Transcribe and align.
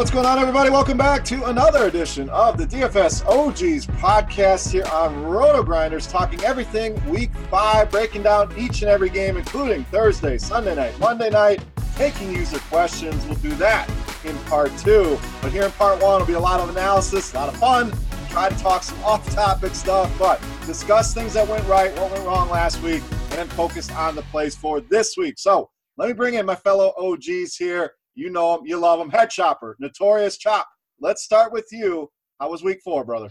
What's 0.00 0.10
going 0.10 0.24
on, 0.24 0.38
everybody? 0.38 0.70
Welcome 0.70 0.96
back 0.96 1.26
to 1.26 1.44
another 1.50 1.84
edition 1.84 2.30
of 2.30 2.56
the 2.56 2.64
DFS 2.64 3.22
OGs 3.26 3.86
podcast 4.00 4.72
here 4.72 4.86
on 4.90 5.14
RotoGrinders, 5.24 6.10
talking 6.10 6.42
everything 6.42 6.94
week 7.10 7.30
five, 7.50 7.90
breaking 7.90 8.22
down 8.22 8.50
each 8.56 8.80
and 8.80 8.90
every 8.90 9.10
game, 9.10 9.36
including 9.36 9.84
Thursday, 9.84 10.38
Sunday 10.38 10.74
night, 10.74 10.98
Monday 10.98 11.28
night, 11.28 11.62
taking 11.96 12.34
user 12.34 12.60
questions. 12.60 13.26
We'll 13.26 13.34
do 13.40 13.50
that 13.56 13.90
in 14.24 14.34
part 14.44 14.74
two. 14.78 15.18
But 15.42 15.52
here 15.52 15.64
in 15.64 15.72
part 15.72 16.02
one 16.02 16.14
it'll 16.14 16.26
be 16.26 16.32
a 16.32 16.40
lot 16.40 16.60
of 16.60 16.70
analysis, 16.70 17.34
a 17.34 17.36
lot 17.36 17.48
of 17.50 17.56
fun, 17.58 17.92
try 18.30 18.48
to 18.48 18.56
talk 18.56 18.82
some 18.82 19.04
off 19.04 19.28
topic 19.34 19.74
stuff, 19.74 20.10
but 20.18 20.42
discuss 20.64 21.12
things 21.12 21.34
that 21.34 21.46
went 21.46 21.68
right, 21.68 21.94
what 21.98 22.10
went 22.10 22.24
wrong 22.24 22.48
last 22.48 22.80
week, 22.80 23.02
and 23.10 23.32
then 23.32 23.48
focus 23.48 23.90
on 23.90 24.16
the 24.16 24.22
plays 24.22 24.56
for 24.56 24.80
this 24.80 25.18
week. 25.18 25.34
So 25.36 25.68
let 25.98 26.08
me 26.08 26.14
bring 26.14 26.36
in 26.36 26.46
my 26.46 26.54
fellow 26.56 26.94
OGs 26.96 27.56
here. 27.56 27.92
You 28.14 28.30
know 28.30 28.58
him, 28.58 28.66
you 28.66 28.76
love 28.76 29.00
him. 29.00 29.10
Head 29.10 29.30
Chopper, 29.30 29.76
Notorious 29.78 30.36
Chop. 30.36 30.68
Let's 31.00 31.22
start 31.22 31.52
with 31.52 31.66
you. 31.70 32.10
How 32.38 32.50
was 32.50 32.62
week 32.62 32.80
four, 32.82 33.04
brother? 33.04 33.30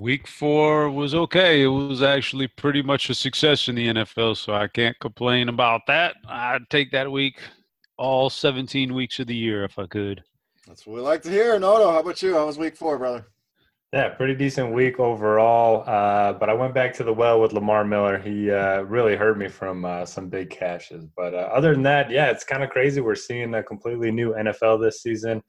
Week 0.00 0.26
four 0.26 0.90
was 0.90 1.14
okay. 1.14 1.62
It 1.62 1.68
was 1.68 2.02
actually 2.02 2.48
pretty 2.48 2.82
much 2.82 3.10
a 3.10 3.14
success 3.14 3.68
in 3.68 3.74
the 3.74 3.88
NFL, 3.88 4.36
so 4.36 4.54
I 4.54 4.66
can't 4.66 4.98
complain 4.98 5.50
about 5.50 5.82
that. 5.88 6.16
I'd 6.26 6.68
take 6.70 6.90
that 6.92 7.10
week 7.10 7.38
all 7.98 8.30
17 8.30 8.94
weeks 8.94 9.18
of 9.18 9.26
the 9.26 9.36
year 9.36 9.62
if 9.64 9.78
I 9.78 9.86
could. 9.86 10.24
That's 10.66 10.86
what 10.86 10.96
we 10.96 11.00
like 11.02 11.22
to 11.22 11.30
hear. 11.30 11.58
Noto, 11.58 11.90
how 11.90 12.00
about 12.00 12.22
you? 12.22 12.34
How 12.34 12.46
was 12.46 12.56
week 12.56 12.76
four, 12.76 12.96
brother? 12.96 13.26
Yeah, 13.92 14.08
pretty 14.10 14.36
decent 14.36 14.72
week 14.72 15.00
overall. 15.00 15.82
Uh, 15.84 16.32
but 16.34 16.48
I 16.48 16.52
went 16.52 16.74
back 16.74 16.94
to 16.94 17.04
the 17.04 17.12
well 17.12 17.40
with 17.40 17.52
Lamar 17.52 17.84
Miller. 17.84 18.18
He 18.18 18.48
uh, 18.48 18.82
really 18.82 19.16
hurt 19.16 19.36
me 19.36 19.48
from 19.48 19.84
uh, 19.84 20.06
some 20.06 20.28
big 20.28 20.48
cashes. 20.48 21.06
But 21.16 21.34
uh, 21.34 21.48
other 21.52 21.72
than 21.72 21.82
that, 21.82 22.08
yeah, 22.08 22.30
it's 22.30 22.44
kind 22.44 22.62
of 22.62 22.70
crazy. 22.70 23.00
We're 23.00 23.16
seeing 23.16 23.52
a 23.54 23.64
completely 23.64 24.12
new 24.12 24.32
NFL 24.34 24.80
this 24.80 25.02
season. 25.02 25.42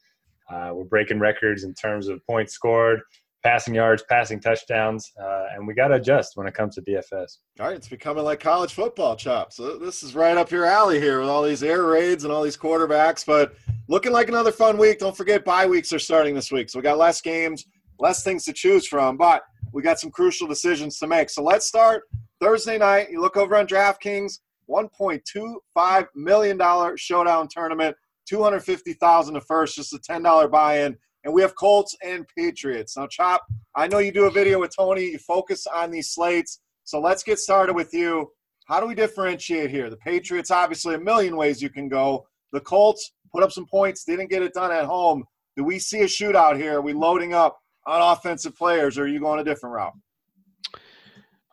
Uh, 0.50 0.72
we're 0.74 0.86
breaking 0.86 1.20
records 1.20 1.64
in 1.66 1.76
terms 1.76 2.08
of 2.08 2.20
points 2.26 2.54
scored, 2.54 3.02
passing 3.44 3.76
yards, 3.76 4.04
passing 4.10 4.40
touchdowns, 4.40 5.12
uh, 5.22 5.46
and 5.54 5.68
we 5.68 5.76
got 5.76 5.90
to 5.90 5.96
adjust 5.96 6.32
when 6.36 6.48
it 6.48 6.56
comes 6.56 6.74
to 6.76 6.82
DFS. 6.82 7.38
All 7.60 7.68
right, 7.68 7.76
it's 7.76 7.88
becoming 7.88 8.24
like 8.24 8.40
college 8.40 8.74
football, 8.74 9.16
Chop. 9.16 9.54
So 9.54 9.78
this 9.78 10.02
is 10.02 10.16
right 10.16 10.36
up 10.36 10.50
your 10.50 10.66
alley 10.66 11.00
here 11.00 11.20
with 11.20 11.30
all 11.30 11.44
these 11.44 11.62
air 11.62 11.86
raids 11.86 12.24
and 12.24 12.34
all 12.34 12.42
these 12.42 12.58
quarterbacks. 12.58 13.24
But 13.24 13.54
looking 13.88 14.12
like 14.12 14.30
another 14.30 14.52
fun 14.52 14.80
week. 14.80 14.98
Don't 14.98 15.16
forget, 15.16 15.46
bye 15.46 15.68
weeks 15.68 15.94
are 15.94 16.00
starting 16.00 16.34
this 16.34 16.52
week. 16.52 16.72
So 16.72 16.80
we 16.80 16.84
got 16.84 16.98
less 16.98 17.22
games 17.22 17.68
less 18.02 18.24
things 18.24 18.44
to 18.46 18.54
choose 18.54 18.88
from, 18.88 19.16
but 19.16 19.44
we 19.72 19.82
got 19.82 20.00
some 20.00 20.12
crucial 20.12 20.48
decisions 20.48 20.98
to 21.00 21.08
make. 21.08 21.30
So 21.30 21.44
let's 21.44 21.68
start 21.68 22.04
Thursday 22.42 22.78
night. 22.78 23.12
You 23.12 23.22
look 23.22 23.38
over 23.38 23.56
on 23.56 23.68
DraftKings, 23.68 24.40
$1.25 24.70 26.08
million 26.16 26.98
showdown 26.98 27.48
tournament, 27.48 27.96
250000 28.28 29.34
to 29.36 29.42
first, 29.42 29.76
just 29.76 29.94
a 29.94 30.00
$10 30.00 30.52
buy 30.52 30.82
in. 30.82 30.98
And 31.24 31.34
we 31.34 31.42
have 31.44 31.56
Colts 31.56 31.96
and 32.04 32.26
Patriots. 32.36 32.98
Now, 32.98 33.06
Chop, 33.06 33.44
I 33.76 33.88
know 33.88 34.00
you 34.00 34.12
do 34.12 34.26
a 34.26 34.32
video 34.32 34.60
with 34.60 34.76
Tony. 34.76 35.12
You 35.12 35.20
focus 35.20 35.68
on 35.68 35.92
these 35.92 36.12
slates. 36.12 36.60
So 36.84 37.00
let's 37.00 37.22
get 37.22 37.38
started 37.38 37.76
with 37.76 37.94
you. 37.94 38.32
How 38.66 38.80
do 38.80 38.88
we 38.88 38.96
differentiate 38.96 39.70
here? 39.70 39.90
The 39.90 39.98
Patriots, 39.98 40.50
obviously, 40.50 40.96
a 40.96 41.00
million 41.00 41.38
ways 41.38 41.62
you 41.62 41.70
can 41.70 41.88
go. 41.88 42.26
The 42.54 42.62
Colts 42.62 43.14
put 43.32 43.44
up 43.44 43.52
some 43.52 43.68
points, 43.68 44.04
didn't 44.04 44.32
get 44.32 44.42
it 44.42 44.54
done 44.54 44.72
at 44.72 44.86
home. 44.86 45.24
Do 45.56 45.64
we 45.64 45.78
see 45.78 46.02
a 46.02 46.06
shootout 46.06 46.58
here? 46.58 46.78
Are 46.78 46.82
we 46.82 46.94
loading 46.94 47.34
up 47.34 47.60
on 47.86 48.18
offensive 48.18 48.56
players, 48.56 48.98
or 48.98 49.04
are 49.04 49.08
you 49.08 49.20
going 49.20 49.40
a 49.40 49.44
different 49.44 49.76
route? 49.76 49.94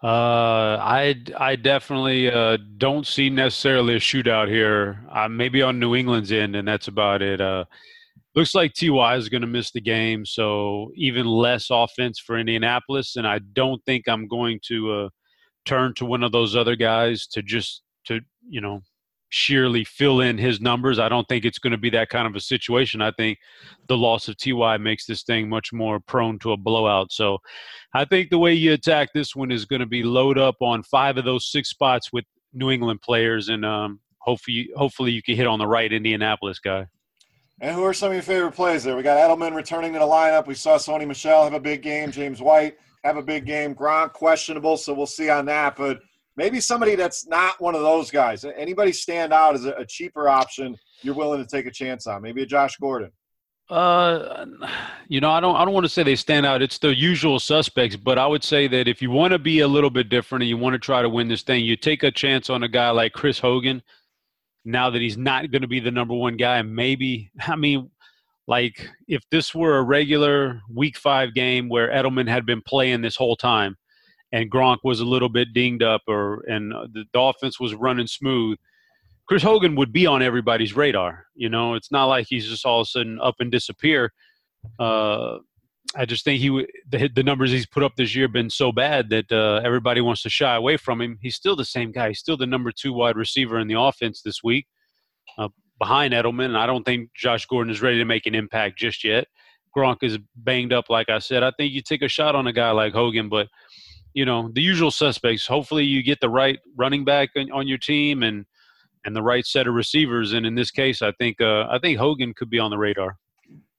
Uh, 0.00 0.78
I 0.80 1.16
I 1.36 1.56
definitely 1.56 2.30
uh, 2.30 2.58
don't 2.76 3.06
see 3.06 3.30
necessarily 3.30 3.96
a 3.96 4.00
shootout 4.00 4.48
here. 4.48 5.04
Uh, 5.10 5.28
maybe 5.28 5.60
on 5.60 5.80
New 5.80 5.96
England's 5.96 6.30
end, 6.30 6.54
and 6.54 6.68
that's 6.68 6.86
about 6.86 7.20
it. 7.20 7.40
Uh, 7.40 7.64
looks 8.36 8.54
like 8.54 8.74
Ty 8.74 9.16
is 9.16 9.28
going 9.28 9.40
to 9.40 9.48
miss 9.48 9.72
the 9.72 9.80
game, 9.80 10.24
so 10.24 10.92
even 10.94 11.26
less 11.26 11.66
offense 11.70 12.20
for 12.20 12.38
Indianapolis. 12.38 13.16
And 13.16 13.26
I 13.26 13.40
don't 13.54 13.84
think 13.86 14.06
I'm 14.06 14.28
going 14.28 14.60
to 14.66 14.92
uh, 14.92 15.08
turn 15.64 15.94
to 15.94 16.04
one 16.04 16.22
of 16.22 16.30
those 16.30 16.54
other 16.54 16.76
guys 16.76 17.26
to 17.28 17.42
just 17.42 17.82
to 18.04 18.20
you 18.48 18.60
know 18.60 18.82
sheerly 19.30 19.84
fill 19.84 20.20
in 20.20 20.38
his 20.38 20.60
numbers. 20.60 20.98
I 20.98 21.08
don't 21.08 21.28
think 21.28 21.44
it's 21.44 21.58
going 21.58 21.72
to 21.72 21.78
be 21.78 21.90
that 21.90 22.08
kind 22.08 22.26
of 22.26 22.34
a 22.34 22.40
situation. 22.40 23.02
I 23.02 23.12
think 23.12 23.38
the 23.88 23.96
loss 23.96 24.28
of 24.28 24.36
Ty 24.36 24.78
makes 24.78 25.06
this 25.06 25.22
thing 25.22 25.48
much 25.48 25.72
more 25.72 26.00
prone 26.00 26.38
to 26.40 26.52
a 26.52 26.56
blowout. 26.56 27.12
So 27.12 27.38
I 27.94 28.04
think 28.04 28.30
the 28.30 28.38
way 28.38 28.54
you 28.54 28.72
attack 28.72 29.10
this 29.14 29.36
one 29.36 29.50
is 29.50 29.64
going 29.64 29.80
to 29.80 29.86
be 29.86 30.02
load 30.02 30.38
up 30.38 30.56
on 30.60 30.82
five 30.82 31.18
of 31.18 31.24
those 31.24 31.50
six 31.50 31.68
spots 31.70 32.12
with 32.12 32.24
New 32.52 32.70
England 32.70 33.02
players, 33.02 33.48
and 33.48 33.64
um, 33.64 34.00
hopefully, 34.18 34.70
hopefully 34.76 35.12
you 35.12 35.22
can 35.22 35.36
hit 35.36 35.46
on 35.46 35.58
the 35.58 35.66
right 35.66 35.92
Indianapolis 35.92 36.58
guy. 36.58 36.86
And 37.60 37.74
who 37.74 37.84
are 37.84 37.92
some 37.92 38.08
of 38.08 38.14
your 38.14 38.22
favorite 38.22 38.52
plays 38.52 38.84
there? 38.84 38.96
We 38.96 39.02
got 39.02 39.18
Edelman 39.18 39.54
returning 39.54 39.92
to 39.94 39.98
the 39.98 40.04
lineup. 40.04 40.46
We 40.46 40.54
saw 40.54 40.78
Sony 40.78 41.06
Michel 41.06 41.42
have 41.42 41.54
a 41.54 41.60
big 41.60 41.82
game. 41.82 42.12
James 42.12 42.40
White 42.40 42.76
have 43.02 43.16
a 43.16 43.22
big 43.22 43.46
game. 43.46 43.74
Gronk 43.74 44.12
questionable, 44.12 44.76
so 44.76 44.94
we'll 44.94 45.06
see 45.06 45.28
on 45.28 45.44
that. 45.46 45.76
But 45.76 45.98
maybe 46.38 46.60
somebody 46.60 46.94
that's 46.94 47.26
not 47.26 47.60
one 47.60 47.74
of 47.74 47.82
those 47.82 48.10
guys. 48.10 48.44
Anybody 48.44 48.92
stand 48.92 49.32
out 49.32 49.56
as 49.56 49.66
a, 49.66 49.84
cheaper 49.86 50.28
option 50.28 50.76
you're 51.02 51.14
willing 51.14 51.44
to 51.44 51.50
take 51.50 51.66
a 51.66 51.70
chance 51.70 52.06
on? 52.06 52.22
Maybe 52.22 52.42
a 52.42 52.46
Josh 52.46 52.76
Gordon. 52.76 53.10
Uh, 53.68 54.46
you 55.08 55.20
know, 55.20 55.30
I 55.30 55.40
don't. 55.40 55.54
I 55.54 55.64
don't 55.66 55.74
want 55.74 55.84
to 55.84 55.90
say 55.90 56.02
they 56.02 56.16
stand 56.16 56.46
out. 56.46 56.62
It's 56.62 56.78
the 56.78 56.96
usual 56.96 57.38
suspects, 57.38 57.96
but 57.96 58.16
I 58.16 58.26
would 58.26 58.42
say 58.42 58.66
that 58.68 58.88
if 58.88 59.02
you 59.02 59.10
want 59.10 59.32
to 59.32 59.38
be 59.38 59.60
a 59.60 59.68
little 59.68 59.90
bit 59.90 60.08
different 60.08 60.42
and 60.42 60.48
you 60.48 60.56
want 60.56 60.72
to 60.72 60.78
try 60.78 61.02
to 61.02 61.08
win 61.08 61.28
this 61.28 61.42
thing, 61.42 61.66
you 61.66 61.76
take 61.76 62.02
a 62.02 62.10
chance 62.10 62.48
on 62.48 62.62
a 62.62 62.68
guy 62.68 62.88
like 62.90 63.12
Chris 63.12 63.38
Hogan. 63.38 63.82
Now 64.64 64.88
that 64.88 65.02
he's 65.02 65.18
not 65.18 65.50
going 65.50 65.62
to 65.62 65.68
be 65.68 65.80
the 65.80 65.90
number 65.90 66.14
one 66.14 66.38
guy, 66.38 66.62
maybe 66.62 67.30
I 67.46 67.56
mean, 67.56 67.90
like 68.46 68.88
if 69.06 69.22
this 69.30 69.54
were 69.54 69.76
a 69.76 69.82
regular 69.82 70.62
Week 70.74 70.96
Five 70.96 71.34
game 71.34 71.68
where 71.68 71.90
Edelman 71.90 72.28
had 72.28 72.46
been 72.46 72.62
playing 72.62 73.02
this 73.02 73.16
whole 73.16 73.36
time, 73.36 73.76
and 74.32 74.50
Gronk 74.50 74.78
was 74.84 75.00
a 75.00 75.04
little 75.04 75.28
bit 75.28 75.52
dinged 75.52 75.82
up, 75.82 76.02
or 76.06 76.44
and 76.46 76.72
the, 76.72 77.04
the 77.12 77.20
offense 77.20 77.58
was 77.58 77.74
running 77.74 78.06
smooth 78.06 78.58
Chris 79.28 79.42
Hogan 79.42 79.76
would 79.76 79.92
be 79.92 80.06
on 80.06 80.22
everybody's 80.22 80.74
radar. 80.74 81.26
You 81.34 81.50
know, 81.50 81.74
it's 81.74 81.92
not 81.92 82.06
like 82.06 82.26
he's 82.28 82.48
just 82.48 82.64
all 82.64 82.80
of 82.80 82.86
a 82.86 82.88
sudden 82.88 83.20
up 83.20 83.36
and 83.40 83.52
disappear. 83.52 84.10
Uh, 84.78 85.38
I 85.94 86.06
just 86.06 86.24
think 86.24 86.40
he 86.40 86.66
the, 86.88 87.10
the 87.14 87.22
numbers 87.22 87.50
he's 87.50 87.66
put 87.66 87.82
up 87.82 87.92
this 87.96 88.14
year 88.14 88.24
have 88.24 88.32
been 88.32 88.50
so 88.50 88.72
bad 88.72 89.10
that 89.10 89.30
uh, 89.30 89.60
everybody 89.62 90.00
wants 90.00 90.22
to 90.22 90.30
shy 90.30 90.54
away 90.54 90.78
from 90.78 91.00
him. 91.00 91.18
He's 91.20 91.36
still 91.36 91.56
the 91.56 91.64
same 91.64 91.92
guy. 91.92 92.08
He's 92.08 92.18
still 92.18 92.38
the 92.38 92.46
number 92.46 92.72
two 92.72 92.92
wide 92.92 93.16
receiver 93.16 93.58
in 93.58 93.68
the 93.68 93.78
offense 93.78 94.22
this 94.22 94.42
week, 94.42 94.66
uh, 95.36 95.48
behind 95.78 96.14
Edelman. 96.14 96.46
And 96.46 96.58
I 96.58 96.66
don't 96.66 96.84
think 96.84 97.10
Josh 97.14 97.44
Gordon 97.46 97.70
is 97.70 97.82
ready 97.82 97.98
to 97.98 98.06
make 98.06 98.24
an 98.26 98.34
impact 98.34 98.78
just 98.78 99.04
yet. 99.04 99.26
Gronk 99.76 99.98
is 100.02 100.18
banged 100.36 100.72
up, 100.72 100.88
like 100.88 101.10
I 101.10 101.18
said. 101.18 101.42
I 101.42 101.52
think 101.58 101.72
you 101.72 101.82
take 101.82 102.02
a 102.02 102.08
shot 102.08 102.34
on 102.34 102.46
a 102.46 102.52
guy 102.52 102.70
like 102.70 102.94
Hogan, 102.94 103.28
but 103.28 103.48
you 104.14 104.24
know 104.24 104.50
the 104.52 104.62
usual 104.62 104.90
suspects. 104.90 105.46
Hopefully, 105.46 105.84
you 105.84 106.02
get 106.02 106.20
the 106.20 106.28
right 106.28 106.58
running 106.76 107.04
back 107.04 107.30
on, 107.36 107.50
on 107.52 107.68
your 107.68 107.78
team 107.78 108.22
and 108.22 108.44
and 109.04 109.14
the 109.14 109.22
right 109.22 109.46
set 109.46 109.66
of 109.66 109.74
receivers. 109.74 110.32
And 110.32 110.44
in 110.44 110.54
this 110.54 110.70
case, 110.70 111.02
I 111.02 111.12
think 111.12 111.40
uh, 111.40 111.66
I 111.70 111.78
think 111.78 111.98
Hogan 111.98 112.34
could 112.34 112.50
be 112.50 112.58
on 112.58 112.70
the 112.70 112.78
radar. 112.78 113.16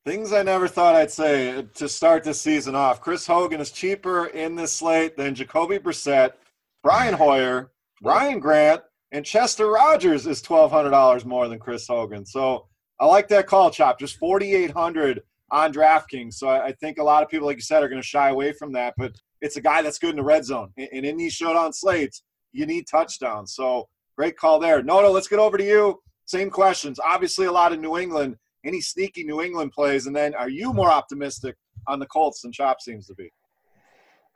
Things 0.05 0.33
I 0.33 0.43
never 0.43 0.67
thought 0.67 0.95
I'd 0.95 1.11
say 1.11 1.65
to 1.75 1.89
start 1.89 2.23
this 2.23 2.41
season 2.41 2.73
off. 2.73 3.01
Chris 3.01 3.27
Hogan 3.27 3.59
is 3.59 3.71
cheaper 3.71 4.27
in 4.27 4.55
this 4.55 4.73
slate 4.73 5.17
than 5.17 5.35
Jacoby 5.35 5.77
Brissett, 5.77 6.31
Brian 6.83 7.13
Hoyer, 7.13 7.71
Ryan 8.01 8.39
Grant, 8.39 8.81
and 9.11 9.25
Chester 9.25 9.67
Rogers 9.67 10.25
is 10.25 10.41
twelve 10.41 10.71
hundred 10.71 10.91
dollars 10.91 11.25
more 11.25 11.47
than 11.47 11.59
Chris 11.59 11.87
Hogan. 11.87 12.25
So 12.25 12.67
I 12.99 13.05
like 13.05 13.27
that 13.29 13.47
call, 13.47 13.71
Chop. 13.71 13.99
Just 13.99 14.17
forty 14.17 14.55
eight 14.55 14.71
hundred 14.71 15.21
on 15.51 15.73
DraftKings. 15.73 16.35
So 16.35 16.49
I, 16.49 16.71
think 16.73 16.97
a 16.97 17.03
lot 17.03 17.23
of 17.23 17.29
people, 17.29 17.47
like 17.47 17.57
you 17.57 17.61
said, 17.61 17.83
are 17.83 17.89
going 17.89 18.01
to 18.01 18.07
shy 18.07 18.29
away 18.29 18.51
from 18.51 18.71
that. 18.73 18.93
But 18.97 19.13
it's 19.41 19.57
a 19.57 19.61
guy 19.61 19.81
that's 19.81 19.99
good 19.99 20.11
in 20.11 20.15
the 20.17 20.23
red 20.23 20.45
zone, 20.45 20.71
and 20.77 21.05
in 21.05 21.17
these 21.17 21.33
showdown 21.33 21.73
slates, 21.73 22.23
you 22.51 22.65
need 22.65 22.87
touchdowns. 22.87 23.53
So 23.53 23.87
Great 24.19 24.35
call 24.35 24.59
there. 24.59 24.83
Noto, 24.83 25.11
let's 25.11 25.29
get 25.29 25.39
over 25.39 25.57
to 25.57 25.63
you. 25.63 25.97
Same 26.25 26.49
questions. 26.49 26.99
Obviously, 26.99 27.45
a 27.45 27.51
lot 27.53 27.71
of 27.71 27.79
New 27.79 27.97
England. 27.97 28.35
Any 28.65 28.81
sneaky 28.81 29.23
New 29.23 29.41
England 29.41 29.71
plays? 29.71 30.07
And 30.07 30.13
then 30.13 30.35
are 30.35 30.49
you 30.49 30.73
more 30.73 30.91
optimistic 30.91 31.55
on 31.87 31.99
the 31.99 32.05
Colts 32.05 32.41
than 32.41 32.51
Chop 32.51 32.81
seems 32.81 33.07
to 33.07 33.15
be? 33.15 33.31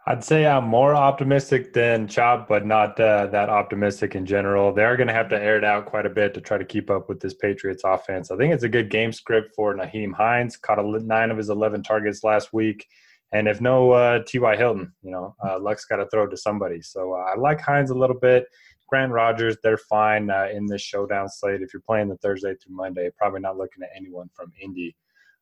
I'd 0.08 0.24
say 0.24 0.48
I'm 0.48 0.64
more 0.64 0.96
optimistic 0.96 1.74
than 1.74 2.08
Chop, 2.08 2.48
but 2.48 2.66
not 2.66 2.98
uh, 2.98 3.28
that 3.28 3.50
optimistic 3.50 4.16
in 4.16 4.26
general. 4.26 4.72
They're 4.72 4.96
going 4.96 5.10
to 5.10 5.14
have 5.14 5.28
to 5.32 5.38
air 5.38 5.58
it 5.58 5.66
out 5.66 5.86
quite 5.86 6.06
a 6.06 6.10
bit 6.10 6.34
to 6.36 6.40
try 6.40 6.58
to 6.58 6.64
keep 6.64 6.90
up 6.90 7.10
with 7.10 7.20
this 7.20 7.34
Patriots 7.34 7.84
offense. 7.84 8.32
I 8.32 8.38
think 8.38 8.54
it's 8.54 8.64
a 8.64 8.70
good 8.70 8.90
game 8.90 9.12
script 9.12 9.54
for 9.54 9.76
Nyheim 9.76 10.14
Hines. 10.14 10.56
Caught 10.56 10.82
nine 11.04 11.30
of 11.30 11.36
his 11.36 11.50
11 11.50 11.84
targets 11.84 12.24
last 12.24 12.54
week. 12.54 12.88
And 13.34 13.48
if 13.48 13.60
no 13.60 13.92
uh, 13.92 14.20
T.Y. 14.26 14.56
Hilton, 14.56 14.94
you 15.02 15.10
know, 15.10 15.36
uh, 15.44 15.60
Luck's 15.60 15.86
got 15.86 15.98
to 15.98 16.08
throw 16.08 16.28
to 16.28 16.38
somebody. 16.38 16.82
So 16.82 17.14
uh, 17.14 17.32
I 17.34 17.36
like 17.36 17.60
Hines 17.60 17.90
a 17.90 17.96
little 17.96 18.20
bit. 18.20 18.46
Grant 18.88 19.12
Rogers, 19.12 19.58
they're 19.64 19.78
fine 19.78 20.30
uh, 20.30 20.50
in 20.54 20.68
this 20.68 20.82
showdown 20.82 21.28
slate. 21.28 21.64
If 21.64 21.74
you're 21.74 21.82
playing 21.82 22.10
the 22.10 22.18
Thursday 22.18 22.54
through 22.56 22.76
Monday, 22.76 23.10
probably 23.18 23.40
not 23.40 23.58
looking 23.58 23.82
at 23.82 23.90
anyone 23.96 24.30
from 24.36 24.52
Indy. 24.62 24.96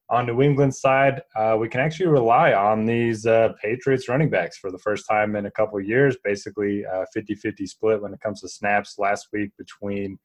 On 0.09 0.25
New 0.25 0.41
England 0.41 0.73
side, 0.73 1.21
uh, 1.37 1.57
we 1.59 1.67
can 1.67 1.81
actually 1.81 2.07
rely 2.07 2.53
on 2.53 2.85
these 2.85 3.25
Patriots 3.61 4.09
running 4.09 4.29
backs 4.29 4.57
for 4.57 4.71
the 4.71 4.77
first 4.77 5.05
time 5.09 5.35
in 5.35 5.45
a 5.45 5.51
couple 5.51 5.79
years. 5.79 6.17
Basically, 6.23 6.85
50-50 7.15 7.67
split 7.67 8.01
when 8.01 8.13
it 8.13 8.19
comes 8.19 8.41
to 8.41 8.49
snaps 8.49 8.99
last 8.99 9.27
week 9.31 9.51
between 9.57 10.17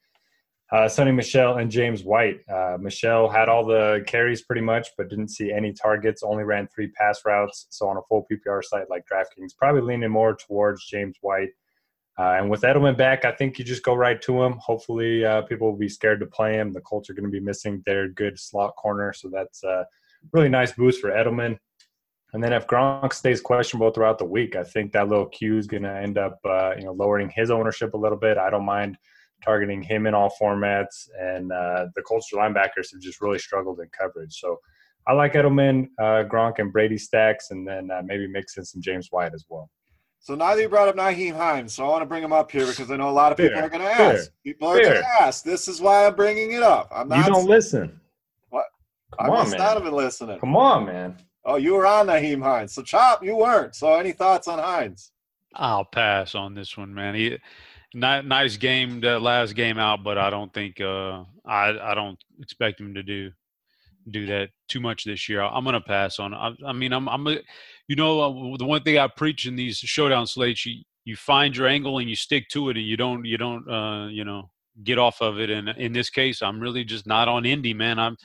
uh, 0.73 0.87
Sony 0.87 1.15
Michel 1.15 1.59
and 1.59 1.71
James 1.71 2.03
White. 2.03 2.41
Uh, 2.49 2.77
Michel 2.81 3.29
had 3.29 3.49
all 3.49 3.65
the 3.65 4.03
carries 4.07 4.43
pretty 4.43 4.63
much, 4.63 4.89
but 4.99 5.09
didn't 5.09 5.29
see 5.29 5.53
any 5.53 5.73
targets. 5.73 6.23
Only 6.23 6.43
ran 6.43 6.69
three 6.69 6.89
pass 6.89 7.21
routes. 7.25 7.67
So 7.71 7.89
on 7.89 7.97
a 7.97 8.03
full 8.09 8.27
PPR 8.31 8.65
site 8.65 8.91
like 8.91 9.05
DraftKings, 9.11 9.57
probably 9.57 9.83
leaning 9.83 10.11
more 10.11 10.35
towards 10.35 10.85
James 10.87 11.17
White. 11.21 11.51
Uh, 12.19 12.37
and 12.39 12.51
with 12.51 12.63
Edelman 12.63 12.97
back, 12.97 13.25
I 13.25 13.33
think 13.33 13.59
you 13.59 13.65
just 13.65 13.83
go 13.83 13.95
right 13.95 14.21
to 14.23 14.43
him. 14.43 14.55
Hopefully, 14.59 15.25
uh, 15.25 15.43
people 15.43 15.71
will 15.71 15.79
be 15.79 15.89
scared 15.89 16.19
to 16.21 16.27
play 16.27 16.55
him. 16.55 16.73
The 16.73 16.81
Colts 16.81 17.11
are 17.11 17.15
going 17.15 17.27
to 17.27 17.31
be 17.31 17.41
missing 17.41 17.83
their 17.85 18.09
good 18.09 18.39
slot 18.39 18.75
corner, 18.77 19.13
so 19.13 19.29
that's 19.31 19.63
a 19.65 19.87
really 20.33 20.49
nice 20.49 20.73
boost 20.73 21.01
for 21.01 21.11
Edelman. 21.11 21.59
And 22.33 22.43
then 22.43 22.55
if 22.55 22.67
Gronk 22.67 23.13
stays 23.13 23.41
questionable 23.41 23.91
throughout 23.91 24.19
the 24.19 24.25
week, 24.25 24.57
I 24.57 24.65
think 24.65 24.93
that 24.93 25.09
little 25.09 25.27
Q 25.27 25.59
is 25.59 25.67
going 25.67 25.85
to 25.85 25.95
end 25.95 26.19
up, 26.19 26.39
uh, 26.45 26.73
you 26.77 26.85
know, 26.85 26.93
lowering 26.93 27.31
his 27.35 27.51
ownership 27.51 27.95
a 27.95 27.99
little 27.99 28.19
bit. 28.19 28.39
I 28.39 28.51
don't 28.51 28.65
mind 28.65 28.97
targeting 29.43 29.83
him 29.83 30.07
in 30.07 30.15
all 30.15 30.33
formats, 30.41 31.09
and 31.21 31.53
uh, 31.53 31.87
the 31.95 32.03
Colts 32.03 32.31
linebackers 32.33 32.93
have 32.93 33.01
just 33.01 33.21
really 33.21 33.39
struggled 33.39 33.81
in 33.81 33.89
coverage. 33.99 34.39
So 34.39 34.59
I 35.07 35.13
like 35.13 35.35
Edelman, 35.35 35.89
uh, 36.01 36.25
Gronk, 36.29 36.59
and 36.59 36.73
Brady 36.73 36.99
stacks, 36.99 37.51
and 37.51 37.67
then 37.67 37.91
uh, 37.91 38.03
maybe 38.05 38.27
mix 38.27 38.57
in 38.57 38.65
some 38.65 38.83
James 38.83 39.09
White 39.11 39.35
as 39.35 39.45
well. 39.49 39.71
So 40.19 40.35
neither 40.35 40.63
you 40.63 40.69
brought 40.69 40.89
up 40.89 40.97
Nyheim 40.97 41.37
Hines, 41.37 41.73
so 41.75 41.85
I 41.85 41.89
want 41.89 42.03
to 42.03 42.07
bring 42.07 42.25
him 42.25 42.33
up 42.33 42.51
here 42.51 42.67
because 42.67 42.91
I 42.91 42.97
know 42.97 43.09
a 43.09 43.13
lot 43.13 43.31
of 43.31 43.39
people 43.39 43.55
fair, 43.55 43.65
are 43.65 43.69
going 43.69 43.83
to 43.83 43.91
ask. 43.91 44.25
Fair, 44.25 44.33
people 44.45 44.69
are 44.69 44.81
going 44.81 45.03
to 45.03 45.09
ask. 45.21 45.45
This 45.45 45.69
is 45.69 45.81
why 45.81 46.07
I'm 46.07 46.17
bringing 46.17 46.53
it 46.53 46.65
up. 46.65 46.89
I'm 46.91 47.09
not. 47.09 47.19
You 47.19 47.33
don't 47.33 47.47
listen. 47.47 48.01
What? 48.49 48.65
Come 49.17 49.27
I 49.27 49.29
on, 49.29 49.39
must 49.39 49.51
man. 49.53 49.61
not 49.61 49.75
have 49.75 49.85
been 49.85 49.93
listening. 49.93 50.41
Come 50.41 50.57
on, 50.57 50.87
man. 50.87 51.17
Oh, 51.45 51.55
you 51.55 51.75
were 51.75 51.87
on 51.87 52.09
Nyheim 52.09 52.43
Hines. 52.43 52.75
So 52.75 52.83
Chop, 52.83 53.23
you 53.23 53.37
weren't. 53.37 53.77
So 53.77 53.95
any 53.95 54.11
thoughts 54.11 54.49
on 54.49 54.59
Hines? 54.59 55.13
I'll 55.55 55.85
pass 55.85 56.35
on 56.35 56.55
this 56.55 56.77
one, 56.77 56.93
man. 56.93 57.15
He, 57.15 57.39
nice 57.95 58.57
game, 58.57 59.01
that 59.01 59.23
last 59.23 59.55
game 59.55 59.79
out, 59.79 60.03
but 60.03 60.19
I 60.19 60.31
don't 60.31 60.53
think 60.53 60.81
uh, 60.81 61.25
I 61.47 61.79
I 61.81 61.95
don't 61.95 62.19
expect 62.41 62.81
him 62.81 62.95
to 62.95 63.03
do 63.03 63.31
do 64.11 64.27
that 64.27 64.51
too 64.69 64.81
much 64.81 65.05
this 65.05 65.29
year. 65.29 65.43
I'm 65.43 65.65
gonna 65.65 65.81
pass 65.81 66.19
on. 66.19 66.35
I, 66.35 66.53
I 66.67 66.73
mean, 66.73 66.93
I'm 66.93 67.09
I'm 67.09 67.27
a, 67.27 67.39
you 67.89 67.97
know, 67.97 68.21
uh, 68.21 68.57
the 68.57 68.65
one 68.65 68.83
thing 68.83 68.99
I 68.99 69.09
preach 69.09 69.47
in 69.47 69.57
these 69.57 69.79
showdown 69.79 70.27
slates, 70.27 70.65
you, 70.67 70.83
you 71.05 71.17
find 71.17 71.57
your 71.57 71.67
angle 71.67 71.99
and 71.99 72.09
you 72.09 72.17
stick 72.17 72.49
to 72.51 72.71
it, 72.71 72.77
and 72.77 72.87
you 72.87 72.97
don't, 72.97 73.25
you 73.25 73.37
don't, 73.37 73.69
uh, 73.69 74.09
you 74.09 74.25
know, 74.25 74.51
get 74.85 74.99
off 74.99 75.21
of 75.21 75.39
it. 75.39 75.51
And 75.51 75.69
in 75.71 75.93
this 75.93 76.11
case, 76.11 76.43
I'm 76.43 76.61
really 76.61 76.85
just 76.85 77.07
not 77.07 77.29
on 77.29 77.47
Indy, 77.47 77.75
man. 77.75 77.99
I'm, 77.99 78.17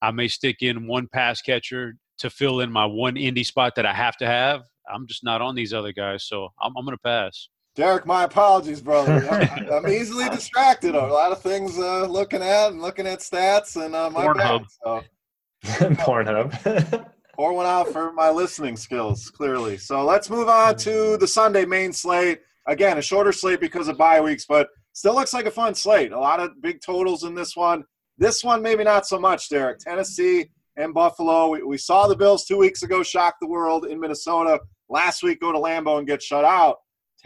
I 0.00 0.10
may 0.10 0.28
stick 0.28 0.58
in 0.60 0.86
one 0.86 1.08
pass 1.08 1.40
catcher 1.40 1.96
to 2.18 2.30
fill 2.30 2.60
in 2.60 2.70
my 2.70 2.86
one 2.86 3.16
Indy 3.16 3.44
spot 3.44 3.74
that 3.76 3.86
I 3.86 3.92
have 3.92 4.16
to 4.18 4.26
have. 4.26 4.62
I'm 4.92 5.06
just 5.06 5.24
not 5.24 5.42
on 5.42 5.54
these 5.54 5.72
other 5.72 5.92
guys, 5.92 6.24
so 6.24 6.48
I'm, 6.62 6.74
I'm 6.76 6.86
to 6.86 6.98
pass. 6.98 7.48
Derek, 7.78 8.06
my 8.06 8.24
apologies, 8.24 8.80
brother. 8.80 9.24
I'm, 9.30 9.72
I'm, 9.72 9.88
easily 9.88 10.28
distracted. 10.30 10.96
A 10.96 11.06
lot 11.06 11.30
of 11.30 11.40
things 11.40 11.78
uh, 11.78 12.06
looking 12.06 12.42
at 12.42 12.72
and 12.72 12.82
looking 12.82 13.06
at 13.06 13.20
stats, 13.20 13.80
and 13.80 13.94
uh, 13.94 14.10
my 14.10 14.26
Pornhub. 14.26 14.66
So. 14.82 15.02
Pornhub. 15.94 17.06
Pour 17.36 17.52
one 17.52 17.66
out 17.66 17.86
for 17.90 18.12
my 18.12 18.30
listening 18.30 18.76
skills, 18.76 19.30
clearly. 19.30 19.78
So 19.78 20.04
let's 20.04 20.28
move 20.28 20.48
on 20.48 20.74
to 20.78 21.16
the 21.18 21.28
Sunday 21.28 21.64
main 21.64 21.92
slate. 21.92 22.40
Again, 22.66 22.98
a 22.98 23.02
shorter 23.02 23.30
slate 23.30 23.60
because 23.60 23.86
of 23.86 23.96
bye 23.96 24.20
weeks, 24.20 24.44
but 24.44 24.70
still 24.92 25.14
looks 25.14 25.32
like 25.32 25.46
a 25.46 25.50
fun 25.52 25.72
slate. 25.76 26.10
A 26.10 26.18
lot 26.18 26.40
of 26.40 26.60
big 26.60 26.80
totals 26.80 27.22
in 27.22 27.36
this 27.36 27.54
one. 27.54 27.84
This 28.16 28.42
one, 28.42 28.60
maybe 28.60 28.82
not 28.82 29.06
so 29.06 29.20
much, 29.20 29.48
Derek. 29.50 29.78
Tennessee 29.78 30.50
and 30.76 30.92
Buffalo. 30.92 31.50
We, 31.50 31.62
we 31.62 31.78
saw 31.78 32.08
the 32.08 32.16
Bills 32.16 32.44
two 32.44 32.58
weeks 32.58 32.82
ago 32.82 33.04
shock 33.04 33.36
the 33.40 33.46
world 33.46 33.86
in 33.86 34.00
Minnesota. 34.00 34.58
Last 34.88 35.22
week, 35.22 35.40
go 35.40 35.52
to 35.52 35.58
Lambeau 35.58 35.98
and 35.98 36.08
get 36.08 36.20
shut 36.20 36.44
out. 36.44 36.78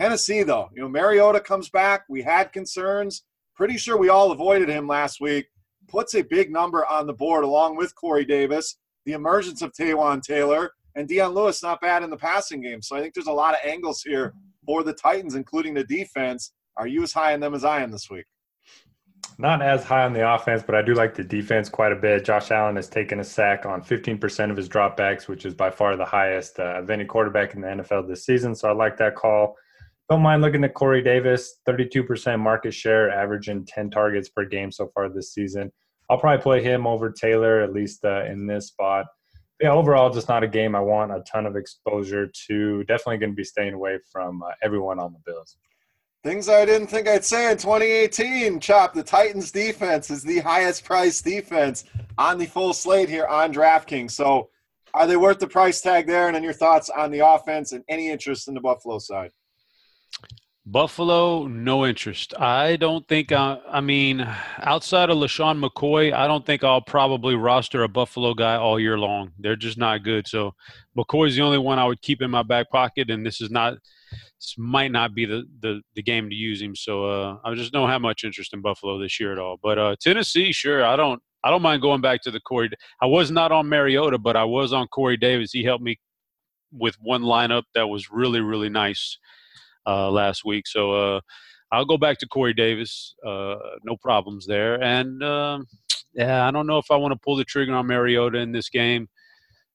Tennessee, 0.02 0.42
though, 0.42 0.68
you 0.74 0.82
know, 0.82 0.88
Mariota 0.88 1.38
comes 1.38 1.70
back. 1.70 2.02
We 2.08 2.22
had 2.22 2.52
concerns. 2.52 3.22
Pretty 3.54 3.76
sure 3.76 3.96
we 3.96 4.08
all 4.08 4.32
avoided 4.32 4.68
him 4.68 4.88
last 4.88 5.20
week. 5.20 5.46
Puts 5.86 6.16
a 6.16 6.22
big 6.22 6.50
number 6.50 6.84
on 6.86 7.06
the 7.06 7.12
board 7.12 7.44
along 7.44 7.76
with 7.76 7.94
Corey 7.94 8.24
Davis 8.24 8.78
the 9.04 9.12
emergence 9.12 9.62
of 9.62 9.72
Taywan 9.72 10.20
Taylor, 10.22 10.72
and 10.96 11.08
Dion 11.08 11.34
Lewis 11.34 11.62
not 11.62 11.80
bad 11.80 12.02
in 12.02 12.10
the 12.10 12.16
passing 12.16 12.60
game. 12.60 12.82
So 12.82 12.96
I 12.96 13.00
think 13.00 13.14
there's 13.14 13.28
a 13.28 13.32
lot 13.32 13.54
of 13.54 13.60
angles 13.64 14.02
here 14.02 14.32
for 14.64 14.82
the 14.82 14.92
Titans, 14.92 15.34
including 15.36 15.74
the 15.74 15.84
defense. 15.84 16.52
Are 16.76 16.86
you 16.86 17.02
as 17.04 17.12
high 17.12 17.34
on 17.34 17.40
them 17.40 17.54
as 17.54 17.64
I 17.64 17.82
am 17.82 17.90
this 17.90 18.10
week? 18.10 18.26
Not 19.38 19.62
as 19.62 19.84
high 19.84 20.04
on 20.04 20.12
the 20.12 20.34
offense, 20.34 20.62
but 20.64 20.74
I 20.74 20.82
do 20.82 20.94
like 20.94 21.14
the 21.14 21.24
defense 21.24 21.68
quite 21.68 21.92
a 21.92 21.96
bit. 21.96 22.24
Josh 22.24 22.50
Allen 22.50 22.76
has 22.76 22.88
taken 22.88 23.20
a 23.20 23.24
sack 23.24 23.66
on 23.66 23.82
15% 23.82 24.50
of 24.50 24.56
his 24.56 24.68
dropbacks, 24.68 25.26
which 25.26 25.46
is 25.46 25.54
by 25.54 25.70
far 25.70 25.96
the 25.96 26.04
highest 26.04 26.58
uh, 26.58 26.78
of 26.78 26.90
any 26.90 27.04
quarterback 27.04 27.54
in 27.54 27.60
the 27.60 27.68
NFL 27.68 28.08
this 28.08 28.24
season. 28.24 28.54
So 28.54 28.68
I 28.68 28.72
like 28.72 28.96
that 28.98 29.14
call. 29.14 29.56
Don't 30.12 30.20
mind 30.20 30.42
looking 30.42 30.62
at 30.62 30.74
Corey 30.74 31.00
Davis, 31.00 31.54
32% 31.66 32.38
market 32.38 32.74
share, 32.74 33.08
averaging 33.08 33.64
10 33.64 33.88
targets 33.88 34.28
per 34.28 34.44
game 34.44 34.70
so 34.70 34.90
far 34.92 35.08
this 35.08 35.32
season. 35.32 35.72
I'll 36.10 36.18
probably 36.18 36.42
play 36.42 36.62
him 36.62 36.86
over 36.86 37.10
Taylor 37.10 37.62
at 37.62 37.72
least 37.72 38.04
uh, 38.04 38.26
in 38.26 38.46
this 38.46 38.66
spot. 38.66 39.06
But 39.58 39.68
yeah, 39.68 39.72
overall, 39.72 40.10
just 40.10 40.28
not 40.28 40.42
a 40.42 40.46
game 40.46 40.74
I 40.74 40.80
want 40.80 41.12
a 41.12 41.24
ton 41.26 41.46
of 41.46 41.56
exposure 41.56 42.30
to. 42.48 42.84
Definitely 42.84 43.16
going 43.20 43.30
to 43.30 43.36
be 43.36 43.42
staying 43.42 43.72
away 43.72 44.00
from 44.12 44.42
uh, 44.42 44.50
everyone 44.62 44.98
on 44.98 45.14
the 45.14 45.18
Bills. 45.24 45.56
Things 46.22 46.46
I 46.46 46.66
didn't 46.66 46.88
think 46.88 47.08
I'd 47.08 47.24
say 47.24 47.50
in 47.50 47.56
2018. 47.56 48.60
Chop, 48.60 48.92
the 48.92 49.02
Titans 49.02 49.50
defense 49.50 50.10
is 50.10 50.22
the 50.22 50.40
highest 50.40 50.84
priced 50.84 51.24
defense 51.24 51.86
on 52.18 52.36
the 52.36 52.44
full 52.44 52.74
slate 52.74 53.08
here 53.08 53.24
on 53.24 53.50
DraftKings. 53.50 54.10
So 54.10 54.50
are 54.92 55.06
they 55.06 55.16
worth 55.16 55.38
the 55.38 55.46
price 55.46 55.80
tag 55.80 56.06
there? 56.06 56.26
And 56.26 56.34
then 56.36 56.42
your 56.42 56.52
thoughts 56.52 56.90
on 56.90 57.10
the 57.10 57.26
offense 57.26 57.72
and 57.72 57.82
any 57.88 58.10
interest 58.10 58.46
in 58.46 58.52
the 58.52 58.60
Buffalo 58.60 58.98
side? 58.98 59.30
Buffalo, 60.64 61.48
no 61.48 61.84
interest. 61.84 62.34
I 62.38 62.76
don't 62.76 63.06
think. 63.08 63.32
Uh, 63.32 63.58
I 63.68 63.80
mean, 63.80 64.26
outside 64.58 65.10
of 65.10 65.18
LeSean 65.18 65.60
McCoy, 65.60 66.12
I 66.12 66.28
don't 66.28 66.46
think 66.46 66.62
I'll 66.62 66.80
probably 66.80 67.34
roster 67.34 67.82
a 67.82 67.88
Buffalo 67.88 68.32
guy 68.32 68.54
all 68.54 68.78
year 68.78 68.96
long. 68.96 69.32
They're 69.40 69.56
just 69.56 69.76
not 69.76 70.04
good. 70.04 70.28
So 70.28 70.54
McCoy's 70.96 71.34
the 71.34 71.42
only 71.42 71.58
one 71.58 71.80
I 71.80 71.86
would 71.86 72.00
keep 72.00 72.22
in 72.22 72.30
my 72.30 72.44
back 72.44 72.70
pocket, 72.70 73.10
and 73.10 73.26
this 73.26 73.40
is 73.40 73.50
not. 73.50 73.74
This 74.38 74.54
might 74.56 74.92
not 74.92 75.14
be 75.14 75.24
the 75.24 75.42
the, 75.62 75.80
the 75.96 76.02
game 76.02 76.30
to 76.30 76.36
use 76.36 76.62
him. 76.62 76.76
So 76.76 77.06
uh, 77.06 77.38
I 77.44 77.54
just 77.54 77.72
don't 77.72 77.88
have 77.88 78.00
much 78.00 78.22
interest 78.22 78.54
in 78.54 78.60
Buffalo 78.60 79.00
this 79.00 79.18
year 79.18 79.32
at 79.32 79.38
all. 79.40 79.58
But 79.60 79.78
uh, 79.78 79.96
Tennessee, 80.00 80.52
sure, 80.52 80.84
I 80.84 80.94
don't. 80.94 81.20
I 81.42 81.50
don't 81.50 81.62
mind 81.62 81.82
going 81.82 82.00
back 82.00 82.22
to 82.22 82.30
the 82.30 82.38
Corey. 82.38 82.70
I 83.02 83.06
was 83.06 83.32
not 83.32 83.50
on 83.50 83.68
Mariota, 83.68 84.18
but 84.18 84.36
I 84.36 84.44
was 84.44 84.72
on 84.72 84.86
Corey 84.86 85.16
Davis. 85.16 85.50
He 85.50 85.64
helped 85.64 85.82
me 85.82 85.98
with 86.70 86.94
one 87.00 87.22
lineup 87.22 87.64
that 87.74 87.88
was 87.88 88.10
really 88.12 88.40
really 88.40 88.68
nice 88.68 89.18
uh, 89.86 90.10
last 90.10 90.44
week. 90.44 90.66
So 90.66 90.92
uh, 90.92 91.20
I'll 91.70 91.84
go 91.84 91.98
back 91.98 92.18
to 92.18 92.28
Corey 92.28 92.54
Davis. 92.54 93.14
Uh, 93.26 93.56
no 93.84 93.96
problems 93.96 94.46
there. 94.46 94.82
And 94.82 95.22
um, 95.22 95.66
yeah, 96.14 96.46
I 96.46 96.50
don't 96.50 96.66
know 96.66 96.78
if 96.78 96.90
I 96.90 96.96
want 96.96 97.12
to 97.12 97.20
pull 97.24 97.36
the 97.36 97.44
trigger 97.44 97.74
on 97.74 97.86
Mariota 97.86 98.38
in 98.38 98.52
this 98.52 98.68
game. 98.68 99.08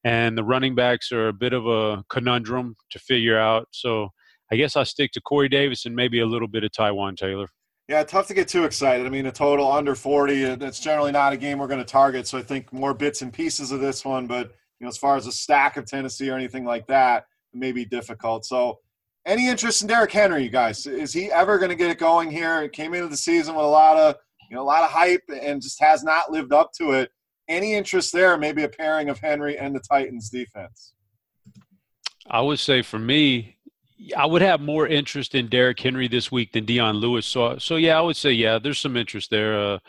And 0.03 0.37
the 0.37 0.43
running 0.43 0.75
backs 0.75 1.11
are 1.11 1.27
a 1.27 1.33
bit 1.33 1.53
of 1.53 1.65
a 1.67 2.03
conundrum 2.09 2.75
to 2.91 2.99
figure 2.99 3.37
out. 3.37 3.67
So 3.71 4.09
I 4.51 4.55
guess 4.55 4.75
I 4.75 4.83
stick 4.83 5.11
to 5.13 5.21
Corey 5.21 5.49
Davis 5.49 5.85
and 5.85 5.95
maybe 5.95 6.19
a 6.19 6.25
little 6.25 6.47
bit 6.47 6.63
of 6.63 6.71
Taywan 6.71 7.17
Taylor. 7.17 7.47
Yeah, 7.87 8.03
tough 8.03 8.27
to 8.27 8.33
get 8.33 8.47
too 8.47 8.65
excited. 8.65 9.05
I 9.05 9.09
mean, 9.09 9.25
a 9.25 9.31
total 9.31 9.71
under 9.71 9.95
40, 9.95 10.43
it's 10.43 10.79
generally 10.79 11.11
not 11.11 11.33
a 11.33 11.37
game 11.37 11.57
we're 11.57 11.67
going 11.67 11.79
to 11.79 11.85
target. 11.85 12.27
So 12.27 12.37
I 12.37 12.41
think 12.41 12.71
more 12.71 12.93
bits 12.93 13.21
and 13.21 13.33
pieces 13.33 13.71
of 13.71 13.79
this 13.79 14.03
one. 14.05 14.27
But, 14.27 14.51
you 14.79 14.85
know, 14.85 14.89
as 14.89 14.97
far 14.97 15.15
as 15.15 15.25
a 15.25 15.31
stack 15.31 15.77
of 15.77 15.85
Tennessee 15.85 16.29
or 16.29 16.35
anything 16.35 16.65
like 16.65 16.85
that, 16.87 17.25
it 17.53 17.59
may 17.59 17.71
be 17.71 17.85
difficult. 17.85 18.45
So 18.45 18.79
any 19.27 19.49
interest 19.49 19.81
in 19.81 19.87
Derrick 19.87 20.11
Henry, 20.11 20.43
you 20.43 20.49
guys? 20.49 20.87
Is 20.87 21.13
he 21.13 21.31
ever 21.31 21.59
going 21.59 21.69
to 21.69 21.75
get 21.75 21.91
it 21.91 21.99
going 21.99 22.31
here? 22.31 22.61
It 22.63 22.71
came 22.71 22.93
into 22.93 23.09
the 23.09 23.17
season 23.17 23.53
with 23.53 23.65
a 23.65 23.69
lot 23.69 23.97
of 23.97 24.15
you 24.49 24.55
know 24.55 24.63
a 24.63 24.65
lot 24.65 24.83
of 24.83 24.89
hype 24.89 25.23
and 25.29 25.61
just 25.61 25.79
has 25.81 26.03
not 26.03 26.31
lived 26.31 26.53
up 26.53 26.71
to 26.79 26.91
it. 26.91 27.11
Any 27.49 27.75
interest 27.75 28.13
there? 28.13 28.37
Maybe 28.37 28.63
a 28.63 28.69
pairing 28.69 29.09
of 29.09 29.19
Henry 29.19 29.57
and 29.57 29.75
the 29.75 29.81
Titans 29.81 30.29
defense. 30.29 30.93
I 32.29 32.41
would 32.41 32.59
say 32.59 32.81
for 32.81 32.99
me, 32.99 33.57
I 34.15 34.25
would 34.25 34.41
have 34.41 34.61
more 34.61 34.87
interest 34.87 35.35
in 35.35 35.47
Derrick 35.47 35.79
Henry 35.79 36.07
this 36.07 36.31
week 36.31 36.53
than 36.53 36.65
Dion 36.65 36.95
Lewis. 36.95 37.25
So, 37.25 37.57
so 37.57 37.75
yeah, 37.75 37.97
I 37.97 38.01
would 38.01 38.17
say 38.17 38.31
yeah, 38.31 38.59
there's 38.59 38.79
some 38.79 38.95
interest 38.95 39.29
there. 39.29 39.59
Uh, 39.59 39.79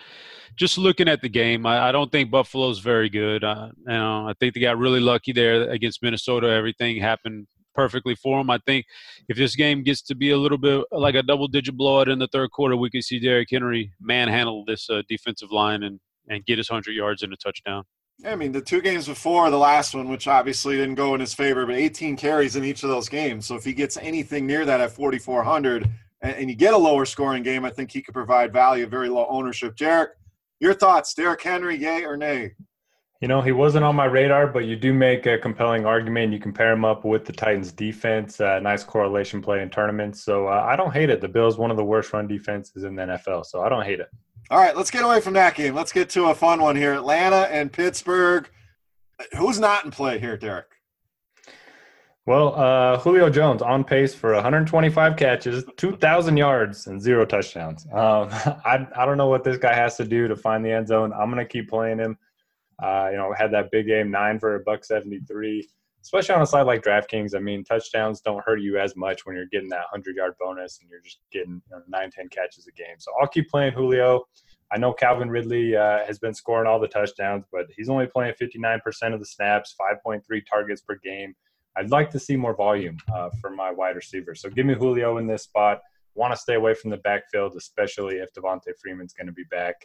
just 0.57 0.79
looking 0.79 1.09
at 1.09 1.21
the 1.21 1.29
game, 1.29 1.67
I, 1.67 1.89
I 1.89 1.93
don't 1.93 2.11
think 2.11 2.31
Buffalo's 2.31 2.81
very 2.81 3.09
good. 3.09 3.45
Uh, 3.45 3.69
you 3.87 3.93
know, 3.93 4.29
I 4.29 4.33
think 4.41 4.55
they 4.55 4.61
got 4.61 4.79
really 4.79 4.99
lucky 4.99 5.33
there 5.33 5.71
against 5.71 6.03
Minnesota. 6.03 6.49
Everything 6.49 6.97
happened 6.97 7.47
perfectly 7.79 8.17
for 8.17 8.41
him. 8.41 8.51
I 8.51 8.59
think 8.67 8.87
if 9.29 9.37
this 9.37 9.55
game 9.55 9.85
gets 9.85 10.03
to 10.03 10.17
be 10.17 10.33
a 10.33 10.37
little 10.37 10.59
bit 10.59 10.85
like 10.91 11.15
a 11.15 11.23
double 11.23 11.47
digit 11.47 11.77
blowout 11.77 12.09
in 12.09 12.19
the 12.19 12.27
third 12.27 12.51
quarter, 12.51 12.77
we 12.77 12.91
could 12.91 13.05
see 13.05 13.21
Derrick 13.21 13.47
Henry 13.53 13.93
manhandle 14.01 14.65
this 14.67 14.91
uh, 14.91 15.03
defensive 15.09 15.53
line 15.53 15.85
and, 15.85 16.01
and 16.29 16.45
get 16.45 16.59
his 16.59 16.69
100 16.69 16.91
yards 16.91 17.23
and 17.23 17.33
a 17.33 17.37
touchdown. 17.37 17.85
Yeah, 18.19 18.33
I 18.33 18.35
mean, 18.35 18.51
the 18.51 18.61
two 18.61 18.83
games 18.83 19.07
before 19.07 19.49
the 19.49 19.59
last 19.59 19.95
one, 19.95 20.09
which 20.09 20.27
obviously 20.27 20.75
didn't 20.75 20.97
go 20.97 21.15
in 21.15 21.21
his 21.21 21.35
favor, 21.35 21.65
but 21.65 21.77
18 21.77 22.17
carries 22.17 22.57
in 22.57 22.65
each 22.65 22.83
of 22.83 22.89
those 22.89 23.09
games. 23.09 23.47
So 23.47 23.55
if 23.55 23.63
he 23.63 23.73
gets 23.73 23.97
anything 23.99 24.45
near 24.45 24.65
that 24.65 24.81
at 24.81 24.91
4,400 24.91 25.89
and, 26.23 26.35
and 26.35 26.51
you 26.51 26.57
get 26.57 26.75
a 26.75 26.79
lower 26.79 27.05
scoring 27.05 27.45
game, 27.45 27.65
I 27.65 27.71
think 27.71 27.93
he 27.93 28.03
could 28.03 28.15
provide 28.15 28.53
value, 28.53 28.89
very 28.89 29.09
low 29.09 29.29
ownership. 29.31 29.77
Jarek, 29.77 30.09
your 30.59 30.75
thoughts, 30.75 31.15
Derrick 31.15 31.43
Henry, 31.43 31.77
yay 31.77 32.03
or 32.03 32.17
nay? 32.17 32.55
You 33.21 33.27
know, 33.27 33.41
he 33.41 33.51
wasn't 33.51 33.85
on 33.85 33.97
my 33.97 34.05
radar, 34.05 34.47
but 34.47 34.65
you 34.67 34.77
do 34.77 34.95
make 34.95 35.27
a 35.27 35.39
compelling 35.39 35.85
argument. 35.85 36.33
You 36.33 36.39
compare 36.39 36.73
him 36.73 36.85
up 36.85 37.05
with 37.05 37.25
the 37.25 37.33
Titans' 37.33 37.73
defense, 37.73 38.41
uh, 38.41 38.61
nice 38.61 38.85
correlation 38.85 39.43
play 39.43 39.61
in 39.61 39.71
tournaments. 39.71 40.23
So 40.23 40.47
uh, 40.47 40.65
I 40.65 40.77
don't 40.77 40.93
hate 40.93 41.11
it. 41.11 41.21
The 41.21 41.27
Bills, 41.27 41.59
one 41.59 41.73
of 41.73 41.77
the 41.77 41.85
worst 41.85 42.13
run 42.13 42.29
defenses 42.29 42.85
in 42.85 42.95
the 42.95 43.03
NFL, 43.03 43.45
so 43.45 43.63
I 43.63 43.69
don't 43.69 43.85
hate 43.85 43.99
it. 43.99 44.09
All 44.51 44.59
right, 44.59 44.77
let's 44.77 44.91
get 44.91 45.03
away 45.03 45.21
from 45.21 45.35
that 45.35 45.57
game. 45.57 45.75
Let's 45.75 45.93
get 45.93 46.09
to 46.11 46.27
a 46.27 46.35
fun 46.35 46.63
one 46.63 46.77
here: 46.77 46.95
Atlanta 46.95 47.49
and 47.51 47.73
Pittsburgh. 47.73 48.49
Who's 49.37 49.59
not 49.59 49.85
in 49.85 49.91
play 49.91 50.21
here, 50.21 50.37
Derek? 50.37 50.67
Well, 52.25 52.55
uh, 52.55 52.99
Julio 52.99 53.31
Jones 53.31 53.63
on 53.63 53.85
pace 53.85 54.15
for 54.15 54.35
125 54.35 55.17
catches, 55.17 55.65
2,000 55.79 56.37
yards, 56.37 56.87
and 56.87 57.01
zero 57.01 57.25
touchdowns. 57.25 57.87
Um, 57.87 58.29
I, 58.65 58.87
I 58.95 59.07
don't 59.07 59.17
know 59.17 59.29
what 59.29 59.45
this 59.45 59.57
guy 59.57 59.75
has 59.75 59.97
to 59.97 60.05
do 60.05 60.29
to 60.29 60.37
find 60.37 60.63
the 60.63 60.71
end 60.71 60.89
zone. 60.89 61.13
I'm 61.13 61.31
going 61.31 61.45
to 61.45 61.51
keep 61.51 61.71
playing 61.71 61.99
him. 61.99 62.19
Uh, 62.83 63.09
you 63.11 63.17
know, 63.17 63.33
had 63.37 63.53
that 63.53 63.71
big 63.71 63.87
game 63.87 64.11
nine 64.11 64.39
for 64.39 64.55
a 64.55 64.61
buck 64.61 64.85
seventy 64.85 65.21
three. 65.21 65.69
Especially 66.01 66.35
on 66.37 66.43
a 66.43 66.47
side 66.47 66.63
like 66.63 66.83
DraftKings, 66.83 67.35
I 67.35 67.41
mean, 67.41 67.65
touchdowns 67.65 68.21
don't 68.21 68.43
hurt 68.45 68.61
you 68.61 68.79
as 68.79 68.97
much 68.97 69.27
when 69.27 69.35
you're 69.35 69.47
getting 69.47 69.69
that 69.71 69.85
hundred 69.91 70.17
yard 70.17 70.35
bonus 70.39 70.79
and 70.81 70.89
you're 70.89 71.01
just 71.01 71.19
getting 71.33 71.61
you 71.71 71.77
know, 71.77 71.83
nine, 71.89 72.11
ten 72.11 72.29
catches 72.29 72.67
a 72.67 72.73
game. 72.73 72.97
So 72.99 73.11
I'll 73.21 73.29
keep 73.29 73.51
playing 73.51 73.73
Julio. 73.73 74.25
I 74.71 74.79
know 74.79 74.93
Calvin 74.93 75.31
Ridley 75.31 75.77
uh, 75.77 76.05
has 76.07 76.19
been 76.19 76.35
scoring 76.35 76.67
all 76.67 76.79
the 76.79 76.89
touchdowns, 76.89 77.45
but 77.51 77.67
he's 77.75 77.89
only 77.89 78.07
playing 78.07 78.35
59% 78.41 78.81
of 79.15 79.19
the 79.19 79.27
snaps, 79.27 79.75
5.3 79.81 80.23
targets 80.49 80.83
per 80.83 80.97
game. 81.03 81.35
I'd 81.77 81.91
like 81.91 82.11
to 82.11 82.19
see 82.19 82.37
more 82.37 82.55
volume 82.55 82.99
uh, 83.15 83.31
from 83.41 83.57
my 83.57 83.71
wide 83.71 83.97
receiver. 83.97 84.35
So 84.35 84.51
give 84.51 84.67
me 84.67 84.75
Julio 84.75 85.19
in 85.19 85.27
this 85.27 85.45
spot. 85.45 85.81
Want 86.15 86.35
to 86.35 86.37
stay 86.37 86.55
away 86.55 86.75
from 86.75 86.91
the 86.91 86.97
backfield, 86.99 87.55
especially 87.57 88.17
if 88.17 88.33
Devonta 88.35 88.73
Freeman's 88.81 89.15
going 89.15 89.29
to 89.29 89.33
be 89.33 89.45
back. 89.51 89.77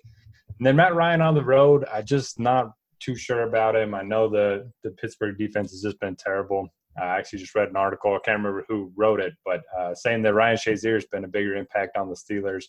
And 0.57 0.65
then 0.65 0.75
Matt 0.75 0.95
Ryan 0.95 1.21
on 1.21 1.35
the 1.35 1.43
road, 1.43 1.85
I 1.91 2.01
just 2.01 2.39
not 2.39 2.71
too 3.03 3.15
sure 3.15 3.43
about 3.43 3.75
him. 3.75 3.93
I 3.93 4.03
know 4.03 4.29
the 4.29 4.71
the 4.83 4.91
Pittsburgh 4.91 5.37
defense 5.37 5.71
has 5.71 5.81
just 5.81 5.99
been 5.99 6.15
terrible. 6.15 6.67
I 6.97 7.05
actually 7.17 7.39
just 7.39 7.55
read 7.55 7.69
an 7.69 7.75
article. 7.75 8.13
I 8.13 8.19
can't 8.23 8.37
remember 8.37 8.65
who 8.67 8.91
wrote 8.95 9.19
it, 9.19 9.33
but 9.43 9.61
uh, 9.77 9.95
saying 9.95 10.21
that 10.23 10.35
Ryan 10.35 10.57
Shazier 10.57 10.93
has 10.93 11.05
been 11.05 11.23
a 11.23 11.27
bigger 11.27 11.55
impact 11.55 11.97
on 11.97 12.07
the 12.07 12.15
Steelers 12.15 12.65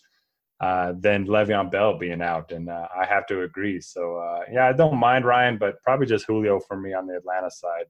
uh, 0.61 0.95
than 0.99 1.27
Le'Veon 1.27 1.71
Bell 1.71 1.99
being 1.99 2.23
out, 2.23 2.51
and 2.51 2.71
uh, 2.71 2.89
I 2.97 3.05
have 3.05 3.27
to 3.27 3.43
agree. 3.43 3.81
So 3.81 4.17
uh, 4.17 4.41
yeah, 4.51 4.69
I 4.69 4.73
don't 4.73 4.97
mind 4.97 5.25
Ryan, 5.25 5.59
but 5.59 5.83
probably 5.83 6.07
just 6.07 6.27
Julio 6.27 6.61
for 6.61 6.79
me 6.79 6.95
on 6.95 7.07
the 7.07 7.17
Atlanta 7.17 7.51
side. 7.51 7.87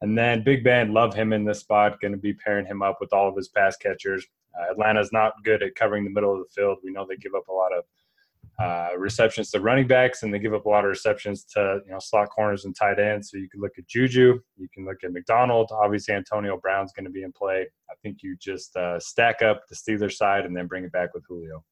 And 0.00 0.16
then 0.16 0.42
Big 0.42 0.64
Ben, 0.64 0.92
love 0.92 1.14
him 1.14 1.32
in 1.32 1.44
this 1.44 1.60
spot. 1.60 2.00
Going 2.00 2.12
to 2.12 2.18
be 2.18 2.32
pairing 2.32 2.66
him 2.66 2.82
up 2.82 2.98
with 3.00 3.12
all 3.12 3.28
of 3.28 3.36
his 3.36 3.48
pass 3.48 3.76
catchers. 3.76 4.26
Uh, 4.58 4.72
Atlanta's 4.72 5.12
not 5.12 5.34
good 5.44 5.62
at 5.62 5.74
covering 5.74 6.04
the 6.04 6.10
middle 6.10 6.32
of 6.32 6.38
the 6.38 6.50
field. 6.54 6.78
We 6.82 6.90
know 6.90 7.06
they 7.06 7.16
give 7.16 7.34
up 7.34 7.48
a 7.48 7.52
lot 7.52 7.72
of 7.72 7.84
uh, 8.60 8.88
receptions 8.98 9.50
to 9.50 9.60
running 9.60 9.86
backs, 9.86 10.22
and 10.22 10.32
they 10.32 10.38
give 10.38 10.52
up 10.52 10.66
a 10.66 10.68
lot 10.68 10.84
of 10.84 10.90
receptions 10.90 11.44
to 11.44 11.80
you 11.86 11.92
know 11.92 11.98
slot 11.98 12.28
corners 12.28 12.66
and 12.66 12.76
tight 12.76 12.98
ends. 12.98 13.30
So 13.30 13.38
you 13.38 13.48
can 13.48 13.60
look 13.60 13.72
at 13.78 13.86
Juju, 13.86 14.38
you 14.56 14.68
can 14.74 14.84
look 14.84 14.98
at 15.02 15.12
McDonald. 15.12 15.70
Obviously, 15.72 16.14
Antonio 16.14 16.58
Brown's 16.58 16.92
going 16.92 17.06
to 17.06 17.10
be 17.10 17.22
in 17.22 17.32
play. 17.32 17.66
I 17.90 17.94
think 18.02 18.18
you 18.22 18.36
just 18.40 18.76
uh, 18.76 19.00
stack 19.00 19.42
up 19.42 19.62
the 19.68 19.74
Steelers 19.74 20.12
side 20.12 20.44
and 20.44 20.54
then 20.54 20.66
bring 20.66 20.84
it 20.84 20.92
back 20.92 21.14
with 21.14 21.24
Julio. 21.26 21.64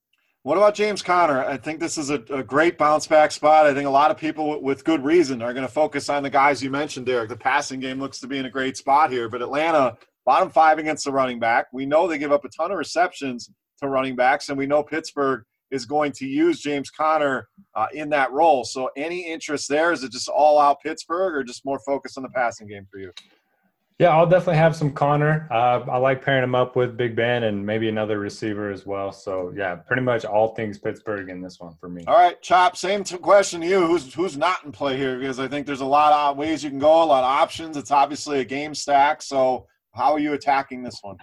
What 0.45 0.57
about 0.57 0.75
James 0.75 1.03
Conner? 1.03 1.45
I 1.45 1.59
think 1.59 1.79
this 1.79 1.99
is 1.99 2.09
a, 2.09 2.23
a 2.31 2.43
great 2.43 2.79
bounce 2.79 3.07
back 3.07 3.33
spot. 3.33 3.67
I 3.67 3.75
think 3.75 3.87
a 3.87 3.91
lot 3.91 4.11
of 4.11 4.17
people, 4.17 4.63
with 4.63 4.85
good 4.85 5.05
reason, 5.05 5.43
are 5.43 5.53
going 5.53 5.67
to 5.67 5.73
focus 5.73 6.09
on 6.09 6.23
the 6.23 6.31
guys 6.31 6.63
you 6.63 6.71
mentioned, 6.71 7.05
Derek. 7.05 7.29
The 7.29 7.37
passing 7.37 7.81
game 7.81 8.01
looks 8.01 8.19
to 8.21 8.27
be 8.29 8.39
in 8.39 8.47
a 8.47 8.51
great 8.51 8.77
spot 8.77 9.11
here, 9.11 9.29
but 9.29 9.43
Atlanta, 9.43 9.99
bottom 10.25 10.49
five 10.49 10.79
against 10.79 11.05
the 11.05 11.13
running 11.13 11.39
back. 11.39 11.67
We 11.73 11.85
know 11.85 12.07
they 12.07 12.17
give 12.17 12.33
up 12.33 12.47
a 12.47 12.49
ton 12.49 12.71
of 12.71 12.79
receptions 12.79 13.51
to 13.83 13.89
running 13.89 14.17
backs, 14.17 14.49
and 14.49 14.57
we 14.57 14.67
know 14.67 14.83
Pittsburgh 14.83 15.45
is 15.71 15.85
going 15.85 16.13
to 16.13 16.27
use 16.27 16.61
James 16.61 16.91
Conner 16.91 17.49
uh, 17.75 17.87
in 17.93 18.09
that 18.11 18.33
role. 18.33 18.65
So, 18.65 18.91
any 18.97 19.27
interest 19.27 19.69
there? 19.69 19.93
Is 19.93 20.03
it 20.03 20.13
just 20.13 20.29
all 20.29 20.59
out 20.59 20.81
Pittsburgh, 20.83 21.35
or 21.35 21.45
just 21.45 21.65
more 21.65 21.79
focus 21.81 22.17
on 22.17 22.23
the 22.23 22.31
passing 22.31 22.67
game 22.67 22.87
for 22.91 22.99
you? 22.99 23.13
Yeah, 23.99 24.11
I'll 24.11 24.29
definitely 24.29 24.59
have 24.59 24.77
some 24.77 24.93
Conner. 24.93 25.49
Uh, 25.51 25.85
I 25.91 25.97
like 25.97 26.25
pairing 26.25 26.45
him 26.45 26.55
up 26.55 26.77
with 26.77 26.97
Big 26.97 27.17
Ben 27.17 27.43
and 27.43 27.67
maybe 27.67 27.89
another 27.89 28.21
receiver 28.21 28.71
as 28.71 28.87
well. 28.87 29.11
So 29.11 29.53
yeah, 29.57 29.75
pretty 29.75 30.03
much 30.03 30.25
all 30.25 30.55
things 30.55 30.79
Pittsburgh 30.79 31.29
in 31.29 31.43
this 31.43 31.59
one 31.59 31.75
for 31.81 31.89
me. 31.89 32.05
All 32.07 32.15
right, 32.15 32.41
Chop. 32.41 32.77
Same 32.77 33.03
question 33.03 33.61
to 33.61 33.67
you. 33.67 33.85
Who's 33.85 34.15
who's 34.15 34.37
not 34.37 34.65
in 34.65 34.71
play 34.71 34.97
here? 34.97 35.19
Because 35.19 35.41
I 35.41 35.49
think 35.49 35.67
there's 35.67 35.81
a 35.81 35.87
lot 35.87 36.13
of 36.13 36.37
ways 36.37 36.63
you 36.63 36.71
can 36.71 36.79
go, 36.79 37.03
a 37.03 37.05
lot 37.05 37.25
of 37.25 37.31
options. 37.31 37.77
It's 37.77 37.91
obviously 37.91 38.39
a 38.39 38.45
game 38.45 38.73
stack. 38.73 39.21
So 39.21 39.67
how 39.95 40.13
are 40.13 40.21
you 40.21 40.35
attacking 40.35 40.85
this 40.85 41.01
one? 41.03 41.17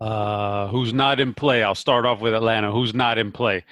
Uh, 0.00 0.68
who's 0.68 0.92
not 0.92 1.20
in 1.20 1.34
play? 1.34 1.62
I'll 1.62 1.74
start 1.74 2.04
off 2.04 2.20
with 2.20 2.34
Atlanta. 2.34 2.70
Who's 2.70 2.94
not 2.94 3.18
in 3.18 3.32
play? 3.32 3.64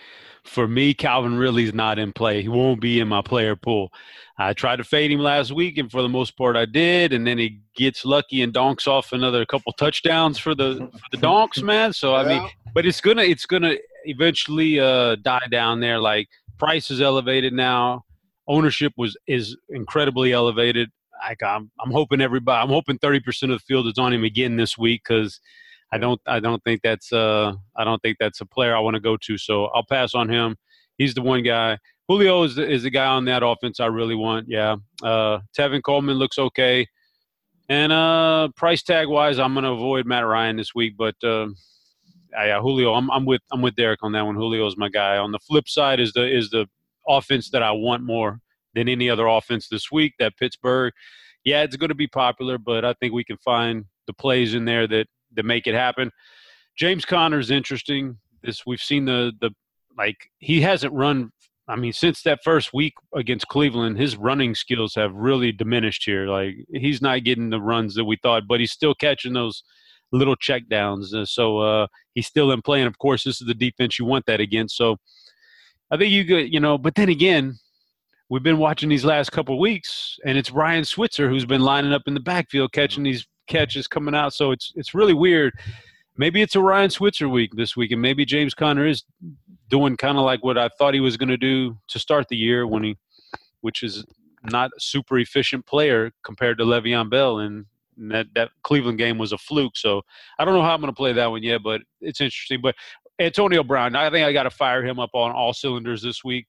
For 0.45 0.69
me, 0.69 0.93
Calvin 0.93 1.37
Ridley's 1.37 1.73
not 1.73 1.99
in 1.99 2.13
play. 2.13 2.43
He 2.43 2.49
won't 2.49 2.81
be 2.81 3.01
in 3.01 3.09
my 3.09 3.23
player 3.23 3.57
pool. 3.57 3.91
I 4.37 4.53
tried 4.53 4.77
to 4.77 4.85
fade 4.85 5.11
him 5.11 5.21
last 5.21 5.53
week, 5.53 5.79
and 5.79 5.91
for 5.91 6.03
the 6.03 6.09
most 6.09 6.37
part, 6.37 6.57
I 6.57 6.67
did. 6.67 7.13
And 7.13 7.27
then 7.27 7.39
he 7.39 7.61
gets 7.77 8.05
lucky 8.05 8.43
and 8.43 8.53
donks 8.53 8.87
off 8.87 9.13
another 9.13 9.47
couple 9.47 9.73
touchdowns 9.73 10.39
for 10.39 10.55
the 10.55 10.91
for 10.93 11.09
the 11.13 11.17
donks, 11.19 11.63
man. 11.63 11.93
So 11.93 12.15
I 12.15 12.27
mean, 12.27 12.49
but 12.75 12.85
it's 12.85 13.01
gonna 13.01 13.23
it's 13.23 13.47
gonna 13.47 13.77
eventually 14.05 14.81
uh, 14.81 15.17
die 15.17 15.47
down 15.51 15.81
there. 15.81 15.99
Like 15.99 16.29
price 16.59 16.91
is 16.91 17.01
elevated 17.01 17.53
now, 17.53 18.05
ownership 18.49 18.93
was 18.97 19.17
is 19.27 19.57
incredibly 19.71 20.33
elevated. 20.33 20.91
Like 21.23 21.43
I'm 21.43 21.71
I'm 21.81 21.91
hoping 21.91 22.21
everybody, 22.21 22.63
I'm 22.63 22.69
hoping 22.69 22.99
30% 22.99 23.45
of 23.45 23.49
the 23.51 23.59
field 23.61 23.87
is 23.87 23.99
on 23.99 24.13
him 24.13 24.25
again 24.25 24.57
this 24.57 24.77
week 24.77 25.03
because 25.07 25.41
I 25.95 25.99
don't 25.99 26.21
I 26.27 26.41
don't 26.41 26.63
think 26.65 26.81
that's 26.83 27.13
uh 27.13 27.53
I 27.77 27.85
don't 27.85 28.01
think 28.03 28.17
that's 28.19 28.41
a 28.41 28.47
player 28.47 28.75
I 28.75 28.81
want 28.81 28.95
to 28.95 29.01
go 29.01 29.17
to. 29.17 29.39
So 29.39 29.67
I'll 29.67 29.87
pass 29.89 30.15
on 30.15 30.29
him. 30.29 30.57
He's 30.99 31.15
the 31.15 31.23
one 31.23 31.43
guy. 31.43 31.79
Julio 32.09 32.43
is 32.43 32.57
the, 32.57 32.69
is 32.69 32.83
the 32.83 32.91
guy 32.91 33.07
on 33.07 33.25
that 33.27 33.43
offense 33.45 33.81
I 33.81 33.87
really 33.87 34.15
want. 34.15 34.47
Yeah. 34.49 34.77
Uh, 35.03 35.39
Tevin 35.57 35.83
Coleman 35.83 36.17
looks 36.17 36.39
okay. 36.39 36.87
And 37.69 37.93
uh, 37.93 38.49
price 38.57 38.83
tag 38.83 39.09
wise, 39.09 39.39
I'm 39.39 39.55
going 39.55 39.65
to 39.65 39.71
avoid 39.71 40.05
Matt 40.05 40.27
Ryan 40.27 40.57
this 40.57 40.75
week. 40.75 40.97
But 40.99 41.15
uh, 41.23 41.49
yeah, 42.33 42.61
Julio, 42.61 42.93
I'm, 42.93 43.11
I'm 43.11 43.25
with 43.25 43.41
I'm 43.53 43.63
with 43.63 43.77
Derek 43.77 44.03
on 44.03 44.13
that 44.13 44.27
one. 44.27 44.35
Julio 44.35 44.67
is 44.67 44.77
my 44.77 44.89
guy. 44.89 45.17
On 45.17 45.33
the 45.33 45.39
flip 45.39 45.69
side 45.69 46.01
is 46.01 46.13
the 46.13 46.27
is 46.27 46.51
the 46.51 46.67
offense 47.09 47.51
that 47.51 47.63
I 47.63 47.71
want 47.71 48.03
more 48.03 48.41
than 48.75 48.89
any 48.89 49.09
other 49.09 49.27
offense 49.27 49.69
this 49.69 49.91
week. 49.93 50.15
That 50.19 50.37
Pittsburgh, 50.37 50.93
yeah, 51.45 51.63
it's 51.63 51.77
going 51.77 51.89
to 51.89 51.95
be 51.95 52.09
popular, 52.09 52.59
but 52.59 52.85
I 52.85 52.95
think 52.95 53.15
we 53.15 53.25
can 53.25 53.39
find 53.39 53.85
the 54.07 54.13
plays 54.13 54.55
in 54.55 54.65
there 54.65 54.87
that 54.89 55.07
that 55.37 55.45
make 55.45 55.67
it 55.67 55.75
happen. 55.75 56.11
James 56.77 57.05
Conner 57.05 57.39
is 57.39 57.51
interesting. 57.51 58.19
This 58.43 58.67
we've 58.67 58.81
seen 58.81 59.05
the 59.05 59.33
the 59.41 59.51
like 59.97 60.17
he 60.39 60.61
hasn't 60.61 60.93
run 60.93 61.31
I 61.67 61.77
mean, 61.77 61.93
since 61.95 62.23
that 62.23 62.41
first 62.45 62.75
week 62.75 62.93
against 63.15 63.49
Cleveland, 63.49 63.99
his 63.99 64.17
running 64.17 64.55
skills 64.55 64.95
have 64.97 65.15
really 65.15 65.51
diminished 65.51 66.05
here. 66.05 66.27
Like 66.27 66.57
he's 66.71 67.01
not 67.01 67.25
getting 67.25 67.51
the 67.51 67.61
runs 67.61 67.95
that 67.95 68.05
we 68.05 68.19
thought, 68.23 68.43
but 68.47 68.61
he's 68.61 68.73
still 68.73 68.95
catching 68.95 69.33
those 69.33 69.63
little 70.13 70.37
checkdowns. 70.37 71.27
So 71.27 71.59
uh, 71.59 71.87
he's 72.15 72.27
still 72.27 72.53
in 72.53 72.61
play. 72.61 72.81
And 72.81 72.89
of 72.89 72.99
course, 72.99 73.25
this 73.25 73.41
is 73.41 73.47
the 73.47 73.55
defense 73.55 73.99
you 73.99 74.05
want 74.05 74.27
that 74.27 74.41
against. 74.41 74.77
So 74.77 74.97
I 75.91 75.97
think 75.97 76.13
you 76.13 76.25
get, 76.25 76.51
you 76.51 76.61
know, 76.61 76.77
but 76.77 76.97
then 76.97 77.09
again, 77.09 77.55
we've 78.29 78.43
been 78.43 78.59
watching 78.59 78.91
these 78.91 79.05
last 79.05 79.33
couple 79.33 79.59
weeks, 79.59 80.19
and 80.25 80.37
it's 80.37 80.51
Ryan 80.51 80.85
Switzer 80.85 81.31
who's 81.31 81.47
been 81.47 81.63
lining 81.63 81.95
up 81.95 82.03
in 82.07 82.15
the 82.15 82.21
backfield 82.21 82.73
catching 82.73 83.05
these 83.05 83.27
catches 83.47 83.87
coming 83.87 84.15
out. 84.15 84.35
So 84.35 84.53
it's 84.53 84.73
it's 84.77 84.95
really 84.95 85.15
weird. 85.15 85.55
Maybe 86.17 86.43
it's 86.43 86.55
a 86.55 86.61
Ryan 86.61 86.91
Switzer 86.91 87.29
week 87.29 87.53
this 87.55 87.77
week, 87.77 87.91
and 87.91 88.01
maybe 88.01 88.25
James 88.25 88.55
Conner 88.55 88.87
is 88.87 89.03
doing 89.69 89.97
kind 89.97 90.17
of 90.17 90.25
like 90.25 90.45
what 90.45 90.57
I 90.57 90.69
thought 90.79 90.95
he 90.95 91.01
was 91.01 91.17
going 91.17 91.29
to 91.29 91.37
do 91.37 91.77
to 91.89 91.99
start 91.99 92.29
the 92.29 92.37
year 92.37 92.67
when 92.67 92.85
he, 92.85 92.97
which 93.63 93.83
is 93.83 94.05
not 94.45 94.71
a 94.77 94.81
super 94.81 95.19
efficient 95.19 95.67
player 95.67 96.13
compared 96.25 96.59
to 96.59 96.65
Le'Veon 96.65 97.11
Bell, 97.11 97.41
and 97.41 97.67
that 97.97 98.27
that 98.35 98.51
Cleveland 98.63 98.99
game 98.99 99.19
was 99.19 99.33
a 99.33 99.39
fluke. 99.39 99.77
So 99.77 100.03
I 100.39 100.45
don't 100.45 100.55
know 100.55 100.63
how 100.63 100.75
I'm 100.75 100.81
going 100.81 100.93
to 100.93 100.97
play 100.97 101.13
that 101.13 101.31
one 101.31 101.43
yet, 101.43 101.63
but 101.63 101.83
it's 102.01 102.21
interesting. 102.21 102.61
But 102.63 102.75
Antonio 103.19 103.63
Brown, 103.63 103.97
I 103.97 104.11
think 104.11 104.27
I 104.27 104.33
got 104.33 104.45
to 104.45 104.51
fire 104.51 104.85
him 104.85 104.99
up 104.99 105.11
on 105.15 105.33
all 105.33 105.53
cylinders 105.53 106.03
this 106.03 106.25
week. 106.25 106.47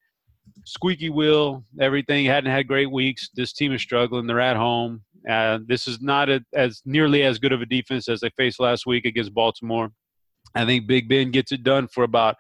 Squeaky 0.64 1.10
wheel, 1.10 1.64
everything 1.80 2.26
hadn't 2.26 2.52
had 2.52 2.68
great 2.68 2.92
weeks. 2.92 3.30
This 3.36 3.54
team 3.54 3.74
is 3.74 3.82
struggling. 3.82 4.28
They're 4.28 4.40
at 4.40 4.58
home. 4.58 5.02
Uh, 5.30 5.60
this 5.66 5.88
is 5.88 6.02
not 6.02 6.30
a, 6.30 6.44
as 6.54 6.82
nearly 6.86 7.24
as 7.24 7.40
good 7.40 7.52
of 7.52 7.62
a 7.62 7.66
defense 7.66 8.08
as 8.08 8.20
they 8.20 8.30
faced 8.38 8.60
last 8.60 8.86
week 8.86 9.06
against 9.06 9.34
Baltimore. 9.34 9.92
I 10.54 10.66
think 10.66 10.88
Big 10.88 11.10
Ben 11.10 11.32
gets 11.32 11.52
it 11.52 11.64
done 11.64 11.88
for 11.88 12.04
about 12.04 12.36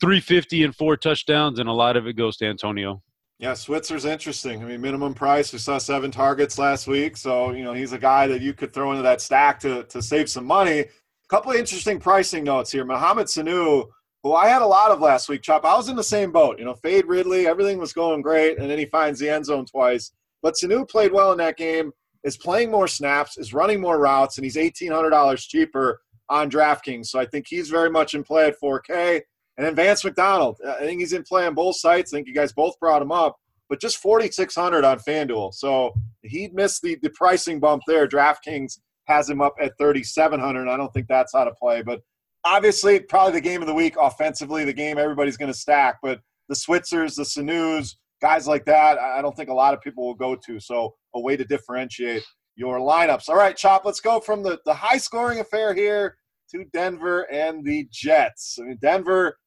350 0.00 0.64
and 0.64 0.74
four 0.74 0.96
touchdowns, 0.96 1.58
and 1.58 1.68
a 1.68 1.72
lot 1.72 1.96
of 1.96 2.06
it 2.06 2.14
goes 2.14 2.36
to 2.38 2.46
Antonio. 2.46 3.02
Yeah, 3.38 3.54
Switzer's 3.54 4.04
interesting. 4.04 4.62
I 4.62 4.66
mean, 4.66 4.80
minimum 4.80 5.14
price. 5.14 5.52
We 5.52 5.60
saw 5.60 5.78
seven 5.78 6.10
targets 6.10 6.58
last 6.58 6.88
week, 6.88 7.16
so 7.16 7.52
you 7.52 7.62
know 7.62 7.72
he's 7.72 7.92
a 7.92 7.98
guy 7.98 8.26
that 8.26 8.40
you 8.40 8.52
could 8.52 8.72
throw 8.72 8.90
into 8.90 9.02
that 9.04 9.20
stack 9.20 9.60
to 9.60 9.84
to 9.84 10.02
save 10.02 10.28
some 10.28 10.44
money. 10.44 10.80
A 10.80 10.86
couple 11.28 11.52
of 11.52 11.56
interesting 11.56 12.00
pricing 12.00 12.42
notes 12.42 12.72
here. 12.72 12.84
Mohamed 12.84 13.28
Sanu, 13.28 13.86
who 14.24 14.34
I 14.34 14.48
had 14.48 14.62
a 14.62 14.66
lot 14.66 14.90
of 14.90 15.00
last 15.00 15.28
week. 15.28 15.42
Chop, 15.42 15.64
I 15.64 15.76
was 15.76 15.88
in 15.88 15.94
the 15.94 16.02
same 16.02 16.32
boat. 16.32 16.58
You 16.58 16.64
know, 16.64 16.74
fade 16.74 17.06
Ridley, 17.06 17.46
everything 17.46 17.78
was 17.78 17.92
going 17.92 18.22
great, 18.22 18.58
and 18.58 18.68
then 18.68 18.78
he 18.78 18.86
finds 18.86 19.20
the 19.20 19.30
end 19.30 19.46
zone 19.46 19.66
twice. 19.66 20.10
But 20.42 20.54
Sanu 20.54 20.88
played 20.88 21.12
well 21.12 21.30
in 21.30 21.38
that 21.38 21.56
game. 21.56 21.92
Is 22.24 22.36
playing 22.36 22.70
more 22.70 22.88
snaps, 22.88 23.38
is 23.38 23.54
running 23.54 23.80
more 23.80 23.98
routes, 23.98 24.38
and 24.38 24.44
he's 24.44 24.56
eighteen 24.56 24.90
hundred 24.90 25.10
dollars 25.10 25.46
cheaper 25.46 26.00
on 26.28 26.50
DraftKings. 26.50 27.06
So 27.06 27.18
I 27.18 27.26
think 27.26 27.46
he's 27.48 27.70
very 27.70 27.90
much 27.90 28.14
in 28.14 28.22
play 28.22 28.46
at 28.46 28.60
4K. 28.62 29.20
And 29.56 29.66
then 29.66 29.74
Vance 29.74 30.04
McDonald, 30.04 30.58
uh, 30.64 30.72
I 30.72 30.80
think 30.80 31.00
he's 31.00 31.12
in 31.12 31.22
play 31.22 31.46
on 31.46 31.54
both 31.54 31.76
sites. 31.76 32.12
I 32.12 32.18
think 32.18 32.28
you 32.28 32.34
guys 32.34 32.52
both 32.52 32.78
brought 32.78 33.02
him 33.02 33.10
up, 33.10 33.36
but 33.68 33.80
just 33.80 33.96
4,600 33.98 34.84
on 34.84 34.98
FanDuel. 34.98 35.52
So 35.54 35.94
he 36.22 36.48
missed 36.52 36.82
the, 36.82 36.96
the 37.02 37.10
pricing 37.10 37.58
bump 37.58 37.82
there. 37.86 38.06
DraftKings 38.06 38.78
has 39.06 39.28
him 39.28 39.40
up 39.40 39.54
at 39.60 39.76
3,700. 39.78 40.68
I 40.68 40.76
don't 40.76 40.92
think 40.92 41.08
that's 41.08 41.32
how 41.32 41.44
to 41.44 41.52
play, 41.52 41.82
but 41.82 42.02
obviously, 42.44 43.00
probably 43.00 43.32
the 43.32 43.40
game 43.40 43.60
of 43.60 43.66
the 43.66 43.74
week 43.74 43.96
offensively, 44.00 44.64
the 44.64 44.72
game 44.72 44.98
everybody's 44.98 45.36
going 45.36 45.52
to 45.52 45.58
stack. 45.58 45.98
But 46.02 46.20
the 46.48 46.54
Switzers, 46.54 47.16
the 47.16 47.24
Sanus, 47.24 47.96
guys 48.20 48.46
like 48.46 48.64
that, 48.66 48.98
I 48.98 49.22
don't 49.22 49.36
think 49.36 49.48
a 49.48 49.54
lot 49.54 49.74
of 49.74 49.80
people 49.80 50.06
will 50.06 50.14
go 50.14 50.34
to. 50.34 50.60
So 50.60 50.94
a 51.14 51.20
way 51.20 51.36
to 51.36 51.44
differentiate 51.44 52.24
your 52.56 52.78
lineups. 52.78 53.28
All 53.28 53.36
right, 53.36 53.56
Chop, 53.56 53.84
let's 53.84 54.00
go 54.00 54.20
from 54.20 54.42
the, 54.42 54.58
the 54.66 54.74
high 54.74 54.98
scoring 54.98 55.40
affair 55.40 55.74
here 55.74 56.16
to 56.50 56.64
Denver 56.72 57.30
and 57.32 57.64
the 57.64 57.86
Jets. 57.92 58.58
I 58.60 58.64
mean, 58.64 58.78
Denver 58.80 59.38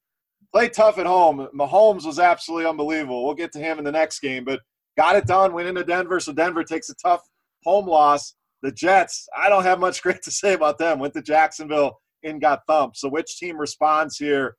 played 0.54 0.74
tough 0.74 0.98
at 0.98 1.06
home. 1.06 1.48
Mahomes 1.58 2.06
was 2.06 2.20
absolutely 2.20 2.68
unbelievable. 2.68 3.26
We'll 3.26 3.36
get 3.36 3.52
to 3.54 3.60
him 3.60 3.80
in 3.80 3.84
the 3.84 3.92
next 3.92 4.20
game, 4.20 4.46
but 4.46 4.62
got 4.98 5.16
it 5.16 5.26
done, 5.26 5.54
went 5.54 5.68
into 5.68 5.84
Denver. 5.84 6.20
So 6.20 6.32
Denver 6.32 6.64
takes 6.64 6.90
a 6.90 6.96
tough 6.96 7.22
home 7.64 7.88
loss. 7.88 8.36
The 8.64 8.72
Jets, 8.72 9.28
I 9.36 9.50
don't 9.50 9.64
have 9.64 9.80
much 9.80 10.02
great 10.04 10.22
to 10.24 10.32
say 10.32 10.54
about 10.54 10.78
them. 10.78 11.00
Went 11.00 11.14
to 11.16 11.22
Jacksonville 11.22 12.00
and 12.24 12.40
got 12.40 12.62
thumped. 12.68 12.98
So 12.98 13.10
which 13.10 13.38
team 13.38 13.58
responds 13.58 14.18
here? 14.18 14.56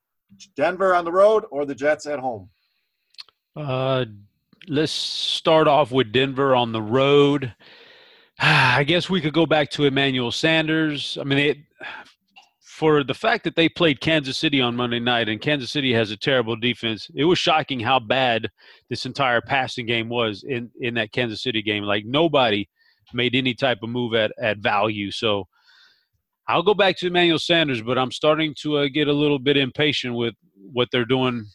Denver 0.57 0.95
on 0.95 1.05
the 1.05 1.13
road 1.13 1.45
or 1.51 1.65
the 1.65 1.75
Jets 1.75 2.07
at 2.07 2.19
home? 2.19 2.49
Uh, 3.55 4.07
let's 4.69 4.93
start 4.93 5.69
off 5.69 5.93
with 5.93 6.13
Denver 6.13 6.55
on 6.55 6.73
the 6.73 6.83
road. 6.83 7.55
I 8.39 8.85
guess 8.85 9.11
we 9.11 9.21
could 9.21 9.35
go 9.35 9.47
back 9.47 9.71
to 9.73 9.85
Emmanuel 9.85 10.33
Sanders. 10.33 11.19
I 11.21 11.25
mean, 11.25 11.39
it, 11.39 11.59
for 12.61 13.05
the 13.05 13.15
fact 13.15 13.45
that 13.45 13.55
they 13.55 13.69
played 13.69 14.01
Kansas 14.01 14.39
City 14.39 14.61
on 14.61 14.75
Monday 14.75 14.99
night 14.99 15.29
and 15.29 15.41
Kansas 15.41 15.71
City 15.71 15.93
has 15.93 16.11
a 16.11 16.17
terrible 16.17 16.57
defense, 16.57 17.11
it 17.15 17.25
was 17.25 17.39
shocking 17.39 17.79
how 17.79 18.01
bad 18.01 18.49
this 18.89 19.07
entire 19.07 19.41
passing 19.41 19.87
game 19.87 20.09
was 20.09 20.45
in, 20.45 20.71
in 20.81 20.95
that 20.95 21.13
Kansas 21.13 21.43
City 21.43 21.63
game. 21.63 21.85
Like 21.85 22.05
nobody 22.07 22.69
made 23.13 23.35
any 23.35 23.55
type 23.55 23.79
of 23.83 23.91
move 23.91 24.15
at, 24.15 24.33
at 24.41 24.59
value. 24.59 25.11
So 25.11 25.47
I'll 26.49 26.63
go 26.63 26.75
back 26.75 26.97
to 26.99 27.07
Emmanuel 27.07 27.39
Sanders, 27.39 27.83
but 27.83 27.99
I'm 27.99 28.11
starting 28.11 28.55
to 28.63 28.79
uh, 28.79 28.89
get 28.93 29.07
a 29.07 29.13
little 29.13 29.39
bit 29.39 29.57
impatient 29.57 30.15
with 30.15 30.35
what 30.73 30.89
they're 30.91 31.05
doing 31.05 31.47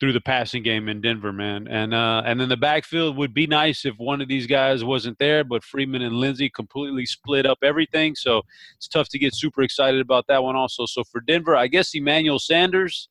through 0.00 0.14
the 0.14 0.20
passing 0.20 0.62
game 0.62 0.88
in 0.88 1.02
Denver, 1.02 1.32
man. 1.32 1.68
And 1.68 1.92
uh, 1.92 2.22
and 2.24 2.40
then 2.40 2.48
the 2.48 2.56
backfield 2.56 3.16
would 3.18 3.34
be 3.34 3.46
nice 3.46 3.84
if 3.84 3.94
one 3.98 4.22
of 4.22 4.28
these 4.28 4.46
guys 4.46 4.82
wasn't 4.82 5.18
there, 5.18 5.44
but 5.44 5.62
Freeman 5.62 6.02
and 6.02 6.16
Lindsay 6.16 6.48
completely 6.48 7.04
split 7.04 7.44
up 7.44 7.58
everything. 7.62 8.14
So 8.14 8.40
it's 8.76 8.88
tough 8.88 9.10
to 9.10 9.18
get 9.18 9.34
super 9.34 9.62
excited 9.62 10.00
about 10.00 10.26
that 10.28 10.42
one 10.42 10.56
also. 10.56 10.86
So 10.86 11.04
for 11.04 11.20
Denver, 11.20 11.54
I 11.54 11.66
guess 11.66 11.94
Emmanuel 11.94 12.38
Sanders, 12.38 13.10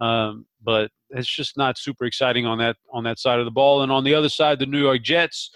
um, 0.00 0.46
but 0.62 0.90
it's 1.10 1.28
just 1.28 1.58
not 1.58 1.78
super 1.78 2.06
exciting 2.06 2.46
on 2.46 2.58
that 2.58 2.76
on 2.90 3.04
that 3.04 3.18
side 3.18 3.38
of 3.38 3.44
the 3.44 3.50
ball. 3.50 3.82
And 3.82 3.92
on 3.92 4.02
the 4.02 4.14
other 4.14 4.30
side, 4.30 4.58
the 4.58 4.66
New 4.66 4.80
York 4.80 5.02
Jets. 5.02 5.50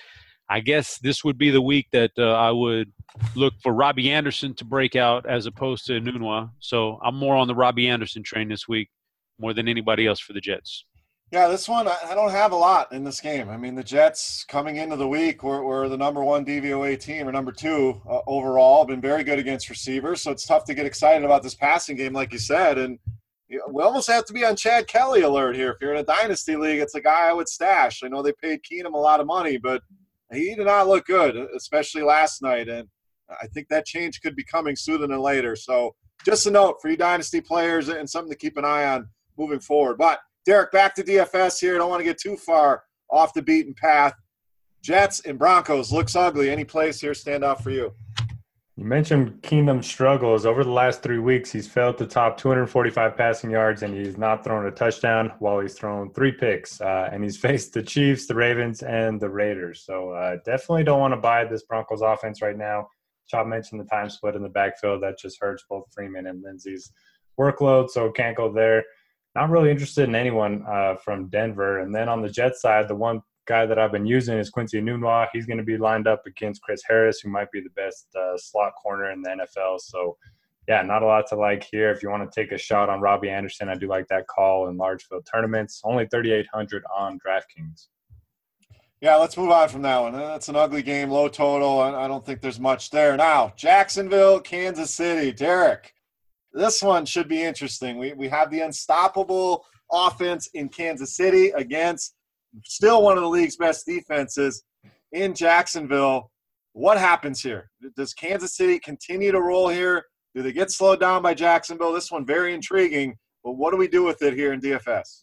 I 0.50 0.60
guess 0.60 0.98
this 1.00 1.22
would 1.24 1.36
be 1.36 1.50
the 1.50 1.60
week 1.60 1.88
that 1.92 2.12
uh, 2.16 2.32
I 2.32 2.50
would 2.50 2.90
look 3.34 3.52
for 3.62 3.74
Robbie 3.74 4.10
Anderson 4.10 4.54
to 4.54 4.64
break 4.64 4.96
out 4.96 5.26
as 5.26 5.44
opposed 5.44 5.84
to 5.86 6.00
Enunwa. 6.00 6.48
So 6.58 6.98
I'm 7.04 7.16
more 7.16 7.36
on 7.36 7.48
the 7.48 7.54
Robbie 7.54 7.86
Anderson 7.86 8.22
train 8.22 8.48
this 8.48 8.66
week 8.66 8.88
more 9.38 9.54
than 9.54 9.68
anybody 9.68 10.06
else 10.06 10.20
for 10.20 10.32
the 10.32 10.40
Jets. 10.40 10.84
Yeah, 11.30 11.48
this 11.48 11.68
one 11.68 11.86
I 11.86 12.14
don't 12.14 12.30
have 12.30 12.52
a 12.52 12.56
lot 12.56 12.90
in 12.90 13.04
this 13.04 13.20
game. 13.20 13.50
I 13.50 13.58
mean, 13.58 13.74
the 13.74 13.84
Jets 13.84 14.44
coming 14.44 14.76
into 14.76 14.96
the 14.96 15.06
week 15.06 15.42
were, 15.42 15.62
were 15.62 15.88
the 15.88 15.96
number 15.96 16.24
one 16.24 16.44
DVOA 16.44 16.98
team 16.98 17.28
or 17.28 17.32
number 17.32 17.52
two 17.52 18.00
uh, 18.08 18.20
overall. 18.26 18.86
Been 18.86 19.02
very 19.02 19.24
good 19.24 19.38
against 19.38 19.68
receivers, 19.68 20.22
so 20.22 20.30
it's 20.30 20.46
tough 20.46 20.64
to 20.64 20.74
get 20.74 20.86
excited 20.86 21.26
about 21.26 21.42
this 21.42 21.54
passing 21.54 21.96
game, 21.96 22.14
like 22.14 22.32
you 22.32 22.38
said. 22.38 22.78
And 22.78 22.98
you 23.46 23.58
know, 23.58 23.64
we 23.70 23.82
almost 23.82 24.08
have 24.08 24.24
to 24.24 24.32
be 24.32 24.44
on 24.44 24.56
Chad 24.56 24.86
Kelly 24.86 25.20
alert 25.20 25.54
here. 25.54 25.72
If 25.72 25.76
you're 25.82 25.92
in 25.92 26.00
a 26.00 26.04
dynasty 26.04 26.56
league, 26.56 26.80
it's 26.80 26.94
a 26.94 27.00
guy 27.00 27.28
I 27.28 27.34
would 27.34 27.48
stash. 27.48 28.02
I 28.02 28.08
know 28.08 28.22
they 28.22 28.32
paid 28.32 28.60
Keenum 28.62 28.94
a 28.94 28.98
lot 28.98 29.20
of 29.20 29.26
money, 29.26 29.58
but 29.58 29.82
he 30.32 30.54
did 30.54 30.64
not 30.64 30.88
look 30.88 31.04
good, 31.04 31.36
especially 31.54 32.02
last 32.02 32.40
night. 32.40 32.68
And 32.68 32.88
I 33.30 33.46
think 33.48 33.68
that 33.68 33.84
change 33.84 34.22
could 34.22 34.34
be 34.34 34.44
coming 34.44 34.76
sooner 34.76 35.06
than 35.06 35.20
later. 35.20 35.56
So 35.56 35.94
just 36.24 36.46
a 36.46 36.50
note 36.50 36.76
for 36.80 36.88
you 36.88 36.96
dynasty 36.96 37.42
players 37.42 37.90
and 37.90 38.08
something 38.08 38.32
to 38.32 38.38
keep 38.38 38.56
an 38.56 38.64
eye 38.64 38.86
on 38.86 39.08
moving 39.38 39.60
forward. 39.60 39.98
But 39.98 40.20
Derek, 40.44 40.72
back 40.72 40.94
to 40.96 41.04
DFS 41.04 41.60
here. 41.60 41.74
I 41.74 41.78
Don't 41.78 41.90
want 41.90 42.00
to 42.00 42.04
get 42.04 42.18
too 42.18 42.36
far 42.36 42.82
off 43.10 43.34
the 43.34 43.42
beaten 43.42 43.74
path. 43.74 44.14
Jets 44.82 45.20
and 45.20 45.38
Broncos 45.38 45.92
looks 45.92 46.16
ugly. 46.16 46.50
Any 46.50 46.64
place 46.64 47.00
here 47.00 47.14
stand 47.14 47.44
out 47.44 47.62
for 47.62 47.70
you? 47.70 47.92
You 48.76 48.84
mentioned 48.84 49.42
Keenum 49.42 49.82
struggles. 49.82 50.46
Over 50.46 50.62
the 50.62 50.70
last 50.70 51.02
three 51.02 51.18
weeks, 51.18 51.50
he's 51.50 51.66
failed 51.66 51.98
to 51.98 52.06
top 52.06 52.38
245 52.38 53.16
passing 53.16 53.50
yards, 53.50 53.82
and 53.82 53.92
he's 53.92 54.16
not 54.16 54.44
thrown 54.44 54.66
a 54.66 54.70
touchdown 54.70 55.32
while 55.40 55.58
he's 55.58 55.74
thrown 55.74 56.12
three 56.12 56.30
picks. 56.30 56.80
Uh, 56.80 57.10
and 57.12 57.24
he's 57.24 57.36
faced 57.46 57.72
the 57.72 57.82
Chiefs, 57.82 58.26
the 58.26 58.36
Ravens, 58.36 58.84
and 58.84 59.20
the 59.20 59.28
Raiders. 59.28 59.84
So 59.84 60.12
uh, 60.12 60.36
definitely 60.44 60.84
don't 60.84 61.00
want 61.00 61.12
to 61.12 61.20
buy 61.20 61.44
this 61.44 61.64
Broncos 61.64 62.02
offense 62.02 62.40
right 62.40 62.56
now. 62.56 62.86
Chop 63.26 63.48
mentioned 63.48 63.80
the 63.80 63.84
time 63.84 64.08
split 64.08 64.36
in 64.36 64.42
the 64.42 64.48
backfield. 64.48 65.02
That 65.02 65.18
just 65.18 65.38
hurts 65.40 65.64
both 65.68 65.84
Freeman 65.92 66.28
and 66.28 66.42
Lindsay's 66.42 66.92
workload, 67.38 67.90
so 67.90 68.10
can't 68.12 68.36
go 68.36 68.52
there 68.52 68.84
not 69.34 69.50
really 69.50 69.70
interested 69.70 70.08
in 70.08 70.14
anyone 70.14 70.64
uh, 70.68 70.96
from 70.96 71.28
Denver. 71.28 71.80
And 71.80 71.94
then 71.94 72.08
on 72.08 72.22
the 72.22 72.28
Jet 72.28 72.56
side, 72.56 72.88
the 72.88 72.94
one 72.94 73.22
guy 73.46 73.66
that 73.66 73.78
I've 73.78 73.92
been 73.92 74.06
using 74.06 74.38
is 74.38 74.50
Quincy 74.50 74.80
Enunwa. 74.80 75.28
He's 75.32 75.46
going 75.46 75.58
to 75.58 75.64
be 75.64 75.76
lined 75.76 76.06
up 76.06 76.22
against 76.26 76.62
Chris 76.62 76.82
Harris, 76.86 77.20
who 77.20 77.30
might 77.30 77.50
be 77.50 77.60
the 77.60 77.70
best 77.70 78.08
uh, 78.16 78.36
slot 78.36 78.72
corner 78.82 79.10
in 79.10 79.22
the 79.22 79.30
NFL. 79.30 79.80
So 79.80 80.16
yeah, 80.68 80.82
not 80.82 81.02
a 81.02 81.06
lot 81.06 81.26
to 81.28 81.36
like 81.36 81.66
here. 81.70 81.90
If 81.90 82.02
you 82.02 82.10
want 82.10 82.30
to 82.30 82.40
take 82.40 82.52
a 82.52 82.58
shot 82.58 82.90
on 82.90 83.00
Robbie 83.00 83.30
Anderson, 83.30 83.70
I 83.70 83.74
do 83.74 83.88
like 83.88 84.06
that 84.08 84.26
call 84.26 84.68
in 84.68 84.76
large 84.76 85.02
field 85.04 85.26
tournaments. 85.30 85.80
Only 85.82 86.06
3,800 86.06 86.84
on 86.94 87.18
DraftKings. 87.26 87.86
Yeah, 89.00 89.16
let's 89.16 89.36
move 89.36 89.50
on 89.50 89.68
from 89.68 89.82
that 89.82 90.00
one. 90.00 90.12
That's 90.12 90.48
an 90.48 90.56
ugly 90.56 90.82
game, 90.82 91.08
low 91.08 91.28
total. 91.28 91.80
I 91.80 92.06
don't 92.06 92.26
think 92.26 92.42
there's 92.42 92.60
much 92.60 92.90
there. 92.90 93.16
Now, 93.16 93.52
Jacksonville, 93.56 94.40
Kansas 94.40 94.92
City. 94.92 95.32
Derek, 95.32 95.94
this 96.52 96.82
one 96.82 97.04
should 97.04 97.28
be 97.28 97.42
interesting. 97.42 97.98
We, 97.98 98.12
we 98.14 98.28
have 98.28 98.50
the 98.50 98.60
unstoppable 98.60 99.64
offense 99.92 100.48
in 100.54 100.68
Kansas 100.68 101.16
City 101.16 101.50
against 101.50 102.14
still 102.64 103.02
one 103.02 103.16
of 103.16 103.22
the 103.22 103.28
league's 103.28 103.56
best 103.56 103.86
defenses 103.86 104.64
in 105.12 105.34
Jacksonville. 105.34 106.30
What 106.72 106.98
happens 106.98 107.42
here? 107.42 107.70
Does 107.96 108.14
Kansas 108.14 108.56
City 108.56 108.78
continue 108.78 109.32
to 109.32 109.40
roll 109.40 109.68
here? 109.68 110.04
Do 110.34 110.42
they 110.42 110.52
get 110.52 110.70
slowed 110.70 111.00
down 111.00 111.22
by 111.22 111.34
Jacksonville? 111.34 111.92
This 111.92 112.10
one 112.10 112.24
very 112.24 112.54
intriguing, 112.54 113.16
but 113.42 113.52
what 113.52 113.72
do 113.72 113.76
we 113.76 113.88
do 113.88 114.04
with 114.04 114.22
it 114.22 114.34
here 114.34 114.52
in 114.52 114.60
DFS? 114.60 115.22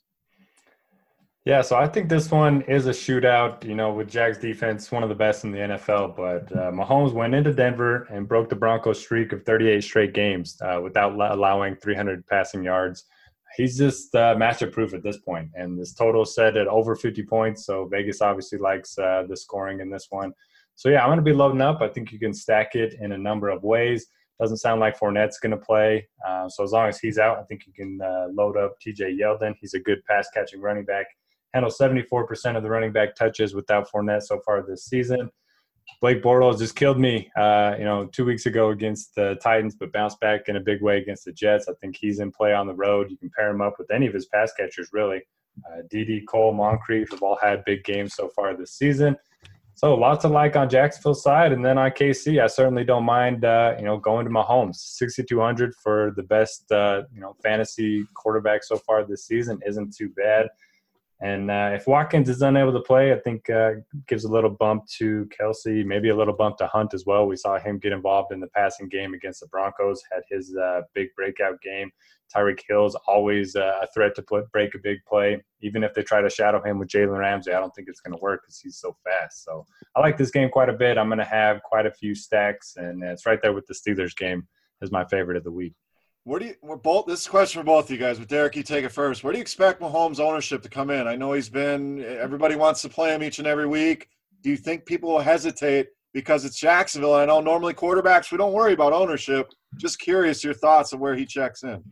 Yeah, 1.46 1.62
so 1.62 1.76
I 1.76 1.88
think 1.88 2.10
this 2.10 2.32
one 2.32 2.64
is 2.64 2.88
a 2.88 2.90
shootout. 2.90 3.64
You 3.64 3.76
know, 3.76 3.94
with 3.94 4.10
Jags 4.10 4.40
defense, 4.40 4.92
one 4.92 5.04
of 5.04 5.10
the 5.10 5.16
best 5.16 5.44
in 5.44 5.52
the 5.52 5.60
NFL. 5.60 6.16
But 6.18 6.52
uh, 6.52 6.72
Mahomes 6.72 7.14
went 7.14 7.36
into 7.36 7.54
Denver 7.54 8.08
and 8.10 8.28
broke 8.28 8.50
the 8.50 8.56
Broncos' 8.56 9.00
streak 9.00 9.32
of 9.32 9.44
38 9.44 9.84
straight 9.84 10.14
games 10.14 10.60
uh, 10.62 10.82
without 10.82 11.14
allowing 11.14 11.76
300 11.76 12.26
passing 12.26 12.64
yards. 12.64 13.04
He's 13.58 13.78
just 13.78 14.16
uh, 14.16 14.36
proof 14.72 14.96
at 14.96 15.04
this 15.04 15.20
point, 15.20 15.52
and 15.54 15.80
this 15.80 15.94
total 15.94 16.26
set 16.26 16.58
at 16.58 16.68
over 16.68 16.96
50 16.96 17.24
points. 17.28 17.68
So 17.68 17.86
Vegas 17.86 18.22
obviously 18.22 18.58
likes 18.58 18.98
uh, 18.98 19.26
the 19.30 19.38
scoring 19.38 19.82
in 19.82 19.92
this 19.92 20.08
one. 20.10 20.34
So 20.74 20.90
yeah, 20.90 21.04
I'm 21.04 21.10
going 21.10 21.18
to 21.18 21.24
be 21.24 21.32
loading 21.32 21.62
up. 21.62 21.80
I 21.80 21.90
think 21.90 22.12
you 22.12 22.18
can 22.18 22.34
stack 22.34 22.74
it 22.74 22.96
in 23.00 23.12
a 23.12 23.18
number 23.20 23.50
of 23.50 23.64
ways. 23.64 24.08
Doesn't 24.42 24.58
sound 24.58 24.82
like 24.82 24.98
Fournette's 24.98 25.40
going 25.40 25.52
to 25.52 25.64
play. 25.64 26.08
Uh, 26.28 26.50
so 26.50 26.64
as 26.64 26.72
long 26.72 26.90
as 26.90 27.00
he's 27.00 27.20
out, 27.20 27.38
I 27.38 27.44
think 27.44 27.68
you 27.68 27.72
can 27.72 28.00
uh, 28.02 28.30
load 28.34 28.58
up 28.58 28.78
TJ 28.86 29.20
Yeldon. 29.22 29.54
He's 29.62 29.76
a 29.76 29.80
good 29.80 30.04
pass 30.06 30.28
catching 30.34 30.60
running 30.60 30.86
back 30.86 31.06
handled 31.56 31.74
74% 31.74 32.58
of 32.58 32.63
the 32.63 32.70
running 32.70 32.91
back 32.91 33.15
touches 33.15 33.56
without 33.56 33.89
Fournette 33.89 34.24
so 34.24 34.41
far 34.46 34.62
this 34.62 34.86
season. 34.86 35.30
Blake 36.02 36.22
Bortles 36.22 36.60
just 36.60 36.76
killed 36.76 37.00
me, 37.00 37.32
uh, 37.38 37.76
you 37.78 37.86
know, 37.86 38.08
two 38.08 38.26
weeks 38.26 38.46
ago 38.46 38.72
against 38.72 39.15
the 39.15 39.38
Titans, 39.41 39.76
but 39.76 39.94
bounced 39.94 40.20
back 40.20 40.50
in 40.50 40.58
a 40.58 40.60
big 40.60 40.82
way 40.82 40.98
against 40.98 41.24
the 41.24 41.32
Jets. 41.32 41.70
I 41.70 41.74
think 41.80 41.96
he's 41.96 42.20
in 42.20 42.32
play 42.32 42.54
on 42.54 42.68
the 42.68 42.74
road. 42.74 43.10
You 43.10 43.18
can 43.18 43.32
pair 43.38 43.50
him 43.50 43.62
up 43.62 43.76
with 43.80 43.89
any 43.89 44.06
of 44.06 44.13
his 44.13 44.26
pass 44.26 44.52
catchers, 44.54 44.89
really. 44.91 45.22
Uh, 45.65 45.84
Dede, 45.89 46.28
Cole, 46.28 46.54
Moncrief 46.54 47.12
have 47.12 47.24
all 47.24 47.38
had 47.41 47.63
big 47.63 47.86
games 47.86 48.15
so 48.15 48.28
far 48.28 48.58
this 48.58 48.74
season. 48.74 49.15
So 49.76 49.96
lots 49.96 50.26
of 50.26 50.32
like 50.32 50.58
on 50.58 50.70
Jacksonville's 50.70 51.24
side, 51.24 51.54
and 51.54 51.63
then 51.63 51.78
on 51.78 51.91
KC, 51.91 52.44
I 52.44 52.48
certainly 52.48 52.84
don't 52.84 53.06
mind, 53.06 53.46
uh, 53.46 53.76
you 53.78 53.86
know, 53.86 53.98
going 53.98 54.26
to 54.26 54.32
Mahomes. 54.32 54.76
6,200 54.76 55.74
for 55.76 56.13
the 56.18 56.24
best, 56.24 56.70
uh, 56.72 57.04
you 57.13 57.22
know, 57.22 57.36
fantasy 57.41 58.04
quarterback 58.13 58.63
so 58.63 58.78
far 58.78 59.06
this 59.06 59.26
season 59.26 59.60
isn't 59.65 59.96
too 59.96 60.10
bad. 60.10 60.48
And 61.21 61.49
uh, 61.49 61.71
if 61.73 61.88
Watkins 61.88 62.28
is 62.28 62.41
unable 62.41 62.73
to 62.73 62.82
play, 62.82 63.13
I 63.13 63.19
think 63.19 63.49
uh, 63.49 63.71
gives 64.08 64.25
a 64.25 64.32
little 64.32 64.49
bump 64.49 64.86
to 64.97 65.28
Kelsey, 65.36 65.84
maybe 65.84 66.10
a 66.10 66.15
little 66.15 66.36
bump 66.36 66.58
to 66.58 66.67
Hunt 66.67 66.93
as 66.93 67.06
well. 67.06 67.25
We 67.25 67.38
saw 67.38 67.58
him 67.58 67.80
get 67.80 67.93
involved 67.93 68.34
in 68.34 68.41
the 68.41 68.47
passing 68.47 68.89
game 68.89 69.13
against 69.13 69.39
the 69.39 69.47
Broncos, 69.47 70.04
had 70.12 70.23
his 70.30 70.56
uh, 70.56 70.82
big 70.93 71.08
breakout 71.15 71.62
game. 71.62 71.89
Tyreek 72.36 72.60
Hill's 72.67 72.95
always 73.08 73.56
uh, 73.56 73.80
a 73.82 73.88
threat 73.93 74.15
to 74.15 74.43
break 74.51 74.75
a 74.75 74.80
big 74.80 74.97
play. 75.08 75.41
Even 75.62 75.84
if 75.84 75.93
they 75.93 76.04
try 76.04 76.21
to 76.21 76.30
shadow 76.30 76.62
him 76.62 76.80
with 76.80 76.89
Jalen 76.89 77.17
Ramsey, 77.17 77.54
I 77.54 77.60
don't 77.60 77.73
think 77.73 77.88
it's 77.88 78.01
going 78.01 78.17
to 78.17 78.21
work 78.21 78.41
because 78.43 78.60
he's 78.60 78.78
so 78.78 78.97
fast. 79.04 79.45
So 79.45 79.65
I 79.95 80.01
like 80.01 80.17
this 80.17 80.32
game 80.32 80.49
quite 80.49 80.69
a 80.69 80.73
bit. 80.73 80.97
I'm 80.97 81.08
going 81.08 81.19
to 81.19 81.25
have 81.25 81.62
quite 81.63 81.86
a 81.86 81.91
few 81.91 82.13
stacks, 82.13 82.75
and 82.75 83.04
it's 83.04 83.25
right 83.25 83.39
there 83.41 83.54
with 83.54 83.67
the 83.67 83.73
Steelers 83.73 84.15
game 84.15 84.47
as 84.82 84.91
my 84.91 85.06
favorite 85.06 85.38
of 85.38 85.43
the 85.43 85.51
week. 85.51 85.73
Where 86.26 86.40
do 86.40 86.48
you? 86.48 86.56
We're 86.64 86.76
both. 86.76 87.06
This 87.06 87.22
is 87.22 87.28
a 87.28 87.30
question 87.30 87.62
for 87.62 87.66
both 87.66 87.86
of 87.86 87.92
you 87.92 87.98
guys. 87.98 88.18
But 88.18 88.28
Derek, 88.28 88.56
you 88.56 88.64
take 88.64 88.84
it 88.84 88.92
first. 88.92 89.24
Where 89.24 89.32
do 89.32 89.38
you 89.38 89.44
expect 89.44 89.80
Mahomes' 89.80 90.20
ownership 90.20 90.64
to 90.64 90.70
come 90.70 90.90
in? 90.90 91.08
I 91.08 91.16
know 91.16 91.34
he's 91.34 91.50
been. 91.50 92.04
Everybody 92.04 92.56
wants 92.56 92.82
to 92.82 92.90
play 92.90 93.14
him 93.14 93.22
each 93.22 93.38
and 93.38 93.48
every 93.48 93.68
week. 93.68 94.10
Do 94.42 94.50
you 94.50 94.58
think 94.58 94.86
people 94.88 95.12
will 95.12 95.20
hesitate 95.20 95.90
because 96.14 96.44
it's 96.44 96.58
Jacksonville? 96.58 97.14
I 97.14 97.26
know 97.26 97.42
normally 97.42 97.76
quarterbacks 97.76 98.32
we 98.32 98.40
don't 98.40 98.54
worry 98.54 98.74
about 98.74 98.92
ownership. 98.92 99.52
Just 99.78 100.00
curious 100.00 100.44
your 100.44 100.56
thoughts 100.56 100.94
of 100.94 101.00
where 101.00 101.16
he 101.16 101.28
checks 101.28 101.62
in. 101.64 101.84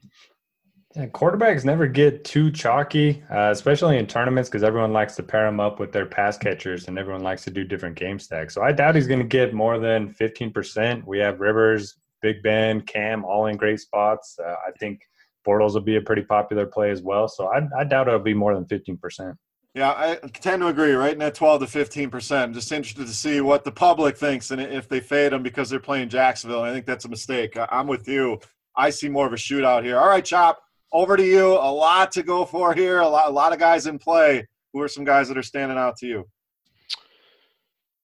Yeah, 0.96 1.08
quarterbacks 1.08 1.64
never 1.64 1.88
get 1.88 2.24
too 2.24 2.52
chalky, 2.52 3.24
uh, 3.32 3.50
especially 3.52 3.98
in 3.98 4.06
tournaments, 4.06 4.50
because 4.50 4.64
everyone 4.64 4.94
likes 4.94 5.16
to 5.16 5.24
pair 5.24 5.46
them 5.46 5.60
up 5.60 5.80
with 5.80 5.92
their 5.92 6.06
pass 6.06 6.38
catchers, 6.38 6.88
and 6.88 7.00
everyone 7.00 7.24
likes 7.24 7.44
to 7.46 7.52
do 7.52 7.64
different 7.64 7.96
game 7.96 8.20
stacks. 8.20 8.54
So 8.56 8.62
I 8.64 8.72
doubt 8.72 8.96
he's 8.96 9.08
going 9.08 9.20
to 9.20 9.26
get 9.26 9.54
more 9.54 9.80
than 9.80 10.10
fifteen 10.10 10.52
percent. 10.52 11.06
We 11.06 11.20
have 11.20 11.40
Rivers, 11.40 11.96
Big 12.24 12.42
Ben, 12.42 12.82
Cam, 12.82 13.24
all 13.24 13.46
in 13.46 13.58
great 13.58 13.80
spots. 13.80 14.40
Uh, 14.44 14.56
I 14.68 14.72
think 14.80 15.02
Bortles 15.46 15.74
will 15.74 15.82
be 15.82 15.98
a 15.98 16.02
pretty 16.02 16.24
popular 16.24 16.66
play 16.66 16.90
as 16.90 17.04
well. 17.04 17.28
So 17.28 17.48
I, 17.48 17.62
I 17.78 17.84
doubt 17.84 18.08
it'll 18.08 18.20
be 18.20 18.34
more 18.34 18.56
than 18.56 18.66
15%. 18.66 19.36
Yeah, 19.76 19.90
I 19.90 20.16
tend 20.28 20.62
to 20.62 20.68
agree, 20.68 20.94
right? 20.94 21.18
That 21.18 21.36
12 21.36 21.62
to 21.62 21.68
15 21.68 22.12
percent. 22.12 22.54
Just 22.54 22.72
interested 22.72 23.08
to 23.08 23.14
see 23.14 23.42
what 23.42 23.64
the 23.64 23.72
public 23.72 24.16
thinks 24.18 24.52
and 24.52 24.62
if 24.62 24.88
they 24.88 25.00
fade 25.00 25.32
them 25.32 25.42
because 25.42 25.70
they're 25.70 25.80
playing 25.80 26.10
Jacksonville. 26.10 26.62
I 26.62 26.72
think 26.72 26.86
that's 26.86 27.06
a 27.06 27.10
mistake. 27.10 27.58
I'm 27.58 27.88
with 27.88 28.08
you. 28.08 28.40
I 28.78 28.92
see 28.92 29.10
more 29.10 29.26
of 29.26 29.34
a 29.34 29.36
shootout 29.36 29.84
here. 29.84 29.98
All 29.98 30.08
right, 30.08 30.24
Chop, 30.24 30.62
over 30.92 31.18
to 31.18 31.26
you. 31.26 31.54
A 31.54 31.72
lot 31.72 32.12
to 32.14 32.24
go 32.24 32.46
for 32.46 32.74
here. 32.74 33.00
A 33.00 33.08
lot, 33.08 33.28
a 33.28 33.32
lot 33.32 33.52
of 33.52 33.60
guys 33.60 33.88
in 33.88 33.98
play. 33.98 34.48
Who 34.74 34.82
are 34.82 34.88
some 34.88 35.06
guys 35.06 35.28
that 35.28 35.38
are 35.38 35.44
standing 35.44 35.78
out 35.78 35.98
to 35.98 36.08
you? 36.08 36.28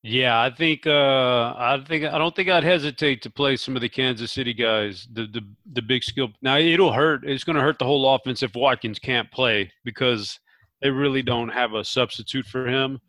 Yeah, 0.02 0.42
I 0.42 0.50
think 0.50 0.88
uh, 0.88 1.54
I 1.58 1.84
think 1.86 2.06
I 2.06 2.18
don't 2.18 2.34
think 2.34 2.48
I'd 2.48 2.64
hesitate 2.64 3.22
to 3.24 3.30
play 3.30 3.58
some 3.58 3.76
of 3.76 3.82
the 3.82 3.90
Kansas 3.90 4.32
City 4.32 4.54
guys. 4.54 5.08
The 5.12 5.28
the 5.28 5.42
the 5.74 5.82
big 5.82 6.04
skill. 6.04 6.30
Now 6.42 6.58
it'll 6.58 6.94
hurt. 6.94 7.26
It's 7.26 7.44
going 7.44 7.58
to 7.58 7.62
hurt 7.62 7.80
the 7.80 7.86
whole 7.86 8.16
offense 8.16 8.42
if 8.42 8.56
Watkins 8.56 8.98
can't 8.98 9.30
play 9.30 9.70
because 9.84 10.40
they 10.82 10.90
really 10.90 11.22
don't 11.22 11.50
have 11.50 11.74
a 11.74 11.84
substitute 11.84 12.46
for 12.46 12.66
him. 12.66 13.00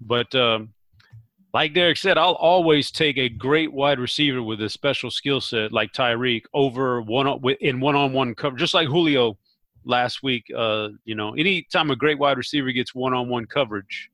But 0.00 0.32
um, 0.36 0.72
like 1.52 1.74
Derek 1.74 1.96
said, 1.96 2.16
I'll 2.16 2.34
always 2.34 2.92
take 2.92 3.18
a 3.18 3.28
great 3.28 3.72
wide 3.72 3.98
receiver 3.98 4.42
with 4.42 4.60
a 4.60 4.68
special 4.68 5.10
skill 5.10 5.40
set 5.40 5.72
like 5.72 5.92
Tyreek 5.92 6.42
over 6.54 7.02
one 7.02 7.26
in 7.60 7.80
one-on-one 7.80 8.36
cover, 8.36 8.56
just 8.56 8.74
like 8.74 8.86
Julio 8.86 9.36
last 9.84 10.22
week. 10.22 10.44
Uh, 10.56 10.90
you 11.04 11.16
know, 11.16 11.34
anytime 11.34 11.90
a 11.90 11.96
great 11.96 12.20
wide 12.20 12.36
receiver 12.36 12.70
gets 12.70 12.94
one-on-one 12.94 13.46
coverage, 13.46 14.10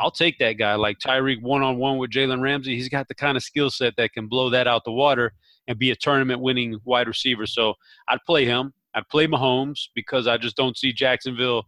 I'll 0.00 0.10
take 0.10 0.38
that 0.38 0.54
guy 0.54 0.76
like 0.76 0.98
Tyreek 0.98 1.42
one 1.42 1.62
on 1.62 1.76
one 1.76 1.98
with 1.98 2.10
Jalen 2.10 2.40
Ramsey. 2.40 2.74
He's 2.74 2.88
got 2.88 3.06
the 3.06 3.14
kind 3.14 3.36
of 3.36 3.42
skill 3.42 3.68
set 3.68 3.94
that 3.96 4.12
can 4.12 4.28
blow 4.28 4.48
that 4.48 4.66
out 4.66 4.84
the 4.84 4.92
water 4.92 5.34
and 5.68 5.78
be 5.78 5.90
a 5.90 5.96
tournament 5.96 6.40
winning 6.40 6.78
wide 6.84 7.06
receiver. 7.06 7.44
So 7.44 7.74
I'd 8.08 8.24
play 8.26 8.46
him. 8.46 8.72
I'd 8.94 9.08
play 9.08 9.26
Mahomes 9.26 9.88
because 9.94 10.26
I 10.26 10.38
just 10.38 10.56
don't 10.56 10.76
see 10.76 10.92
Jacksonville. 10.92 11.64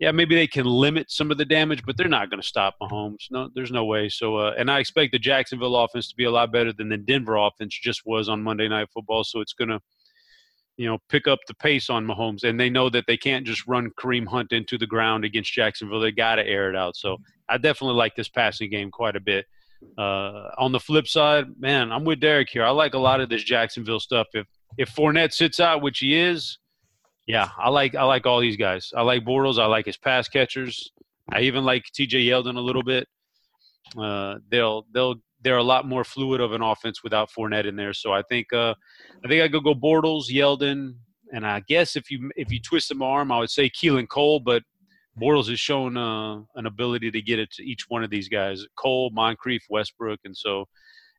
Yeah, 0.00 0.10
maybe 0.10 0.34
they 0.34 0.48
can 0.48 0.66
limit 0.66 1.12
some 1.12 1.30
of 1.30 1.38
the 1.38 1.44
damage, 1.44 1.84
but 1.86 1.96
they're 1.96 2.08
not 2.08 2.28
going 2.28 2.42
to 2.42 2.46
stop 2.46 2.74
Mahomes. 2.82 3.30
No, 3.30 3.48
there's 3.54 3.70
no 3.70 3.84
way. 3.84 4.08
So, 4.08 4.36
uh, 4.36 4.54
and 4.58 4.68
I 4.68 4.80
expect 4.80 5.12
the 5.12 5.20
Jacksonville 5.20 5.76
offense 5.76 6.08
to 6.08 6.16
be 6.16 6.24
a 6.24 6.32
lot 6.32 6.50
better 6.50 6.72
than 6.72 6.88
the 6.88 6.96
Denver 6.96 7.36
offense 7.36 7.78
just 7.80 8.02
was 8.04 8.28
on 8.28 8.42
Monday 8.42 8.66
Night 8.66 8.88
Football. 8.92 9.22
So 9.22 9.40
it's 9.40 9.52
going 9.52 9.70
to 9.70 9.80
you 10.76 10.86
know, 10.86 10.98
pick 11.08 11.26
up 11.28 11.38
the 11.46 11.54
pace 11.54 11.88
on 11.88 12.06
Mahomes. 12.06 12.44
And 12.44 12.58
they 12.58 12.70
know 12.70 12.90
that 12.90 13.04
they 13.06 13.16
can't 13.16 13.46
just 13.46 13.66
run 13.66 13.90
Kareem 13.98 14.26
Hunt 14.26 14.52
into 14.52 14.76
the 14.76 14.86
ground 14.86 15.24
against 15.24 15.52
Jacksonville. 15.52 16.00
They 16.00 16.12
got 16.12 16.36
to 16.36 16.46
air 16.46 16.70
it 16.70 16.76
out. 16.76 16.96
So 16.96 17.18
I 17.48 17.58
definitely 17.58 17.96
like 17.96 18.16
this 18.16 18.28
passing 18.28 18.70
game 18.70 18.90
quite 18.90 19.16
a 19.16 19.20
bit. 19.20 19.46
Uh, 19.98 20.50
on 20.58 20.72
the 20.72 20.80
flip 20.80 21.06
side, 21.06 21.46
man, 21.58 21.92
I'm 21.92 22.04
with 22.04 22.20
Derek 22.20 22.48
here. 22.48 22.64
I 22.64 22.70
like 22.70 22.94
a 22.94 22.98
lot 22.98 23.20
of 23.20 23.28
this 23.28 23.44
Jacksonville 23.44 24.00
stuff. 24.00 24.26
If 24.32 24.46
if 24.76 24.92
Fournette 24.92 25.32
sits 25.32 25.60
out, 25.60 25.82
which 25.82 25.98
he 25.98 26.18
is, 26.18 26.58
yeah, 27.26 27.50
I 27.58 27.68
like 27.68 27.94
I 27.94 28.04
like 28.04 28.26
all 28.26 28.40
these 28.40 28.56
guys. 28.56 28.92
I 28.96 29.02
like 29.02 29.24
Bortles. 29.24 29.58
I 29.58 29.66
like 29.66 29.86
his 29.86 29.96
pass 29.96 30.28
catchers. 30.28 30.90
I 31.32 31.40
even 31.42 31.64
like 31.64 31.84
T.J. 31.94 32.24
Yeldon 32.24 32.56
a 32.56 32.60
little 32.60 32.82
bit. 32.82 33.06
Uh, 33.96 34.36
they'll 34.50 34.86
they'll 34.92 35.16
they're 35.44 35.58
a 35.58 35.62
lot 35.62 35.86
more 35.86 36.02
fluid 36.02 36.40
of 36.40 36.52
an 36.52 36.62
offense 36.62 37.04
without 37.04 37.30
Fournette 37.30 37.66
in 37.66 37.76
there. 37.76 37.92
So 37.92 38.12
I 38.12 38.22
think 38.22 38.52
uh, 38.52 38.74
I 39.24 39.28
think 39.28 39.42
I 39.42 39.48
could 39.48 39.62
go 39.62 39.74
Bortles, 39.74 40.24
Yeldon, 40.30 40.94
and 41.32 41.46
I 41.46 41.60
guess 41.68 41.94
if 41.94 42.10
you 42.10 42.30
if 42.34 42.50
you 42.50 42.60
twist 42.60 42.88
them 42.88 43.02
arm, 43.02 43.30
I 43.30 43.38
would 43.38 43.50
say 43.50 43.70
Keelan 43.70 44.08
Cole, 44.08 44.40
but 44.40 44.62
Bortles 45.20 45.48
has 45.50 45.60
shown 45.60 45.96
uh, 45.96 46.40
an 46.56 46.66
ability 46.66 47.10
to 47.12 47.22
get 47.22 47.38
it 47.38 47.52
to 47.52 47.62
each 47.62 47.84
one 47.88 48.02
of 48.02 48.10
these 48.10 48.28
guys: 48.28 48.64
Cole, 48.76 49.10
Moncrief, 49.12 49.62
Westbrook, 49.68 50.20
and 50.24 50.36
so 50.36 50.64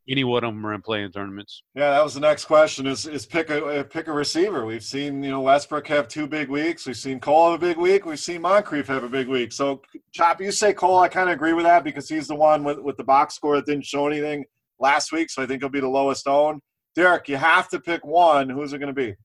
any 0.07 0.23
one 0.23 0.43
of 0.43 0.53
them 0.53 0.65
are 0.65 0.73
in 0.73 0.81
playing 0.81 1.11
tournaments. 1.11 1.63
Yeah, 1.73 1.91
that 1.91 2.03
was 2.03 2.13
the 2.13 2.19
next 2.19 2.45
question: 2.45 2.85
is 2.87 3.07
is 3.07 3.25
pick 3.25 3.49
a 3.49 3.85
pick 3.89 4.07
a 4.07 4.11
receiver. 4.11 4.65
We've 4.65 4.83
seen 4.83 5.23
you 5.23 5.31
know 5.31 5.41
Westbrook 5.41 5.87
have 5.87 6.07
two 6.07 6.27
big 6.27 6.49
weeks. 6.49 6.85
We've 6.85 6.97
seen 6.97 7.19
Cole 7.19 7.51
have 7.51 7.61
a 7.61 7.65
big 7.65 7.77
week. 7.77 8.05
We've 8.05 8.19
seen 8.19 8.41
Moncrief 8.41 8.87
have 8.87 9.03
a 9.03 9.09
big 9.09 9.27
week. 9.27 9.51
So, 9.51 9.81
Chop, 10.11 10.41
you 10.41 10.51
say 10.51 10.73
Cole? 10.73 10.99
I 10.99 11.07
kind 11.07 11.29
of 11.29 11.33
agree 11.33 11.53
with 11.53 11.65
that 11.65 11.83
because 11.83 12.07
he's 12.07 12.27
the 12.27 12.35
one 12.35 12.63
with 12.63 12.79
with 12.79 12.97
the 12.97 13.03
box 13.03 13.35
score 13.35 13.55
that 13.55 13.65
didn't 13.65 13.85
show 13.85 14.07
anything 14.07 14.45
last 14.79 15.11
week. 15.11 15.29
So 15.29 15.41
I 15.41 15.45
think 15.45 15.61
he'll 15.61 15.69
be 15.69 15.79
the 15.79 15.87
lowest 15.87 16.27
owned. 16.27 16.61
Derek, 16.95 17.27
you 17.27 17.37
have 17.37 17.67
to 17.69 17.79
pick 17.79 18.05
one. 18.05 18.49
Who's 18.49 18.73
it 18.73 18.79
going 18.79 18.93
to 18.93 19.01
be? 19.01 19.15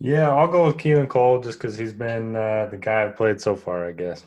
Yeah, 0.00 0.30
I'll 0.30 0.48
go 0.48 0.66
with 0.66 0.76
Keelan 0.76 1.08
Cole 1.08 1.40
just 1.40 1.58
because 1.58 1.78
he's 1.78 1.92
been 1.92 2.36
uh, 2.36 2.68
the 2.70 2.76
guy 2.76 3.04
I've 3.04 3.16
played 3.16 3.40
so 3.40 3.56
far, 3.56 3.88
I 3.88 3.92
guess. 3.92 4.26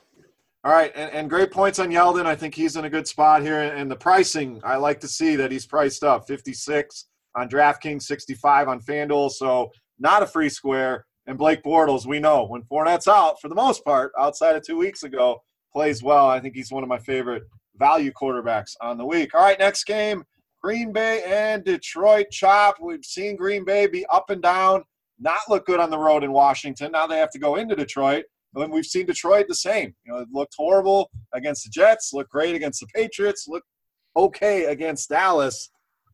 All 0.67 0.73
right, 0.73 0.91
and, 0.95 1.09
and, 1.13 1.29
great 1.29 1.49
points 1.49 1.79
on 1.79 1.91
Yeldon. 1.91 2.25
I 2.25 2.35
think 2.35 2.53
he's 2.53 2.75
in 2.75 2.83
a 2.83 2.89
good 2.89 3.07
spot 3.07 3.41
here. 3.41 3.61
And 3.61 3.89
the 3.89 3.95
pricing, 3.95 4.59
I 4.65 4.75
like 4.75 4.99
to 4.99 5.07
see 5.07 5.37
that 5.37 5.49
he's 5.49 5.65
priced 5.65 6.03
up 6.03 6.27
56 6.27 7.05
on 7.35 7.47
DraftKings, 7.47 8.01
65 8.01 8.67
on 8.67 8.81
FanDuel. 8.81 9.31
So 9.31 9.71
not 9.97 10.23
a 10.23 10.27
free 10.27 10.49
square. 10.49 11.05
And 11.25 11.37
Blake 11.37 11.63
Bortles, 11.63 12.05
we 12.05 12.19
know 12.19 12.45
when 12.47 12.63
Fournette's 12.63 13.07
out, 13.07 13.39
for 13.39 13.47
the 13.47 13.55
most 13.55 13.85
part, 13.85 14.11
outside 14.19 14.57
of 14.57 14.61
two 14.61 14.77
weeks 14.77 15.03
ago, 15.03 15.41
plays 15.71 16.03
well. 16.03 16.27
I 16.27 16.41
think 16.41 16.53
he's 16.53 16.69
one 16.69 16.83
of 16.83 16.89
my 16.89 16.99
favorite 16.99 17.43
value 17.77 18.11
quarterbacks 18.11 18.75
on 18.81 18.97
the 18.97 19.05
week. 19.05 19.33
All 19.33 19.39
right, 19.39 19.57
next 19.57 19.85
game 19.85 20.25
Green 20.61 20.91
Bay 20.91 21.23
and 21.25 21.63
Detroit 21.63 22.25
chop. 22.29 22.75
We've 22.81 23.05
seen 23.05 23.37
Green 23.37 23.63
Bay 23.63 23.87
be 23.87 24.05
up 24.07 24.31
and 24.31 24.41
down, 24.41 24.83
not 25.17 25.39
look 25.47 25.65
good 25.65 25.79
on 25.79 25.91
the 25.91 25.97
road 25.97 26.25
in 26.25 26.33
Washington. 26.33 26.91
Now 26.91 27.07
they 27.07 27.19
have 27.19 27.31
to 27.31 27.39
go 27.39 27.55
into 27.55 27.73
Detroit. 27.73 28.25
And 28.55 28.71
we've 28.71 28.85
seen 28.85 29.05
Detroit 29.05 29.45
the 29.47 29.55
same. 29.55 29.93
You 30.05 30.13
know, 30.13 30.19
it 30.19 30.29
looked 30.31 30.55
horrible 30.57 31.11
against 31.33 31.63
the 31.63 31.69
Jets, 31.69 32.11
looked 32.13 32.31
great 32.31 32.55
against 32.55 32.79
the 32.79 32.87
Patriots, 32.87 33.47
looked 33.47 33.67
okay 34.15 34.65
against 34.65 35.09
Dallas. 35.09 35.69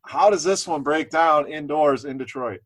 How 0.06 0.30
does 0.30 0.44
this 0.44 0.68
one 0.68 0.84
break 0.84 1.10
down 1.10 1.48
indoors 1.48 2.06
in 2.06 2.18
Detroit? 2.18 2.60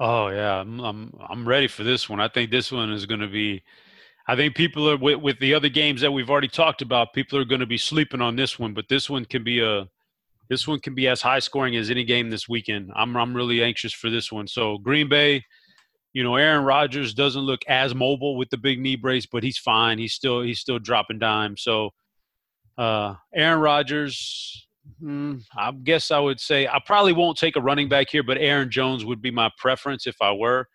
Oh 0.00 0.28
yeah, 0.28 0.60
I'm 0.60 0.80
I'm, 0.80 1.12
I'm 1.28 1.48
ready 1.48 1.68
for 1.68 1.84
this 1.84 2.08
one. 2.08 2.20
I 2.20 2.28
think 2.28 2.50
this 2.50 2.72
one 2.72 2.92
is 2.92 3.06
going 3.06 3.20
to 3.20 3.28
be. 3.28 3.62
I 4.26 4.36
think 4.36 4.54
people 4.54 4.88
are 4.88 4.96
with, 4.96 5.20
with 5.20 5.38
the 5.38 5.52
other 5.52 5.68
games 5.68 6.00
that 6.00 6.10
we've 6.10 6.30
already 6.30 6.48
talked 6.48 6.80
about. 6.80 7.12
People 7.12 7.38
are 7.38 7.44
going 7.44 7.60
to 7.60 7.66
be 7.66 7.76
sleeping 7.76 8.22
on 8.22 8.36
this 8.36 8.58
one, 8.58 8.72
but 8.72 8.88
this 8.88 9.10
one 9.10 9.24
can 9.24 9.44
be 9.44 9.60
a 9.60 9.86
this 10.48 10.66
one 10.66 10.80
can 10.80 10.94
be 10.94 11.08
as 11.08 11.22
high 11.22 11.38
scoring 11.38 11.76
as 11.76 11.90
any 11.90 12.04
game 12.04 12.30
this 12.30 12.48
weekend. 12.48 12.90
I'm 12.94 13.16
I'm 13.16 13.34
really 13.34 13.62
anxious 13.62 13.92
for 13.92 14.10
this 14.10 14.32
one. 14.32 14.46
So 14.46 14.78
Green 14.78 15.08
Bay, 15.08 15.44
you 16.14 16.22
know, 16.22 16.36
Aaron 16.36 16.64
Rodgers 16.64 17.12
doesn't 17.12 17.42
look 17.42 17.62
as 17.68 17.94
mobile 17.94 18.36
with 18.36 18.48
the 18.48 18.56
big 18.56 18.80
knee 18.80 18.96
brace, 18.96 19.26
but 19.26 19.42
he's 19.42 19.58
fine. 19.58 19.98
He's 19.98 20.14
still 20.14 20.40
he's 20.40 20.60
still 20.60 20.78
dropping 20.78 21.18
dimes. 21.18 21.62
So 21.62 21.90
uh, 22.78 23.16
Aaron 23.34 23.60
Rodgers, 23.60 24.68
hmm, 25.00 25.38
I 25.56 25.72
guess 25.72 26.12
I 26.12 26.20
would 26.20 26.40
say 26.40 26.68
I 26.68 26.80
probably 26.86 27.12
won't 27.12 27.36
take 27.36 27.56
a 27.56 27.60
running 27.60 27.88
back 27.88 28.08
here, 28.08 28.22
but 28.22 28.38
Aaron 28.38 28.70
Jones 28.70 29.04
would 29.04 29.20
be 29.20 29.32
my 29.32 29.50
preference 29.58 30.06
if 30.06 30.16
I 30.22 30.32
were. 30.32 30.68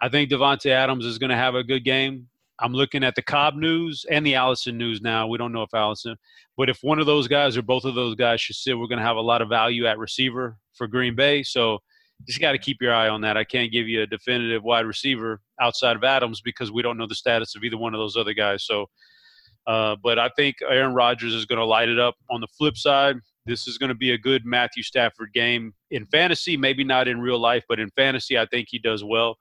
I 0.00 0.08
think 0.08 0.30
Davante 0.30 0.70
Adams 0.70 1.04
is 1.04 1.18
going 1.18 1.30
to 1.30 1.36
have 1.36 1.54
a 1.54 1.62
good 1.62 1.84
game. 1.84 2.28
I'm 2.58 2.72
looking 2.72 3.04
at 3.04 3.14
the 3.14 3.22
Cobb 3.22 3.54
news 3.54 4.06
and 4.10 4.24
the 4.24 4.34
Allison 4.34 4.78
news 4.78 5.02
now. 5.02 5.26
We 5.26 5.36
don't 5.36 5.52
know 5.52 5.62
if 5.62 5.74
Allison, 5.74 6.16
but 6.56 6.70
if 6.70 6.82
one 6.82 6.98
of 6.98 7.04
those 7.04 7.28
guys 7.28 7.54
or 7.58 7.62
both 7.62 7.84
of 7.84 7.94
those 7.94 8.14
guys 8.14 8.40
should 8.40 8.56
sit, 8.56 8.78
we're 8.78 8.86
going 8.86 8.98
to 8.98 9.04
have 9.04 9.16
a 9.16 9.20
lot 9.20 9.42
of 9.42 9.50
value 9.50 9.86
at 9.86 9.98
receiver 9.98 10.56
for 10.72 10.86
Green 10.86 11.14
Bay. 11.14 11.42
So 11.42 11.80
just 12.26 12.40
got 12.40 12.52
to 12.52 12.58
keep 12.58 12.78
your 12.80 12.94
eye 12.94 13.08
on 13.08 13.20
that. 13.22 13.36
I 13.36 13.44
can't 13.44 13.72
give 13.72 13.88
you 13.88 14.02
a 14.02 14.06
definitive 14.06 14.62
wide 14.62 14.86
receiver 14.86 15.40
outside 15.60 15.96
of 15.96 16.04
Adams 16.04 16.40
because 16.40 16.72
we 16.72 16.82
don't 16.82 16.96
know 16.96 17.06
the 17.06 17.14
status 17.14 17.54
of 17.56 17.64
either 17.64 17.76
one 17.76 17.94
of 17.94 17.98
those 17.98 18.16
other 18.16 18.34
guys. 18.34 18.64
So, 18.64 18.86
uh, 19.66 19.96
but 20.02 20.18
I 20.18 20.30
think 20.36 20.56
Aaron 20.68 20.94
Rodgers 20.94 21.34
is 21.34 21.44
going 21.44 21.58
to 21.58 21.64
light 21.64 21.88
it 21.88 21.98
up. 21.98 22.14
On 22.30 22.40
the 22.40 22.46
flip 22.46 22.76
side, 22.76 23.16
this 23.44 23.68
is 23.68 23.78
going 23.78 23.88
to 23.88 23.94
be 23.94 24.12
a 24.12 24.18
good 24.18 24.44
Matthew 24.44 24.82
Stafford 24.82 25.32
game 25.32 25.72
in 25.90 26.06
fantasy, 26.06 26.56
maybe 26.56 26.84
not 26.84 27.08
in 27.08 27.20
real 27.20 27.38
life, 27.38 27.64
but 27.68 27.78
in 27.78 27.90
fantasy, 27.90 28.38
I 28.38 28.46
think 28.46 28.68
he 28.70 28.78
does 28.78 29.04
well 29.04 29.36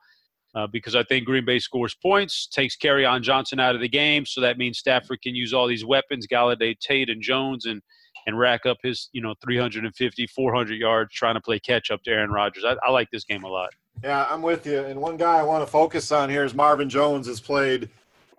uh, 0.56 0.68
because 0.68 0.96
I 0.96 1.04
think 1.04 1.26
Green 1.26 1.46
Bay 1.46 1.60
scores 1.60 1.96
points, 1.96 2.48
takes 2.48 2.78
Kerryon 2.78 3.22
Johnson 3.22 3.60
out 3.60 3.76
of 3.76 3.82
the 3.82 3.90
game, 3.90 4.26
so 4.26 4.42
that 4.42 4.58
means 4.58 4.80
Stafford 4.80 5.22
can 5.22 5.36
use 5.36 5.54
all 5.54 5.68
these 5.68 5.86
weapons, 5.86 6.28
Golladay, 6.28 6.80
Tate, 6.80 7.10
and 7.10 7.22
Jones, 7.22 7.66
and 7.66 7.82
and 8.28 8.38
rack 8.38 8.66
up 8.66 8.78
his 8.84 9.10
you 9.12 9.22
know 9.22 9.34
350, 9.44 10.28
400 10.28 10.74
yards 10.76 11.14
trying 11.14 11.36
to 11.36 11.42
play 11.42 11.60
catch 11.60 11.92
up 11.92 12.04
to 12.04 12.12
Aaron 12.12 12.32
Rodgers. 12.32 12.64
I, 12.66 12.76
I 12.86 12.92
like 12.92 13.10
this 13.12 13.24
game 13.24 13.44
a 13.44 13.48
lot. 13.48 13.70
Yeah, 14.04 14.28
I'm 14.30 14.42
with 14.42 14.66
you. 14.66 14.80
And 14.80 15.00
one 15.02 15.18
guy 15.18 15.40
I 15.40 15.44
want 15.44 15.66
to 15.66 15.72
focus 15.72 16.12
on 16.12 16.30
here 16.30 16.44
is 16.44 16.54
Marvin 16.54 16.90
Jones 16.90 17.28
has 17.28 17.40
played 17.40 17.90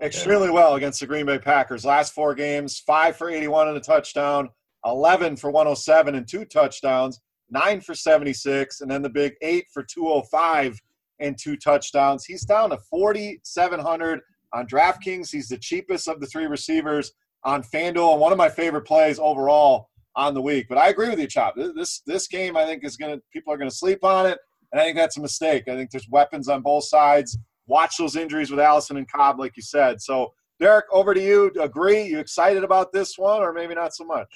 extremely 0.00 0.50
well 0.50 0.74
against 0.74 1.00
the 1.00 1.06
Green 1.06 1.26
Bay 1.26 1.38
Packers. 1.38 1.84
Last 1.84 2.12
four 2.12 2.34
games, 2.34 2.78
five 2.78 3.16
for 3.16 3.30
81 3.30 3.68
and 3.68 3.76
a 3.76 3.80
touchdown, 3.80 4.50
11 4.84 5.36
for 5.36 5.50
107 5.50 6.14
and 6.14 6.28
two 6.28 6.44
touchdowns, 6.44 7.20
nine 7.50 7.80
for 7.80 7.94
76, 7.94 8.80
and 8.80 8.90
then 8.90 9.02
the 9.02 9.08
big 9.08 9.34
eight 9.40 9.66
for 9.72 9.82
205 9.82 10.78
and 11.20 11.38
two 11.38 11.56
touchdowns. 11.56 12.24
He's 12.24 12.44
down 12.44 12.70
to 12.70 12.78
4,700 12.90 14.20
on 14.52 14.66
DraftKings. 14.66 15.30
He's 15.30 15.48
the 15.48 15.58
cheapest 15.58 16.08
of 16.08 16.20
the 16.20 16.26
three 16.26 16.46
receivers 16.46 17.12
on 17.46 17.62
FanDuel 17.62 18.12
and 18.12 18.20
one 18.20 18.32
of 18.32 18.38
my 18.38 18.50
favorite 18.50 18.82
plays 18.82 19.18
overall 19.18 19.88
on 20.16 20.34
the 20.34 20.42
week. 20.42 20.66
But 20.68 20.78
I 20.78 20.88
agree 20.88 21.08
with 21.08 21.20
you, 21.20 21.28
Chop. 21.28 21.54
This 21.56 22.02
this 22.04 22.26
game 22.26 22.56
I 22.56 22.66
think 22.66 22.84
is 22.84 22.96
gonna 22.96 23.18
people 23.32 23.52
are 23.52 23.56
gonna 23.56 23.70
sleep 23.70 24.04
on 24.04 24.26
it, 24.26 24.38
and 24.72 24.80
I 24.80 24.84
think 24.84 24.96
that's 24.96 25.16
a 25.16 25.22
mistake. 25.22 25.68
I 25.68 25.76
think 25.76 25.90
there's 25.90 26.08
weapons 26.10 26.48
on 26.48 26.60
both 26.60 26.84
sides. 26.84 27.38
Watch 27.66 27.96
those 27.96 28.16
injuries 28.16 28.50
with 28.50 28.60
Allison 28.60 28.96
and 28.96 29.10
Cobb, 29.10 29.38
like 29.38 29.56
you 29.56 29.62
said. 29.62 30.02
So 30.02 30.34
Derek, 30.58 30.86
over 30.92 31.14
to 31.14 31.20
you. 31.20 31.52
Agree? 31.60 32.02
You 32.02 32.18
excited 32.18 32.64
about 32.64 32.92
this 32.92 33.16
one, 33.16 33.42
or 33.42 33.52
maybe 33.52 33.74
not 33.74 33.94
so 33.94 34.04
much? 34.04 34.28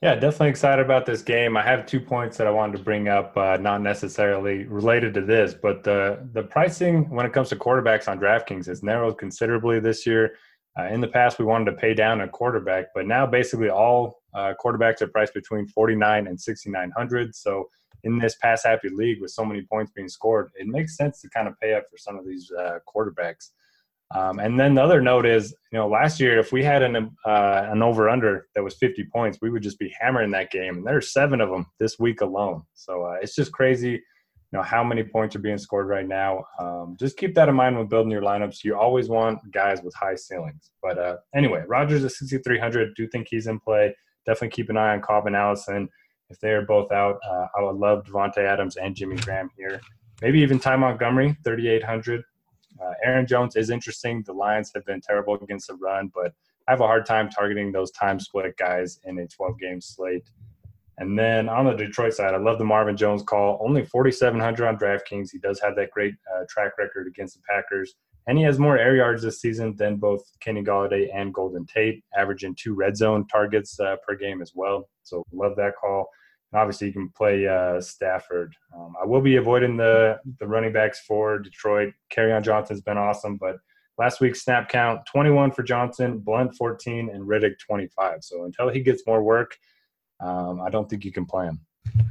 Yeah, 0.00 0.14
definitely 0.14 0.50
excited 0.50 0.84
about 0.84 1.06
this 1.06 1.22
game. 1.22 1.56
I 1.56 1.62
have 1.62 1.84
two 1.84 1.98
points 1.98 2.36
that 2.36 2.46
I 2.46 2.50
wanted 2.50 2.76
to 2.78 2.84
bring 2.84 3.08
up, 3.08 3.36
uh, 3.36 3.56
not 3.56 3.82
necessarily 3.82 4.64
related 4.64 5.12
to 5.14 5.20
this, 5.22 5.54
but 5.54 5.82
the 5.82 6.28
the 6.32 6.44
pricing 6.44 7.10
when 7.10 7.26
it 7.26 7.32
comes 7.32 7.48
to 7.48 7.56
quarterbacks 7.56 8.08
on 8.08 8.20
DraftKings 8.20 8.66
has 8.66 8.82
narrowed 8.82 9.18
considerably 9.18 9.80
this 9.80 10.06
year. 10.06 10.36
Uh, 10.78 10.84
in 10.84 11.00
the 11.00 11.08
past, 11.08 11.38
we 11.38 11.44
wanted 11.44 11.70
to 11.70 11.76
pay 11.76 11.92
down 11.92 12.20
a 12.20 12.28
quarterback, 12.28 12.86
but 12.94 13.06
now 13.06 13.26
basically 13.26 13.68
all 13.68 14.22
uh, 14.34 14.54
quarterbacks 14.62 15.02
are 15.02 15.08
priced 15.08 15.34
between 15.34 15.66
49 15.66 16.26
and 16.26 16.40
6,900. 16.40 17.34
So 17.34 17.68
in 18.04 18.18
this 18.18 18.36
pass 18.36 18.64
happy 18.64 18.88
league 18.88 19.20
with 19.20 19.32
so 19.32 19.44
many 19.44 19.62
points 19.62 19.92
being 19.94 20.08
scored, 20.08 20.50
it 20.54 20.66
makes 20.68 20.96
sense 20.96 21.20
to 21.22 21.30
kind 21.30 21.48
of 21.48 21.58
pay 21.60 21.74
up 21.74 21.84
for 21.90 21.96
some 21.96 22.16
of 22.16 22.24
these 22.24 22.50
uh, 22.56 22.78
quarterbacks. 22.86 23.50
Um, 24.14 24.38
and 24.38 24.58
then 24.58 24.74
the 24.74 24.82
other 24.82 25.02
note 25.02 25.26
is, 25.26 25.54
you 25.70 25.78
know, 25.78 25.88
last 25.88 26.18
year 26.18 26.38
if 26.38 26.50
we 26.50 26.64
had 26.64 26.82
an 26.82 26.96
uh, 27.26 27.66
an 27.70 27.82
over 27.82 28.08
under 28.08 28.46
that 28.54 28.64
was 28.64 28.76
50 28.76 29.04
points, 29.12 29.38
we 29.42 29.50
would 29.50 29.62
just 29.62 29.78
be 29.78 29.94
hammering 30.00 30.30
that 30.30 30.50
game. 30.50 30.78
And 30.78 30.86
there's 30.86 31.12
seven 31.12 31.42
of 31.42 31.50
them 31.50 31.66
this 31.78 31.98
week 31.98 32.22
alone. 32.22 32.62
So 32.74 33.02
uh, 33.02 33.16
it's 33.20 33.34
just 33.34 33.52
crazy, 33.52 34.02
you 34.50 34.58
know, 34.58 34.62
how 34.62 34.82
many 34.82 35.04
points 35.04 35.36
are 35.36 35.40
being 35.40 35.58
scored 35.58 35.88
right 35.88 36.08
now. 36.08 36.44
Um, 36.58 36.96
just 36.98 37.18
keep 37.18 37.34
that 37.34 37.50
in 37.50 37.54
mind 37.54 37.76
when 37.76 37.86
building 37.86 38.10
your 38.10 38.22
lineups. 38.22 38.64
You 38.64 38.78
always 38.78 39.08
want 39.08 39.40
guys 39.52 39.82
with 39.82 39.94
high 39.94 40.14
ceilings. 40.14 40.70
But 40.82 40.98
uh, 40.98 41.16
anyway, 41.34 41.64
Rodgers 41.66 42.04
at 42.04 42.12
6,300. 42.12 42.94
Do 42.96 43.06
think 43.08 43.28
he's 43.28 43.46
in 43.46 43.60
play. 43.60 43.94
Definitely 44.24 44.50
keep 44.50 44.70
an 44.70 44.78
eye 44.78 44.94
on 44.94 45.02
Cobb 45.02 45.26
and 45.26 45.36
Allison. 45.36 45.88
If 46.30 46.40
they're 46.40 46.64
both 46.64 46.90
out, 46.92 47.18
uh, 47.28 47.46
I 47.58 47.62
would 47.62 47.76
love 47.76 48.04
Davante 48.04 48.38
Adams 48.38 48.76
and 48.76 48.94
Jimmy 48.94 49.16
Graham 49.16 49.50
here. 49.56 49.80
Maybe 50.22 50.40
even 50.40 50.58
Ty 50.58 50.76
Montgomery, 50.76 51.36
3,800. 51.44 52.22
Uh, 52.80 52.92
Aaron 53.04 53.26
Jones 53.26 53.56
is 53.56 53.70
interesting. 53.70 54.22
The 54.26 54.32
Lions 54.32 54.70
have 54.74 54.84
been 54.84 55.00
terrible 55.00 55.34
against 55.34 55.68
the 55.68 55.74
run, 55.74 56.10
but 56.14 56.32
I 56.66 56.72
have 56.72 56.80
a 56.80 56.86
hard 56.86 57.06
time 57.06 57.28
targeting 57.30 57.72
those 57.72 57.90
time 57.92 58.20
split 58.20 58.56
guys 58.56 59.00
in 59.04 59.18
a 59.18 59.26
12 59.26 59.58
game 59.58 59.80
slate. 59.80 60.28
And 60.98 61.16
then 61.16 61.48
on 61.48 61.64
the 61.64 61.74
Detroit 61.74 62.14
side, 62.14 62.34
I 62.34 62.38
love 62.38 62.58
the 62.58 62.64
Marvin 62.64 62.96
Jones 62.96 63.22
call. 63.22 63.58
Only 63.64 63.84
4,700 63.84 64.66
on 64.66 64.76
DraftKings. 64.76 65.30
He 65.30 65.38
does 65.38 65.60
have 65.60 65.76
that 65.76 65.92
great 65.92 66.14
uh, 66.34 66.44
track 66.48 66.72
record 66.76 67.06
against 67.06 67.36
the 67.36 67.42
Packers. 67.48 67.94
And 68.26 68.36
he 68.36 68.44
has 68.44 68.58
more 68.58 68.76
air 68.76 68.96
yards 68.96 69.22
this 69.22 69.40
season 69.40 69.74
than 69.76 69.96
both 69.96 70.20
Kenny 70.40 70.62
Golladay 70.62 71.08
and 71.14 71.32
Golden 71.32 71.64
Tate, 71.64 72.04
averaging 72.16 72.56
two 72.56 72.74
red 72.74 72.96
zone 72.96 73.26
targets 73.28 73.78
uh, 73.80 73.96
per 74.06 74.16
game 74.16 74.42
as 74.42 74.52
well. 74.54 74.88
So 75.04 75.24
love 75.32 75.56
that 75.56 75.74
call. 75.80 76.10
And 76.52 76.60
obviously, 76.60 76.88
you 76.88 76.92
can 76.92 77.10
play 77.16 77.46
uh, 77.46 77.80
Stafford. 77.80 78.54
Um, 78.76 78.94
I 79.00 79.06
will 79.06 79.22
be 79.22 79.36
avoiding 79.36 79.76
the 79.76 80.18
the 80.40 80.46
running 80.46 80.72
backs 80.72 81.00
for 81.00 81.38
Detroit. 81.38 81.94
Kerryon 82.12 82.42
Johnson's 82.42 82.80
been 82.80 82.98
awesome, 82.98 83.36
but 83.36 83.56
last 83.98 84.20
week's 84.20 84.42
snap 84.44 84.68
count 84.68 85.06
21 85.06 85.52
for 85.52 85.62
Johnson, 85.62 86.18
Blunt 86.18 86.54
14, 86.54 87.10
and 87.10 87.26
Riddick 87.26 87.58
25. 87.66 88.24
So 88.24 88.44
until 88.44 88.68
he 88.68 88.80
gets 88.80 89.06
more 89.06 89.22
work, 89.22 89.56
um, 90.20 90.60
I 90.60 90.70
don't 90.70 90.88
think 90.88 91.04
you 91.04 91.12
can 91.12 91.24
play 91.24 91.46
him. 91.46 91.60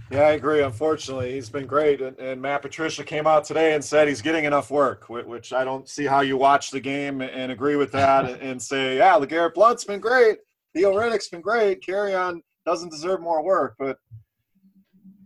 Yeah, 0.10 0.22
I 0.22 0.32
agree. 0.32 0.62
Unfortunately, 0.62 1.34
he's 1.34 1.50
been 1.50 1.68
great, 1.68 2.02
and, 2.02 2.18
and, 2.18 2.42
Matt 2.42 2.62
Patricia 2.62 3.04
came 3.04 3.28
out 3.28 3.44
today 3.44 3.76
and 3.76 3.84
said 3.84 4.08
he's 4.08 4.22
getting 4.22 4.46
enough 4.46 4.72
work, 4.72 5.10
which 5.10 5.54
I 5.54 5.64
don't 5.64 5.88
see 5.88 6.06
how 6.06 6.22
you 6.22 6.38
watch 6.38 6.72
the 6.72 6.80
game 6.80 7.22
and 7.22 7.52
agree 7.52 7.76
with 7.76 7.92
that 7.92 8.42
and 8.42 8.62
say, 8.62 8.98
yeah, 8.98 9.14
LeGarrette 9.14 9.54
Blunt's 9.54 9.84
been 9.84 10.00
great, 10.00 10.38
Theo 10.74 10.94
Riddick's 10.94 11.30
been 11.30 11.42
great, 11.42 11.84
Kerryon 11.86 12.40
doesn't 12.66 12.90
deserve 12.90 13.22
more 13.22 13.44
work, 13.44 13.76
but 13.78 13.98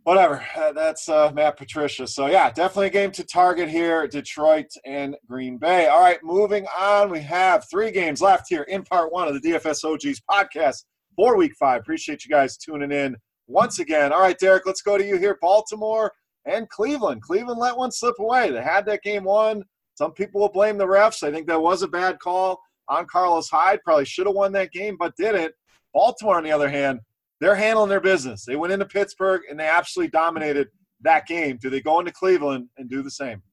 whatever. 0.04 0.46
Uh, 0.56 0.72
that's 0.72 1.08
uh, 1.10 1.32
Matt 1.34 1.58
Patricia. 1.58 2.08
So 2.08 2.28
yeah, 2.28 2.50
definitely 2.52 2.88
a 2.88 2.92
game 2.92 3.12
to 3.12 3.24
target 3.24 3.70
here: 3.70 4.08
Detroit 4.08 4.68
and 4.86 5.16
Green 5.28 5.58
Bay. 5.58 5.88
All 5.88 6.02
right, 6.02 6.20
moving 6.24 6.66
on. 6.80 7.10
We 7.10 7.20
have 7.22 7.66
three 7.70 7.92
games 7.92 8.22
left 8.22 8.46
here 8.50 8.64
in 8.64 8.84
part 8.84 9.12
one 9.12 9.28
of 9.28 9.40
the 9.40 9.52
DFS 9.52 9.84
OGs 9.84 10.22
podcast 10.30 10.84
for 11.22 11.38
Week 11.38 11.54
Five. 11.60 11.82
Appreciate 11.82 12.26
you 12.26 12.32
guys 12.32 12.58
tuning 12.58 12.92
in 12.92 13.16
once 13.46 13.78
again. 13.78 14.12
All 14.12 14.22
right, 14.22 14.40
Derek, 14.40 14.66
let's 14.66 14.82
go 14.82 14.98
to 14.98 15.06
you 15.06 15.20
here. 15.20 15.38
Baltimore 15.40 16.12
and 16.46 16.68
Cleveland. 16.70 17.22
Cleveland 17.22 17.60
let 17.60 17.78
one 17.78 17.92
slip 17.92 18.16
away. 18.18 18.50
They 18.50 18.64
had 18.64 18.88
that 18.88 19.04
game 19.04 19.26
won. 19.26 19.64
Some 19.94 20.14
people 20.14 20.42
will 20.42 20.50
blame 20.50 20.80
the 20.80 20.88
refs. 20.88 21.22
I 21.22 21.32
think 21.32 21.46
that 21.46 21.62
was 21.62 21.84
a 21.84 21.88
bad 21.88 22.18
call 22.18 22.60
on 22.88 23.06
Carlos 23.06 23.50
Hyde. 23.50 23.84
Probably 23.84 24.04
should 24.04 24.26
have 24.26 24.34
won 24.34 24.52
that 24.54 24.72
game, 24.72 24.98
but 24.98 25.16
didn't. 25.16 25.54
Baltimore, 25.94 26.38
on 26.38 26.44
the 26.44 26.52
other 26.52 26.70
hand, 26.70 27.02
they're 27.40 27.54
handling 27.54 27.90
their 27.90 28.02
business. 28.02 28.44
They 28.44 28.56
went 28.56 28.74
into 28.74 28.86
Pittsburgh 28.88 29.42
and 29.48 29.60
they 29.60 29.68
absolutely 29.68 30.10
dominated 30.10 30.70
that 31.02 31.28
game. 31.28 31.60
Do 31.62 31.70
they 31.70 31.82
go 31.82 32.00
into 32.00 32.12
Cleveland 32.12 32.68
and 32.80 32.90
do 32.90 33.04
the 33.04 33.12
same? 33.12 33.44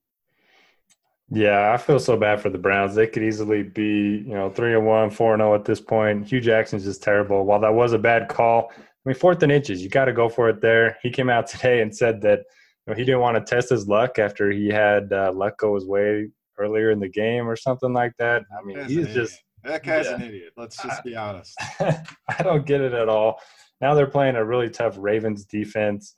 Yeah, 1.30 1.72
I 1.72 1.76
feel 1.76 1.98
so 1.98 2.16
bad 2.16 2.40
for 2.40 2.48
the 2.48 2.58
Browns. 2.58 2.94
They 2.94 3.06
could 3.06 3.22
easily 3.22 3.62
be, 3.62 4.24
you 4.26 4.34
know, 4.34 4.48
three 4.48 4.74
and 4.74 4.86
one, 4.86 5.10
four 5.10 5.34
and 5.34 5.40
zero 5.40 5.54
at 5.54 5.64
this 5.64 5.80
point. 5.80 6.26
Hue 6.26 6.40
Jackson's 6.40 6.84
just 6.84 7.02
terrible. 7.02 7.44
While 7.44 7.60
that 7.60 7.74
was 7.74 7.92
a 7.92 7.98
bad 7.98 8.28
call, 8.28 8.70
I 8.72 8.82
mean, 9.04 9.14
fourth 9.14 9.42
and 9.42 9.52
inches, 9.52 9.82
you 9.82 9.90
got 9.90 10.06
to 10.06 10.12
go 10.12 10.28
for 10.28 10.48
it 10.48 10.62
there. 10.62 10.96
He 11.02 11.10
came 11.10 11.28
out 11.28 11.46
today 11.48 11.82
and 11.82 11.94
said 11.94 12.22
that 12.22 12.40
you 12.86 12.92
know, 12.92 12.94
he 12.94 13.04
didn't 13.04 13.20
want 13.20 13.36
to 13.36 13.54
test 13.54 13.68
his 13.68 13.86
luck 13.86 14.18
after 14.18 14.50
he 14.50 14.68
had 14.68 15.12
uh, 15.12 15.32
let 15.34 15.56
go 15.58 15.74
his 15.74 15.84
way 15.84 16.28
earlier 16.58 16.90
in 16.90 16.98
the 16.98 17.08
game 17.08 17.46
or 17.46 17.56
something 17.56 17.92
like 17.92 18.12
that. 18.18 18.42
I 18.58 18.64
mean, 18.64 18.82
he's 18.86 19.08
just 19.08 19.38
that 19.64 19.82
guy's 19.82 20.06
yeah. 20.06 20.14
an 20.14 20.22
idiot. 20.22 20.52
Let's 20.56 20.82
just 20.82 21.04
be 21.04 21.14
honest. 21.14 21.54
I 21.80 22.42
don't 22.42 22.64
get 22.64 22.80
it 22.80 22.94
at 22.94 23.08
all. 23.08 23.40
Now 23.80 23.94
they're 23.94 24.06
playing 24.06 24.36
a 24.36 24.44
really 24.44 24.70
tough 24.70 24.96
Ravens 24.98 25.44
defense 25.44 26.14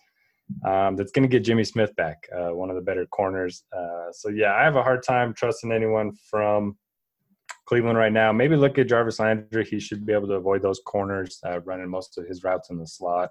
um, 0.64 0.96
that's 0.96 1.12
going 1.12 1.22
to 1.22 1.28
get 1.28 1.44
Jimmy 1.44 1.64
Smith 1.64 1.94
back, 1.96 2.28
uh, 2.36 2.54
one 2.54 2.70
of 2.70 2.76
the 2.76 2.82
better 2.82 3.06
corners. 3.06 3.64
Uh, 3.76 4.12
so 4.12 4.28
yeah, 4.28 4.54
I 4.54 4.64
have 4.64 4.76
a 4.76 4.82
hard 4.82 5.02
time 5.02 5.34
trusting 5.34 5.72
anyone 5.72 6.12
from 6.30 6.76
Cleveland 7.66 7.98
right 7.98 8.12
now. 8.12 8.32
Maybe 8.32 8.56
look 8.56 8.78
at 8.78 8.88
Jarvis 8.88 9.20
Landry. 9.20 9.64
He 9.64 9.80
should 9.80 10.04
be 10.04 10.12
able 10.12 10.28
to 10.28 10.34
avoid 10.34 10.62
those 10.62 10.80
corners, 10.86 11.38
uh, 11.46 11.60
running 11.60 11.88
most 11.88 12.18
of 12.18 12.26
his 12.26 12.42
routes 12.42 12.70
in 12.70 12.78
the 12.78 12.86
slot. 12.86 13.30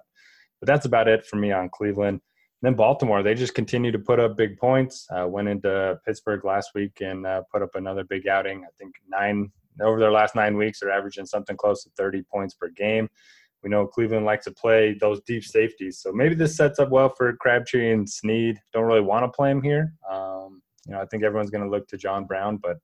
But 0.60 0.66
that's 0.66 0.86
about 0.86 1.08
it 1.08 1.24
for 1.26 1.36
me 1.36 1.52
on 1.52 1.68
Cleveland. 1.68 2.20
And 2.62 2.68
then 2.68 2.74
Baltimore, 2.74 3.22
they 3.22 3.34
just 3.34 3.54
continue 3.54 3.92
to 3.92 3.98
put 3.98 4.20
up 4.20 4.36
big 4.36 4.58
points. 4.58 5.06
Uh, 5.10 5.26
went 5.26 5.48
into 5.48 5.98
Pittsburgh 6.06 6.44
last 6.44 6.70
week 6.74 7.00
and 7.00 7.26
uh, 7.26 7.42
put 7.52 7.62
up 7.62 7.74
another 7.74 8.04
big 8.04 8.26
outing. 8.28 8.64
I 8.64 8.68
think 8.78 8.94
nine 9.08 9.50
over 9.82 9.98
their 9.98 10.12
last 10.12 10.34
nine 10.34 10.56
weeks, 10.56 10.80
they're 10.80 10.90
averaging 10.90 11.26
something 11.26 11.56
close 11.56 11.84
to 11.84 11.90
30 11.96 12.22
points 12.30 12.54
per 12.54 12.68
game. 12.68 13.08
We 13.62 13.70
know 13.70 13.86
Cleveland 13.86 14.24
likes 14.24 14.44
to 14.46 14.52
play 14.52 14.96
those 15.00 15.20
deep 15.22 15.44
safeties, 15.44 16.00
so 16.00 16.12
maybe 16.12 16.34
this 16.34 16.56
sets 16.56 16.78
up 16.78 16.90
well 16.90 17.10
for 17.10 17.34
Crabtree 17.36 17.92
and 17.92 18.08
Snead. 18.08 18.58
Don't 18.72 18.84
really 18.84 19.00
want 19.00 19.24
to 19.24 19.28
play 19.28 19.50
him 19.50 19.62
here. 19.62 19.94
Um, 20.10 20.62
you 20.86 20.92
know, 20.92 21.00
I 21.00 21.06
think 21.06 21.22
everyone's 21.22 21.50
going 21.50 21.64
to 21.64 21.70
look 21.70 21.86
to 21.88 21.98
John 21.98 22.24
Brown, 22.24 22.56
but 22.56 22.78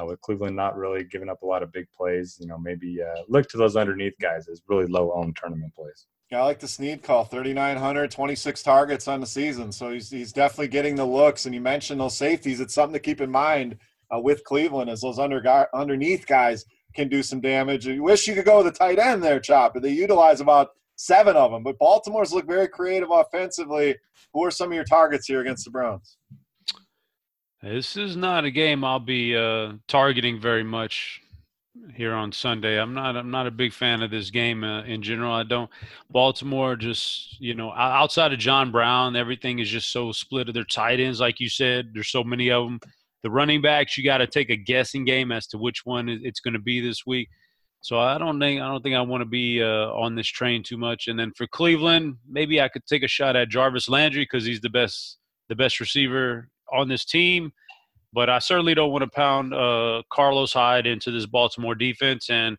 uh, 0.00 0.06
with 0.06 0.20
Cleveland 0.20 0.56
not 0.56 0.76
really 0.76 1.04
giving 1.04 1.28
up 1.28 1.42
a 1.42 1.46
lot 1.46 1.62
of 1.62 1.72
big 1.72 1.86
plays, 1.92 2.36
you 2.40 2.46
know, 2.46 2.58
maybe 2.58 2.98
uh, 3.02 3.22
look 3.28 3.48
to 3.48 3.56
those 3.56 3.76
underneath 3.76 4.14
guys 4.20 4.48
as 4.48 4.62
really 4.68 4.86
low 4.86 5.12
owned 5.12 5.36
tournament 5.36 5.74
plays. 5.74 6.06
Yeah, 6.30 6.42
I 6.42 6.44
like 6.44 6.60
the 6.60 6.68
Snead 6.68 7.02
call 7.02 7.24
3,900, 7.24 8.10
26 8.10 8.62
targets 8.62 9.08
on 9.08 9.20
the 9.20 9.26
season. 9.26 9.72
So 9.72 9.90
he's, 9.90 10.10
he's 10.10 10.32
definitely 10.32 10.68
getting 10.68 10.94
the 10.94 11.04
looks. 11.04 11.44
And 11.44 11.54
you 11.54 11.60
mentioned 11.60 12.00
those 12.00 12.16
safeties. 12.16 12.60
It's 12.60 12.72
something 12.72 12.92
to 12.92 13.00
keep 13.00 13.20
in 13.20 13.32
mind 13.32 13.78
uh, 14.14 14.20
with 14.20 14.44
Cleveland 14.44 14.90
as 14.90 15.00
those 15.00 15.18
under, 15.18 15.66
underneath 15.74 16.26
guys 16.26 16.64
can 16.94 17.08
do 17.08 17.22
some 17.22 17.40
damage. 17.40 17.86
You 17.86 18.02
wish 18.02 18.26
you 18.26 18.34
could 18.34 18.44
go 18.44 18.58
with 18.58 18.66
a 18.66 18.76
tight 18.76 18.98
end 18.98 19.22
there, 19.22 19.40
Chopper. 19.40 19.80
they 19.80 19.90
utilize 19.90 20.40
about 20.40 20.70
seven 20.96 21.36
of 21.36 21.50
them. 21.50 21.62
But 21.62 21.78
Baltimore's 21.78 22.32
look 22.32 22.46
very 22.46 22.68
creative 22.68 23.10
offensively. 23.10 23.96
Who 24.34 24.44
are 24.44 24.50
some 24.50 24.68
of 24.68 24.74
your 24.74 24.84
targets 24.84 25.26
here 25.26 25.40
against 25.40 25.64
the 25.64 25.70
Browns? 25.70 26.16
This 27.62 27.96
is 27.96 28.16
not 28.16 28.44
a 28.44 28.50
game 28.50 28.84
I'll 28.84 28.98
be 28.98 29.36
uh, 29.36 29.72
targeting 29.86 30.40
very 30.40 30.64
much 30.64 31.20
here 31.94 32.14
on 32.14 32.32
Sunday. 32.32 32.80
I'm 32.80 32.94
not. 32.94 33.16
I'm 33.16 33.30
not 33.30 33.46
a 33.46 33.50
big 33.50 33.72
fan 33.72 34.02
of 34.02 34.10
this 34.10 34.30
game 34.30 34.64
uh, 34.64 34.82
in 34.84 35.02
general. 35.02 35.32
I 35.32 35.42
don't. 35.42 35.70
Baltimore 36.10 36.76
just 36.76 37.40
you 37.40 37.54
know 37.54 37.72
outside 37.72 38.32
of 38.32 38.38
John 38.38 38.70
Brown, 38.70 39.16
everything 39.16 39.58
is 39.58 39.68
just 39.68 39.92
so 39.92 40.10
split. 40.12 40.48
Of 40.48 40.54
their 40.54 40.64
tight 40.64 41.00
ends, 41.00 41.20
like 41.20 41.38
you 41.38 41.48
said, 41.48 41.90
there's 41.92 42.08
so 42.08 42.24
many 42.24 42.50
of 42.50 42.64
them. 42.64 42.80
The 43.22 43.30
running 43.30 43.60
backs, 43.60 43.98
you 43.98 44.04
got 44.04 44.18
to 44.18 44.26
take 44.26 44.50
a 44.50 44.56
guessing 44.56 45.04
game 45.04 45.30
as 45.30 45.46
to 45.48 45.58
which 45.58 45.84
one 45.84 46.08
it's 46.08 46.40
going 46.40 46.54
to 46.54 46.60
be 46.60 46.80
this 46.80 47.04
week. 47.06 47.28
So 47.82 47.98
I 47.98 48.18
don't 48.18 48.38
think 48.38 48.60
I 48.60 48.68
don't 48.68 48.82
think 48.82 48.94
I 48.94 49.00
want 49.00 49.22
to 49.22 49.26
be 49.26 49.62
uh, 49.62 49.90
on 49.92 50.14
this 50.14 50.26
train 50.26 50.62
too 50.62 50.76
much. 50.76 51.08
And 51.08 51.18
then 51.18 51.32
for 51.36 51.46
Cleveland, 51.46 52.16
maybe 52.28 52.60
I 52.60 52.68
could 52.68 52.84
take 52.86 53.02
a 53.02 53.08
shot 53.08 53.36
at 53.36 53.48
Jarvis 53.48 53.88
Landry 53.88 54.22
because 54.22 54.44
he's 54.44 54.60
the 54.60 54.70
best 54.70 55.18
the 55.48 55.56
best 55.56 55.80
receiver 55.80 56.48
on 56.72 56.88
this 56.88 57.04
team. 57.04 57.52
But 58.12 58.28
I 58.28 58.38
certainly 58.38 58.74
don't 58.74 58.90
want 58.90 59.04
to 59.04 59.10
pound 59.10 59.54
uh, 59.54 60.02
Carlos 60.12 60.52
Hyde 60.52 60.86
into 60.86 61.10
this 61.10 61.26
Baltimore 61.26 61.74
defense. 61.74 62.28
And 62.28 62.58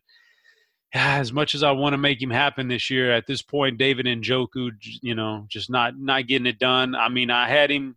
as 0.94 1.32
much 1.32 1.54
as 1.54 1.62
I 1.62 1.70
want 1.70 1.92
to 1.92 1.98
make 1.98 2.20
him 2.20 2.30
happen 2.30 2.68
this 2.68 2.90
year, 2.90 3.12
at 3.12 3.26
this 3.26 3.42
point, 3.42 3.78
David 3.78 4.06
Njoku, 4.06 4.70
you 5.02 5.14
know, 5.14 5.46
just 5.48 5.70
not 5.70 5.98
not 5.98 6.26
getting 6.26 6.46
it 6.46 6.58
done. 6.58 6.94
I 6.94 7.08
mean, 7.08 7.30
I 7.30 7.48
had 7.48 7.70
him 7.70 7.96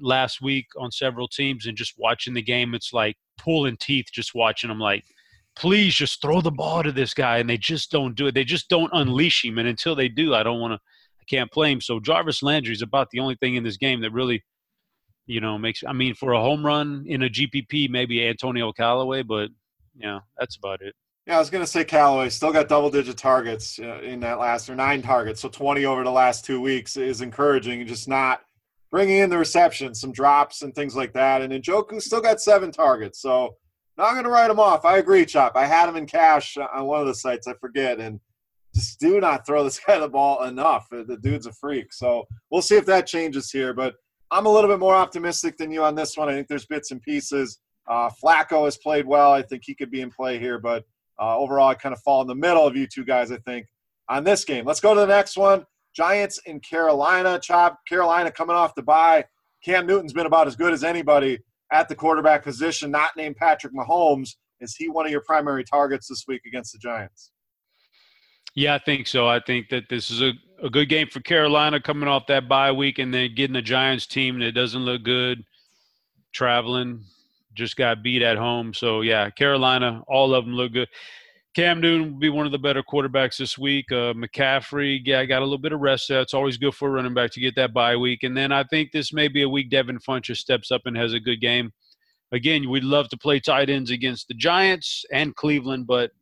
last 0.00 0.40
week 0.40 0.66
on 0.78 0.90
several 0.90 1.28
teams, 1.28 1.66
and 1.66 1.76
just 1.76 1.94
watching 1.98 2.34
the 2.34 2.42
game, 2.42 2.74
it's 2.74 2.92
like 2.92 3.16
pulling 3.38 3.76
teeth 3.76 4.06
just 4.12 4.34
watching 4.34 4.68
them. 4.68 4.78
Like, 4.80 5.04
please 5.56 5.94
just 5.94 6.20
throw 6.22 6.40
the 6.40 6.50
ball 6.50 6.82
to 6.82 6.92
this 6.92 7.14
guy, 7.14 7.38
and 7.38 7.48
they 7.48 7.58
just 7.58 7.90
don't 7.90 8.14
do 8.14 8.26
it. 8.26 8.34
They 8.34 8.44
just 8.44 8.68
don't 8.68 8.90
unleash 8.92 9.44
him, 9.44 9.58
and 9.58 9.68
until 9.68 9.94
they 9.94 10.08
do, 10.08 10.34
I 10.34 10.42
don't 10.42 10.60
want 10.60 10.72
to. 10.72 10.80
I 11.20 11.24
can't 11.30 11.52
play 11.52 11.70
him. 11.70 11.80
So 11.80 12.00
Jarvis 12.00 12.42
Landry 12.42 12.72
is 12.72 12.82
about 12.82 13.08
the 13.10 13.20
only 13.20 13.36
thing 13.36 13.54
in 13.54 13.62
this 13.62 13.76
game 13.76 14.00
that 14.00 14.12
really 14.12 14.42
you 15.26 15.40
know, 15.40 15.58
makes 15.58 15.82
I 15.86 15.92
mean 15.92 16.14
for 16.14 16.32
a 16.32 16.40
home 16.40 16.64
run 16.64 17.04
in 17.06 17.22
a 17.22 17.28
GPP, 17.28 17.88
maybe 17.90 18.26
Antonio 18.26 18.72
Callaway, 18.72 19.22
but 19.22 19.50
yeah, 19.96 20.20
that's 20.38 20.56
about 20.56 20.82
it. 20.82 20.94
Yeah, 21.26 21.36
I 21.36 21.38
was 21.38 21.50
going 21.50 21.64
to 21.64 21.70
say 21.70 21.84
Callaway 21.84 22.30
still 22.30 22.52
got 22.52 22.68
double 22.68 22.90
digit 22.90 23.16
targets 23.16 23.78
uh, 23.78 24.00
in 24.00 24.18
that 24.20 24.40
last 24.40 24.68
or 24.68 24.74
nine 24.74 25.02
targets, 25.02 25.40
so 25.40 25.48
20 25.48 25.84
over 25.84 26.02
the 26.02 26.10
last 26.10 26.44
two 26.44 26.60
weeks 26.60 26.96
is 26.96 27.20
encouraging. 27.20 27.86
Just 27.86 28.08
not 28.08 28.40
bringing 28.92 29.18
in 29.18 29.30
the 29.30 29.38
reception, 29.38 29.94
some 29.94 30.12
drops 30.12 30.62
and 30.62 30.74
things 30.74 30.94
like 30.94 31.14
that. 31.14 31.40
And 31.40 31.52
Njoku 31.52 32.00
still 32.00 32.20
got 32.20 32.40
seven 32.40 32.70
targets, 32.70 33.20
so 33.20 33.56
not 33.96 34.12
going 34.12 34.24
to 34.24 34.30
write 34.30 34.50
him 34.50 34.60
off. 34.60 34.84
I 34.84 34.98
agree, 34.98 35.24
Chop. 35.24 35.56
I 35.56 35.66
had 35.66 35.88
him 35.88 35.96
in 35.96 36.06
cash 36.06 36.56
on 36.56 36.84
one 36.84 37.00
of 37.00 37.06
the 37.06 37.14
sites, 37.14 37.48
I 37.48 37.54
forget, 37.54 37.98
and 37.98 38.20
just 38.74 39.00
do 39.00 39.18
not 39.18 39.46
throw 39.46 39.64
this 39.64 39.80
guy 39.86 39.98
the 39.98 40.08
ball 40.08 40.44
enough. 40.44 40.86
The 40.90 41.18
dude's 41.22 41.46
a 41.46 41.52
freak. 41.52 41.92
So 41.92 42.26
we'll 42.50 42.62
see 42.62 42.76
if 42.76 42.86
that 42.86 43.06
changes 43.06 43.50
here, 43.50 43.72
but 43.72 43.94
I'm 44.30 44.46
a 44.46 44.52
little 44.52 44.70
bit 44.70 44.78
more 44.78 44.94
optimistic 44.94 45.56
than 45.56 45.70
you 45.70 45.82
on 45.82 45.94
this 45.94 46.16
one. 46.16 46.28
I 46.28 46.32
think 46.32 46.48
there's 46.48 46.66
bits 46.66 46.90
and 46.90 47.00
pieces. 47.02 47.58
Uh, 47.88 48.10
Flacco 48.22 48.66
has 48.66 48.76
played 48.76 49.06
well. 49.06 49.32
I 49.32 49.42
think 49.42 49.62
he 49.64 49.74
could 49.74 49.90
be 49.90 50.02
in 50.02 50.10
play 50.10 50.38
here, 50.38 50.58
but 50.58 50.84
uh, 51.20 51.36
overall, 51.36 51.68
I 51.68 51.74
kind 51.74 51.94
of 51.94 52.00
fall 52.02 52.20
in 52.20 52.28
the 52.28 52.34
middle 52.34 52.66
of 52.66 52.76
you 52.76 52.86
two 52.86 53.04
guys, 53.04 53.32
I 53.32 53.38
think, 53.38 53.66
on 54.08 54.22
this 54.24 54.44
game. 54.44 54.64
Let's 54.64 54.80
go 54.80 54.94
to 54.94 55.00
the 55.00 55.06
next 55.06 55.36
one. 55.36 55.64
Giants 55.94 56.38
in 56.46 56.60
Carolina. 56.60 57.38
Chop, 57.40 57.78
Carolina 57.88 58.30
coming 58.30 58.56
off 58.56 58.74
the 58.74 58.82
bye. 58.82 59.24
Cam 59.64 59.86
Newton's 59.86 60.12
been 60.12 60.26
about 60.26 60.46
as 60.46 60.56
good 60.56 60.72
as 60.72 60.82
anybody 60.84 61.38
at 61.72 61.88
the 61.88 61.94
quarterback 61.94 62.42
position, 62.42 62.90
not 62.90 63.16
named 63.16 63.36
Patrick 63.36 63.72
Mahomes. 63.74 64.36
Is 64.60 64.76
he 64.76 64.88
one 64.88 65.06
of 65.06 65.12
your 65.12 65.22
primary 65.22 65.64
targets 65.64 66.08
this 66.08 66.24
week 66.28 66.42
against 66.46 66.72
the 66.72 66.78
Giants? 66.78 67.32
Yeah, 68.54 68.74
I 68.74 68.78
think 68.78 69.06
so. 69.06 69.26
I 69.28 69.40
think 69.40 69.68
that 69.70 69.84
this 69.88 70.10
is 70.10 70.20
a, 70.20 70.32
a 70.62 70.68
good 70.68 70.88
game 70.88 71.08
for 71.08 71.20
Carolina 71.20 71.80
coming 71.80 72.08
off 72.08 72.26
that 72.26 72.48
bye 72.48 72.70
week 72.70 72.98
and 72.98 73.12
then 73.12 73.34
getting 73.34 73.54
the 73.54 73.62
Giants 73.62 74.06
team 74.06 74.38
that 74.40 74.52
doesn't 74.52 74.82
look 74.82 75.02
good 75.02 75.42
traveling. 76.32 77.04
Just 77.54 77.76
got 77.76 78.02
beat 78.02 78.22
at 78.22 78.36
home. 78.36 78.74
So, 78.74 79.00
yeah, 79.00 79.30
Carolina, 79.30 80.02
all 80.06 80.34
of 80.34 80.44
them 80.44 80.54
look 80.54 80.72
good. 80.72 80.88
Cam 81.54 81.82
Newton 81.82 82.12
will 82.12 82.18
be 82.18 82.30
one 82.30 82.46
of 82.46 82.52
the 82.52 82.58
better 82.58 82.82
quarterbacks 82.82 83.36
this 83.36 83.58
week. 83.58 83.92
Uh, 83.92 84.14
McCaffrey, 84.14 85.00
yeah, 85.04 85.24
got 85.26 85.40
a 85.40 85.44
little 85.44 85.58
bit 85.58 85.72
of 85.72 85.80
rest 85.80 86.08
there. 86.08 86.22
It's 86.22 86.32
always 86.32 86.56
good 86.56 86.74
for 86.74 86.88
a 86.88 86.92
running 86.92 87.12
back 87.12 87.30
to 87.32 87.40
get 87.40 87.54
that 87.56 87.74
bye 87.74 87.96
week. 87.96 88.22
And 88.22 88.34
then 88.34 88.52
I 88.52 88.64
think 88.64 88.90
this 88.90 89.12
may 89.12 89.28
be 89.28 89.42
a 89.42 89.48
week 89.48 89.68
Devin 89.68 89.98
Funchess 89.98 90.38
steps 90.38 90.70
up 90.70 90.82
and 90.86 90.96
has 90.96 91.12
a 91.12 91.20
good 91.20 91.42
game. 91.42 91.70
Again, 92.32 92.70
we'd 92.70 92.84
love 92.84 93.10
to 93.10 93.18
play 93.18 93.38
tight 93.38 93.68
ends 93.68 93.90
against 93.90 94.28
the 94.28 94.34
Giants 94.34 95.04
and 95.12 95.36
Cleveland, 95.36 95.86
but 95.86 96.12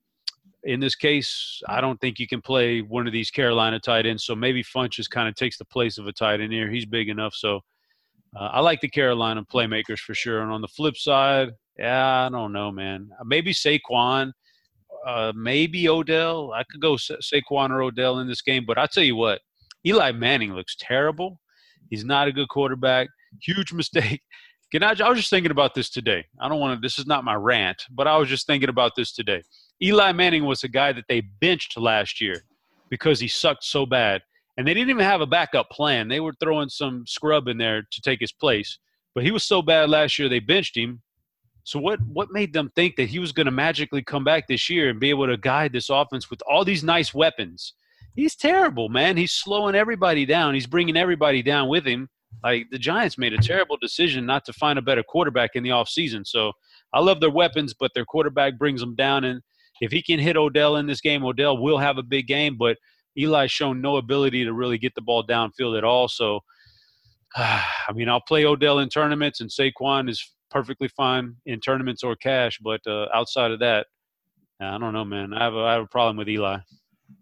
in 0.64 0.80
this 0.80 0.96
case, 0.96 1.62
I 1.68 1.80
don't 1.80 2.00
think 2.00 2.18
you 2.18 2.26
can 2.26 2.42
play 2.42 2.80
one 2.82 3.06
of 3.06 3.12
these 3.12 3.30
Carolina 3.30 3.78
tight 3.78 4.06
ends. 4.06 4.24
So 4.24 4.34
maybe 4.34 4.64
Funchess 4.64 5.08
kind 5.08 5.28
of 5.28 5.36
takes 5.36 5.58
the 5.58 5.64
place 5.64 5.96
of 5.96 6.08
a 6.08 6.12
tight 6.12 6.40
end 6.40 6.52
here. 6.52 6.68
He's 6.68 6.86
big 6.86 7.08
enough. 7.08 7.34
So 7.34 7.60
uh, 8.36 8.48
I 8.52 8.60
like 8.60 8.80
the 8.80 8.88
Carolina 8.88 9.44
playmakers 9.44 10.00
for 10.00 10.14
sure. 10.14 10.42
And 10.42 10.50
on 10.50 10.60
the 10.60 10.68
flip 10.68 10.96
side, 10.96 11.50
yeah, 11.78 12.26
I 12.26 12.28
don't 12.28 12.52
know, 12.52 12.72
man. 12.72 13.10
Maybe 13.24 13.54
Saquon, 13.54 14.32
uh, 15.06 15.32
maybe 15.34 15.88
Odell. 15.88 16.52
I 16.52 16.64
could 16.64 16.80
go 16.80 16.96
Sa- 16.96 17.16
Saquon 17.16 17.70
or 17.70 17.82
Odell 17.82 18.18
in 18.18 18.28
this 18.28 18.42
game. 18.42 18.64
But 18.66 18.78
I 18.78 18.86
tell 18.86 19.04
you 19.04 19.16
what, 19.16 19.40
Eli 19.86 20.12
Manning 20.12 20.54
looks 20.54 20.76
terrible. 20.78 21.40
He's 21.90 22.04
not 22.04 22.28
a 22.28 22.32
good 22.32 22.48
quarterback. 22.48 23.08
Huge 23.42 23.72
mistake. 23.74 24.20
Can 24.72 24.84
I, 24.84 24.94
I 25.02 25.08
was 25.08 25.18
just 25.18 25.30
thinking 25.30 25.50
about 25.50 25.74
this 25.74 25.90
today. 25.90 26.24
I 26.40 26.48
don't 26.48 26.60
want 26.60 26.76
to. 26.76 26.80
This 26.80 26.98
is 26.98 27.06
not 27.06 27.24
my 27.24 27.34
rant, 27.34 27.82
but 27.90 28.06
I 28.06 28.16
was 28.16 28.28
just 28.28 28.46
thinking 28.46 28.68
about 28.68 28.92
this 28.96 29.12
today. 29.12 29.42
Eli 29.82 30.12
Manning 30.12 30.44
was 30.44 30.62
a 30.62 30.68
guy 30.68 30.92
that 30.92 31.04
they 31.08 31.22
benched 31.40 31.76
last 31.78 32.20
year 32.20 32.44
because 32.88 33.18
he 33.18 33.28
sucked 33.28 33.64
so 33.64 33.86
bad. 33.86 34.22
And 34.56 34.66
they 34.66 34.74
didn't 34.74 34.90
even 34.90 35.04
have 35.04 35.22
a 35.22 35.26
backup 35.26 35.70
plan. 35.70 36.08
They 36.08 36.20
were 36.20 36.34
throwing 36.38 36.68
some 36.68 37.04
scrub 37.06 37.48
in 37.48 37.56
there 37.56 37.82
to 37.90 38.00
take 38.02 38.20
his 38.20 38.32
place. 38.32 38.78
But 39.14 39.24
he 39.24 39.30
was 39.30 39.44
so 39.44 39.62
bad 39.62 39.88
last 39.88 40.18
year 40.18 40.28
they 40.28 40.40
benched 40.40 40.76
him. 40.76 41.02
So 41.64 41.78
what 41.78 42.00
what 42.06 42.30
made 42.30 42.52
them 42.52 42.70
think 42.74 42.96
that 42.96 43.08
he 43.08 43.18
was 43.18 43.32
going 43.32 43.46
to 43.46 43.52
magically 43.52 44.02
come 44.02 44.24
back 44.24 44.48
this 44.48 44.68
year 44.68 44.88
and 44.88 44.98
be 44.98 45.10
able 45.10 45.26
to 45.26 45.36
guide 45.36 45.72
this 45.72 45.90
offense 45.90 46.30
with 46.30 46.40
all 46.48 46.64
these 46.64 46.82
nice 46.82 47.14
weapons? 47.14 47.74
He's 48.16 48.34
terrible, 48.34 48.88
man. 48.88 49.16
He's 49.16 49.32
slowing 49.32 49.74
everybody 49.74 50.26
down. 50.26 50.54
He's 50.54 50.66
bringing 50.66 50.96
everybody 50.96 51.42
down 51.42 51.68
with 51.68 51.84
him. 51.84 52.08
Like 52.42 52.66
the 52.70 52.78
Giants 52.78 53.18
made 53.18 53.32
a 53.32 53.38
terrible 53.38 53.76
decision 53.80 54.26
not 54.26 54.44
to 54.46 54.52
find 54.52 54.78
a 54.78 54.82
better 54.82 55.02
quarterback 55.02 55.50
in 55.54 55.62
the 55.62 55.70
offseason. 55.70 56.26
So 56.26 56.52
I 56.92 57.00
love 57.00 57.20
their 57.20 57.30
weapons, 57.30 57.74
but 57.78 57.92
their 57.94 58.04
quarterback 58.04 58.58
brings 58.58 58.80
them 58.80 58.94
down 58.94 59.24
and 59.24 59.42
if 59.80 59.90
he 59.90 60.02
can 60.02 60.18
hit 60.18 60.36
Odell 60.36 60.76
in 60.76 60.86
this 60.86 61.00
game, 61.00 61.24
Odell 61.24 61.58
will 61.58 61.78
have 61.78 61.98
a 61.98 62.02
big 62.02 62.26
game. 62.26 62.56
But 62.56 62.76
Eli's 63.18 63.50
shown 63.50 63.80
no 63.80 63.96
ability 63.96 64.44
to 64.44 64.52
really 64.52 64.78
get 64.78 64.94
the 64.94 65.00
ball 65.00 65.26
downfield 65.26 65.76
at 65.76 65.84
all. 65.84 66.06
So, 66.08 66.40
I 67.36 67.92
mean, 67.94 68.08
I'll 68.08 68.20
play 68.20 68.44
Odell 68.44 68.78
in 68.78 68.88
tournaments, 68.88 69.40
and 69.40 69.50
Saquon 69.50 70.08
is 70.08 70.22
perfectly 70.50 70.88
fine 70.88 71.36
in 71.46 71.60
tournaments 71.60 72.02
or 72.02 72.16
cash. 72.16 72.58
But 72.62 72.80
uh, 72.86 73.06
outside 73.14 73.50
of 73.50 73.60
that, 73.60 73.86
I 74.60 74.78
don't 74.78 74.92
know, 74.92 75.04
man. 75.04 75.32
I 75.32 75.44
have 75.44 75.54
a, 75.54 75.60
I 75.60 75.72
have 75.72 75.82
a 75.82 75.88
problem 75.88 76.16
with 76.16 76.28
Eli. 76.28 76.58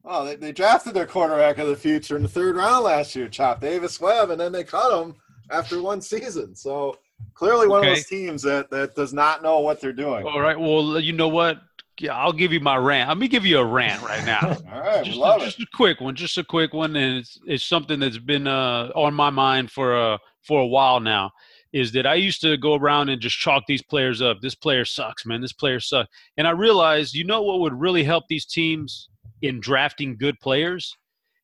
Oh, 0.05 0.25
they, 0.25 0.37
they 0.37 0.53
drafted 0.53 0.95
their 0.95 1.07
quarterback 1.07 1.59
of 1.59 1.69
the 1.69 1.77
future 1.77 2.17
in 2.17 2.23
the 2.23 2.29
third 2.29 2.57
round 2.57 2.85
last 2.85 3.15
year, 3.15 3.29
Chop 3.29 3.61
Davis 3.61 4.01
Webb, 4.01 4.31
and 4.31 4.41
then 4.41 4.53
they 4.53 4.65
cut 4.65 5.03
him 5.03 5.15
after 5.51 5.81
one 5.81 6.01
season. 6.01 6.55
So 6.55 6.99
clearly, 7.35 7.69
one 7.69 7.81
okay. 7.81 7.91
of 7.91 7.97
those 7.97 8.07
teams 8.07 8.43
that 8.43 8.71
that 8.71 8.95
does 8.95 9.13
not 9.13 9.43
know 9.43 9.61
what 9.61 9.81
they're 9.81 9.93
doing. 9.93 10.27
All 10.27 10.41
right. 10.41 10.59
Well, 10.59 11.01
you 11.01 11.13
know 11.13 11.29
what? 11.29 11.61
Yeah, 12.01 12.17
I'll 12.17 12.33
give 12.33 12.53
you 12.53 12.61
my 12.61 12.77
rant. 12.77 13.09
Let 13.09 13.19
me 13.19 13.27
give 13.27 13.45
you 13.45 13.59
a 13.59 13.65
rant 13.65 14.03
right 14.03 14.25
now. 14.25 14.57
All 14.73 14.81
right, 14.81 15.05
just, 15.05 15.19
love 15.19 15.43
a, 15.43 15.45
just 15.47 15.61
a 15.61 15.67
quick 15.75 16.01
one, 16.01 16.15
just 16.15 16.39
a 16.39 16.45
quick 16.45 16.73
one, 16.73 16.95
and 16.95 17.19
it's, 17.19 17.41
it's 17.45 17.65
something 17.65 17.99
that's 17.99 18.19
been 18.19 18.47
uh, 18.47 18.93
on 18.95 19.15
my 19.15 19.31
mind 19.31 19.73
for 19.73 19.97
a 19.97 20.15
uh, 20.15 20.19
for 20.43 20.61
a 20.61 20.67
while 20.67 21.01
now. 21.01 21.33
Is 21.73 21.93
that 21.93 22.07
I 22.07 22.15
used 22.15 22.41
to 22.41 22.57
go 22.57 22.75
around 22.75 23.11
and 23.11 23.21
just 23.21 23.39
chalk 23.39 23.65
these 23.67 23.83
players 23.83 24.23
up. 24.23 24.41
This 24.41 24.55
player 24.55 24.85
sucks, 24.85 25.27
man. 25.27 25.43
This 25.43 25.53
player 25.53 25.81
sucks. 25.81 26.09
And 26.39 26.47
I 26.47 26.53
realized, 26.53 27.15
you 27.15 27.25
know 27.25 27.43
what 27.43 27.61
would 27.61 27.79
really 27.79 28.05
help 28.05 28.25
these 28.29 28.47
teams 28.47 29.09
in 29.43 29.61
drafting 29.61 30.17
good 30.17 30.41
players 30.41 30.97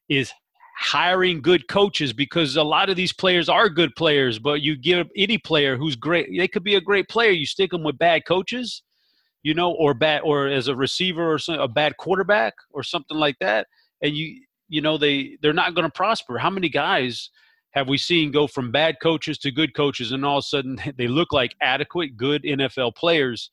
is 0.09 0.33
hiring 0.77 1.41
good 1.41 1.69
coaches 1.69 2.13
because 2.13 2.57
a 2.57 2.63
lot 2.63 2.91
of 2.91 2.97
these 2.97 3.13
players 3.13 3.49
are 3.49 3.69
good 3.69 3.95
players, 3.97 4.39
but 4.39 4.61
you 4.61 4.77
give 4.77 5.09
any 5.17 5.39
player 5.39 5.77
who's 5.77 5.97
great, 5.97 6.29
they 6.37 6.49
could 6.49 6.65
be 6.65 6.75
a 6.75 6.81
great 6.81 7.09
player. 7.09 7.31
You 7.31 7.47
stick 7.47 7.71
them 7.71 7.85
with 7.85 7.99
bad 7.99 8.25
coaches, 8.27 8.83
you 9.43 9.55
know, 9.55 9.73
or 9.73 9.95
bad, 9.95 10.23
or 10.25 10.49
as 10.49 10.69
a 10.69 10.75
receiver 10.75 11.33
or 11.33 11.39
some, 11.39 11.61
a 11.61 11.69
bad 11.69 11.97
quarterback 11.97 12.55
or 12.71 12.83
something 12.83 13.17
like 13.17 13.37
that, 13.41 13.67
and 14.03 14.17
you, 14.17 14.41
you 14.69 14.81
know, 14.81 14.99
they 14.99 15.39
they're 15.43 15.53
not 15.53 15.75
going 15.75 15.85
to 15.85 15.93
prosper. 15.93 16.39
How 16.39 16.51
many 16.51 16.69
guys 16.69 17.31
have 17.75 17.89
we 17.89 17.99
seen 17.99 18.31
go 18.31 18.47
from 18.47 18.71
bad 18.71 18.97
coaches 19.03 19.39
to 19.39 19.51
good 19.51 19.75
coaches, 19.75 20.13
and 20.13 20.25
all 20.25 20.39
of 20.39 20.43
a 20.43 20.47
sudden 20.47 20.81
they 20.97 21.09
look 21.09 21.33
like 21.33 21.55
adequate, 21.61 22.17
good 22.17 22.43
NFL 22.43 22.95
players? 22.97 23.51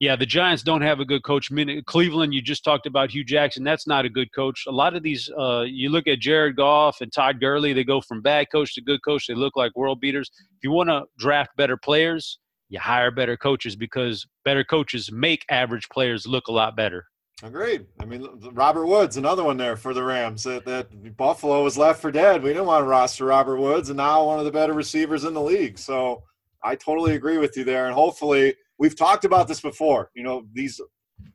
yeah, 0.00 0.14
the 0.14 0.26
Giants 0.26 0.62
don't 0.62 0.82
have 0.82 1.00
a 1.00 1.04
good 1.04 1.24
coach. 1.24 1.50
Cleveland, 1.86 2.32
you 2.32 2.40
just 2.40 2.62
talked 2.62 2.86
about 2.86 3.10
Hue 3.10 3.24
Jackson. 3.24 3.64
That's 3.64 3.86
not 3.86 4.04
a 4.04 4.08
good 4.08 4.32
coach. 4.32 4.64
A 4.68 4.70
lot 4.70 4.94
of 4.94 5.02
these, 5.02 5.28
uh, 5.36 5.64
you 5.66 5.90
look 5.90 6.06
at 6.06 6.20
Jared 6.20 6.54
Goff 6.54 7.00
and 7.00 7.12
Todd 7.12 7.40
Gurley, 7.40 7.72
they 7.72 7.82
go 7.82 8.00
from 8.00 8.22
bad 8.22 8.46
coach 8.52 8.74
to 8.74 8.80
good 8.80 9.02
coach. 9.04 9.26
They 9.26 9.34
look 9.34 9.56
like 9.56 9.74
world 9.74 10.00
beaters. 10.00 10.30
If 10.36 10.62
you 10.62 10.70
want 10.70 10.88
to 10.88 11.04
draft 11.18 11.50
better 11.56 11.76
players, 11.76 12.38
you 12.68 12.78
hire 12.78 13.10
better 13.10 13.36
coaches 13.36 13.74
because 13.74 14.24
better 14.44 14.62
coaches 14.62 15.10
make 15.10 15.44
average 15.50 15.88
players 15.88 16.28
look 16.28 16.46
a 16.46 16.52
lot 16.52 16.76
better. 16.76 17.06
Agreed. 17.42 17.86
I 18.00 18.04
mean, 18.04 18.26
Robert 18.52 18.86
Woods, 18.86 19.16
another 19.16 19.44
one 19.44 19.56
there 19.56 19.76
for 19.76 19.94
the 19.94 20.02
Rams. 20.02 20.42
That, 20.42 20.64
that 20.64 21.16
Buffalo 21.16 21.62
was 21.62 21.78
left 21.78 22.02
for 22.02 22.10
dead. 22.10 22.42
We 22.42 22.50
didn't 22.50 22.66
want 22.66 22.82
to 22.82 22.88
roster 22.88 23.26
Robert 23.26 23.58
Woods, 23.58 23.90
and 23.90 23.96
now 23.96 24.24
one 24.24 24.40
of 24.40 24.44
the 24.44 24.50
better 24.50 24.72
receivers 24.72 25.24
in 25.24 25.34
the 25.34 25.40
league. 25.40 25.78
So 25.78 26.24
I 26.64 26.74
totally 26.74 27.14
agree 27.14 27.38
with 27.38 27.56
you 27.56 27.64
there. 27.64 27.86
And 27.86 27.94
hopefully– 27.94 28.54
we've 28.78 28.96
talked 28.96 29.24
about 29.24 29.48
this 29.48 29.60
before. 29.60 30.10
You 30.14 30.22
know, 30.22 30.46
these 30.52 30.80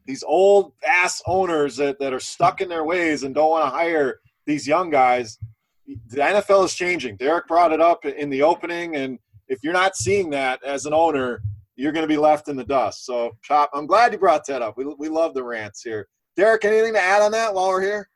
these 0.06 0.24
old 0.24 0.74
ass 0.88 1.22
owners 1.28 1.76
that, 1.78 2.00
that 2.00 2.14
are 2.14 2.20
stuck 2.20 2.62
in 2.62 2.70
their 2.70 2.86
ways 2.86 3.24
and 3.24 3.36
don't 3.36 3.52
want 3.52 3.66
to 3.66 3.70
hire 3.70 4.20
these 4.46 4.66
young 4.66 4.90
guys. 4.90 5.38
The 5.86 6.18
NFL 6.18 6.66
is 6.66 6.74
changing. 6.74 7.18
Derek 7.18 7.48
brought 7.48 7.74
it 7.74 7.82
up 7.82 8.06
in 8.06 8.30
the 8.30 8.42
opening, 8.42 8.96
and 8.96 9.20
if 9.50 9.64
you're 9.64 9.74
not 9.74 9.98
seeing 9.98 10.30
that 10.30 10.64
as 10.64 10.86
an 10.86 10.94
owner, 10.94 11.42
you're 11.76 11.92
going 11.92 12.04
to 12.04 12.14
be 12.14 12.18
left 12.18 12.48
in 12.48 12.56
the 12.56 12.64
dust. 12.64 13.06
So, 13.06 13.38
Chop, 13.44 13.70
I'm 13.74 13.88
glad 13.88 14.14
you 14.14 14.20
brought 14.20 14.46
that 14.48 14.62
up. 14.62 14.78
We, 14.78 14.86
we 14.98 15.10
love 15.10 15.34
the 15.34 15.44
rants 15.44 15.82
here. 15.82 16.08
Derek, 16.36 16.66
anything 16.66 16.94
to 16.94 17.02
add 17.02 17.22
on 17.22 17.32
that 17.32 17.54
while 17.54 17.70
we're 17.70 17.82
here? 17.82 18.10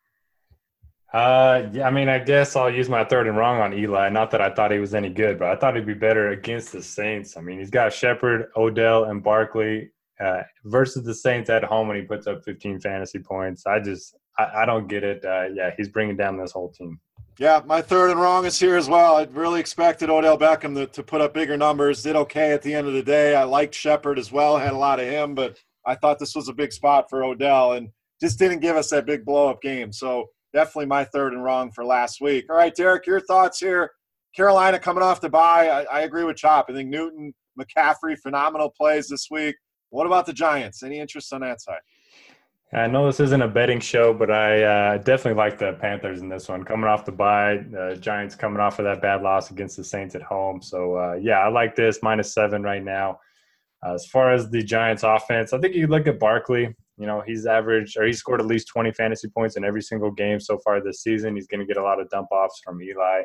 Uh, 1.13 1.69
yeah, 1.71 1.87
I 1.87 1.91
mean, 1.91 2.09
I 2.09 2.19
guess 2.19 2.55
I'll 2.55 2.73
use 2.73 2.89
my 2.89 3.03
third 3.03 3.27
and 3.27 3.37
wrong 3.37 3.61
on 3.61 3.73
Eli. 3.73 4.09
Not 4.09 4.31
that 4.31 4.41
I 4.41 4.53
thought 4.53 4.71
he 4.71 4.79
was 4.79 4.93
any 4.93 5.09
good, 5.09 5.39
but 5.39 5.49
I 5.49 5.55
thought 5.55 5.75
he'd 5.75 5.85
be 5.85 5.93
better 5.93 6.29
against 6.29 6.73
the 6.73 6.83
Saints. 6.83 7.37
I 7.37 7.41
mean, 7.41 7.59
he's 7.59 7.69
got 7.69 7.93
Shepard, 7.93 8.47
Odell, 8.57 9.05
and 9.05 9.23
Barkley 9.23 9.91
uh, 10.19 10.41
versus 10.65 11.05
the 11.05 11.15
Saints 11.15 11.49
at 11.49 11.63
home 11.63 11.87
when 11.87 11.97
he 11.97 12.03
puts 12.03 12.27
up 12.27 12.43
15 12.43 12.81
fantasy 12.81 13.19
points. 13.19 13.65
I 13.65 13.79
just, 13.79 14.15
I, 14.37 14.63
I 14.63 14.65
don't 14.65 14.87
get 14.87 15.03
it. 15.03 15.23
Uh, 15.23 15.45
yeah, 15.53 15.71
he's 15.77 15.87
bringing 15.87 16.17
down 16.17 16.37
this 16.37 16.51
whole 16.51 16.71
team. 16.71 16.99
Yeah, 17.39 17.61
my 17.65 17.81
third 17.81 18.09
and 18.09 18.19
wrong 18.19 18.45
is 18.45 18.59
here 18.59 18.77
as 18.77 18.89
well. 18.89 19.17
I 19.17 19.27
really 19.31 19.59
expected 19.59 20.09
Odell 20.09 20.39
Beckham 20.39 20.73
to, 20.73 20.87
to 20.87 21.03
put 21.03 21.21
up 21.21 21.35
bigger 21.35 21.55
numbers. 21.55 22.01
Did 22.01 22.15
okay 22.15 22.51
at 22.51 22.63
the 22.63 22.73
end 22.73 22.87
of 22.87 22.93
the 22.93 23.03
day. 23.03 23.35
I 23.35 23.43
liked 23.43 23.75
Shepard 23.75 24.17
as 24.17 24.31
well. 24.31 24.57
Had 24.57 24.73
a 24.73 24.77
lot 24.77 24.99
of 24.99 25.05
him, 25.05 25.35
but 25.35 25.59
I 25.85 25.93
thought 25.93 26.17
this 26.17 26.35
was 26.35 26.49
a 26.49 26.53
big 26.53 26.73
spot 26.73 27.11
for 27.11 27.23
Odell 27.23 27.73
and 27.73 27.89
just 28.19 28.39
didn't 28.39 28.59
give 28.61 28.75
us 28.75 28.89
that 28.89 29.05
big 29.05 29.23
blow 29.23 29.49
up 29.49 29.61
game. 29.61 29.93
So 29.93 30.29
definitely 30.51 30.87
my 30.87 31.03
third 31.03 31.33
and 31.33 31.43
wrong 31.43 31.71
for 31.71 31.85
last 31.85 32.21
week. 32.21 32.45
All 32.49 32.57
right, 32.57 32.73
Derek, 32.73 33.05
your 33.05 33.21
thoughts 33.21 33.59
here. 33.59 33.91
Carolina 34.35 34.79
coming 34.79 35.03
off 35.03 35.21
the 35.21 35.29
bye. 35.29 35.67
I, 35.67 35.83
I 35.83 36.01
agree 36.01 36.23
with 36.23 36.37
Chop. 36.37 36.65
I 36.69 36.73
think 36.73 36.89
Newton, 36.89 37.33
McCaffrey, 37.59 38.17
phenomenal 38.17 38.73
plays 38.75 39.07
this 39.07 39.27
week. 39.29 39.55
What 39.91 40.07
about 40.07 40.25
the 40.25 40.33
Giants? 40.33 40.81
Any 40.81 40.99
interest 40.99 41.31
on 41.31 41.41
that 41.41 41.61
side? 41.61 41.79
I 42.73 42.87
know 42.87 43.05
this 43.05 43.21
isn't 43.21 43.41
a 43.41 43.47
betting 43.47 43.79
show, 43.79 44.13
but 44.13 44.29
I 44.29 44.63
uh, 44.63 44.97
definitely 44.97 45.37
like 45.37 45.57
the 45.57 45.73
Panthers 45.73 46.19
in 46.19 46.27
this 46.27 46.49
one. 46.49 46.63
Coming 46.65 46.89
off 46.89 47.05
the 47.05 47.13
bye, 47.13 47.63
the 47.71 47.97
Giants 47.97 48.35
coming 48.35 48.59
off 48.59 48.79
of 48.79 48.85
that 48.85 49.01
bad 49.01 49.21
loss 49.21 49.51
against 49.51 49.77
the 49.77 49.85
Saints 49.85 50.15
at 50.15 50.21
home. 50.21 50.61
So, 50.61 50.97
uh, 50.97 51.13
yeah, 51.13 51.39
I 51.39 51.47
like 51.47 51.75
this 51.75 51.99
minus 52.03 52.33
seven 52.33 52.63
right 52.63 52.83
now. 52.83 53.19
Uh, 53.85 53.93
as 53.93 54.05
far 54.07 54.33
as 54.33 54.49
the 54.49 54.61
Giants 54.61 55.03
offense, 55.03 55.53
I 55.53 55.59
think 55.59 55.75
you 55.75 55.87
look 55.87 56.07
at 56.07 56.19
Barkley. 56.19 56.75
You 56.97 57.05
know, 57.05 57.21
he's 57.25 57.45
averaged 57.45 57.97
or 57.97 58.05
he's 58.05 58.17
scored 58.17 58.41
at 58.41 58.47
least 58.47 58.67
20 58.67 58.91
fantasy 58.91 59.29
points 59.29 59.55
in 59.55 59.63
every 59.63 59.81
single 59.81 60.11
game 60.11 60.39
so 60.39 60.57
far 60.57 60.83
this 60.83 61.03
season. 61.03 61.35
He's 61.35 61.47
going 61.47 61.61
to 61.61 61.65
get 61.65 61.77
a 61.77 61.83
lot 61.83 62.01
of 62.01 62.09
dump 62.09 62.27
offs 62.31 62.59
from 62.65 62.81
Eli. 62.81 63.21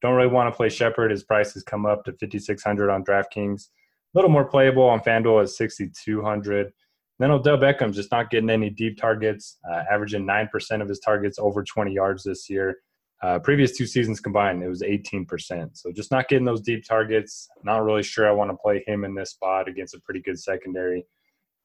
Don't 0.00 0.14
really 0.14 0.30
want 0.30 0.50
to 0.50 0.56
play 0.56 0.70
Shepard. 0.70 1.10
His 1.10 1.24
price 1.24 1.52
has 1.54 1.64
come 1.64 1.84
up 1.84 2.04
to 2.04 2.12
5,600 2.12 2.90
on 2.90 3.04
DraftKings. 3.04 3.62
A 3.62 4.18
little 4.18 4.30
more 4.30 4.44
playable 4.44 4.84
on 4.84 5.00
FanDuel 5.00 5.42
at 5.42 5.50
6,200. 5.50 6.72
Then 7.18 7.30
Odell 7.30 7.56
Beckham's 7.56 7.96
just 7.96 8.12
not 8.12 8.30
getting 8.30 8.50
any 8.50 8.68
deep 8.68 8.98
targets, 8.98 9.58
uh, 9.70 9.84
averaging 9.90 10.26
9% 10.26 10.82
of 10.82 10.88
his 10.88 11.00
targets 11.00 11.38
over 11.38 11.64
20 11.64 11.92
yards 11.92 12.24
this 12.24 12.50
year. 12.50 12.76
Uh, 13.22 13.38
previous 13.38 13.76
two 13.76 13.86
seasons 13.86 14.20
combined, 14.20 14.62
it 14.62 14.68
was 14.68 14.82
18%. 14.82 15.70
So 15.72 15.90
just 15.92 16.10
not 16.10 16.28
getting 16.28 16.44
those 16.44 16.60
deep 16.60 16.84
targets. 16.86 17.48
Not 17.64 17.82
really 17.84 18.02
sure 18.02 18.28
I 18.28 18.32
want 18.32 18.50
to 18.50 18.56
play 18.56 18.84
him 18.86 19.04
in 19.04 19.14
this 19.14 19.30
spot 19.30 19.68
against 19.68 19.94
a 19.94 20.00
pretty 20.00 20.20
good 20.20 20.38
secondary. 20.38 21.06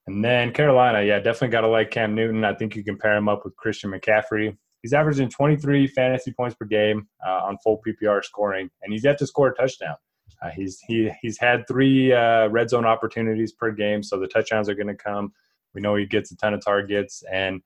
And 0.07 0.23
then 0.23 0.53
Carolina, 0.53 1.03
yeah, 1.03 1.19
definitely 1.19 1.49
got 1.49 1.61
to 1.61 1.67
like 1.67 1.91
Cam 1.91 2.15
Newton. 2.15 2.45
I 2.45 2.55
think 2.55 2.75
you 2.75 2.83
can 2.83 2.97
pair 2.97 3.15
him 3.15 3.27
up 3.27 3.43
with 3.43 3.55
Christian 3.57 3.91
McCaffrey. 3.91 4.57
He's 4.81 4.93
averaging 4.93 5.29
23 5.29 5.87
fantasy 5.87 6.31
points 6.31 6.55
per 6.55 6.65
game 6.65 7.07
uh, 7.25 7.41
on 7.43 7.57
full 7.63 7.81
PPR 7.85 8.23
scoring, 8.23 8.69
and 8.81 8.91
he's 8.91 9.03
yet 9.03 9.19
to 9.19 9.27
score 9.27 9.49
a 9.49 9.53
touchdown. 9.53 9.95
Uh, 10.41 10.49
he's 10.49 10.79
he 10.87 11.11
he's 11.21 11.37
had 11.37 11.67
three 11.67 12.13
uh, 12.13 12.47
red 12.47 12.69
zone 12.69 12.85
opportunities 12.85 13.51
per 13.51 13.71
game, 13.71 14.03
so 14.03 14.19
the 14.19 14.27
touchdowns 14.27 14.69
are 14.69 14.75
going 14.75 14.87
to 14.87 14.95
come. 14.95 15.31
We 15.73 15.81
know 15.81 15.95
he 15.95 16.05
gets 16.05 16.31
a 16.31 16.37
ton 16.37 16.53
of 16.53 16.63
targets, 16.63 17.23
and 17.31 17.61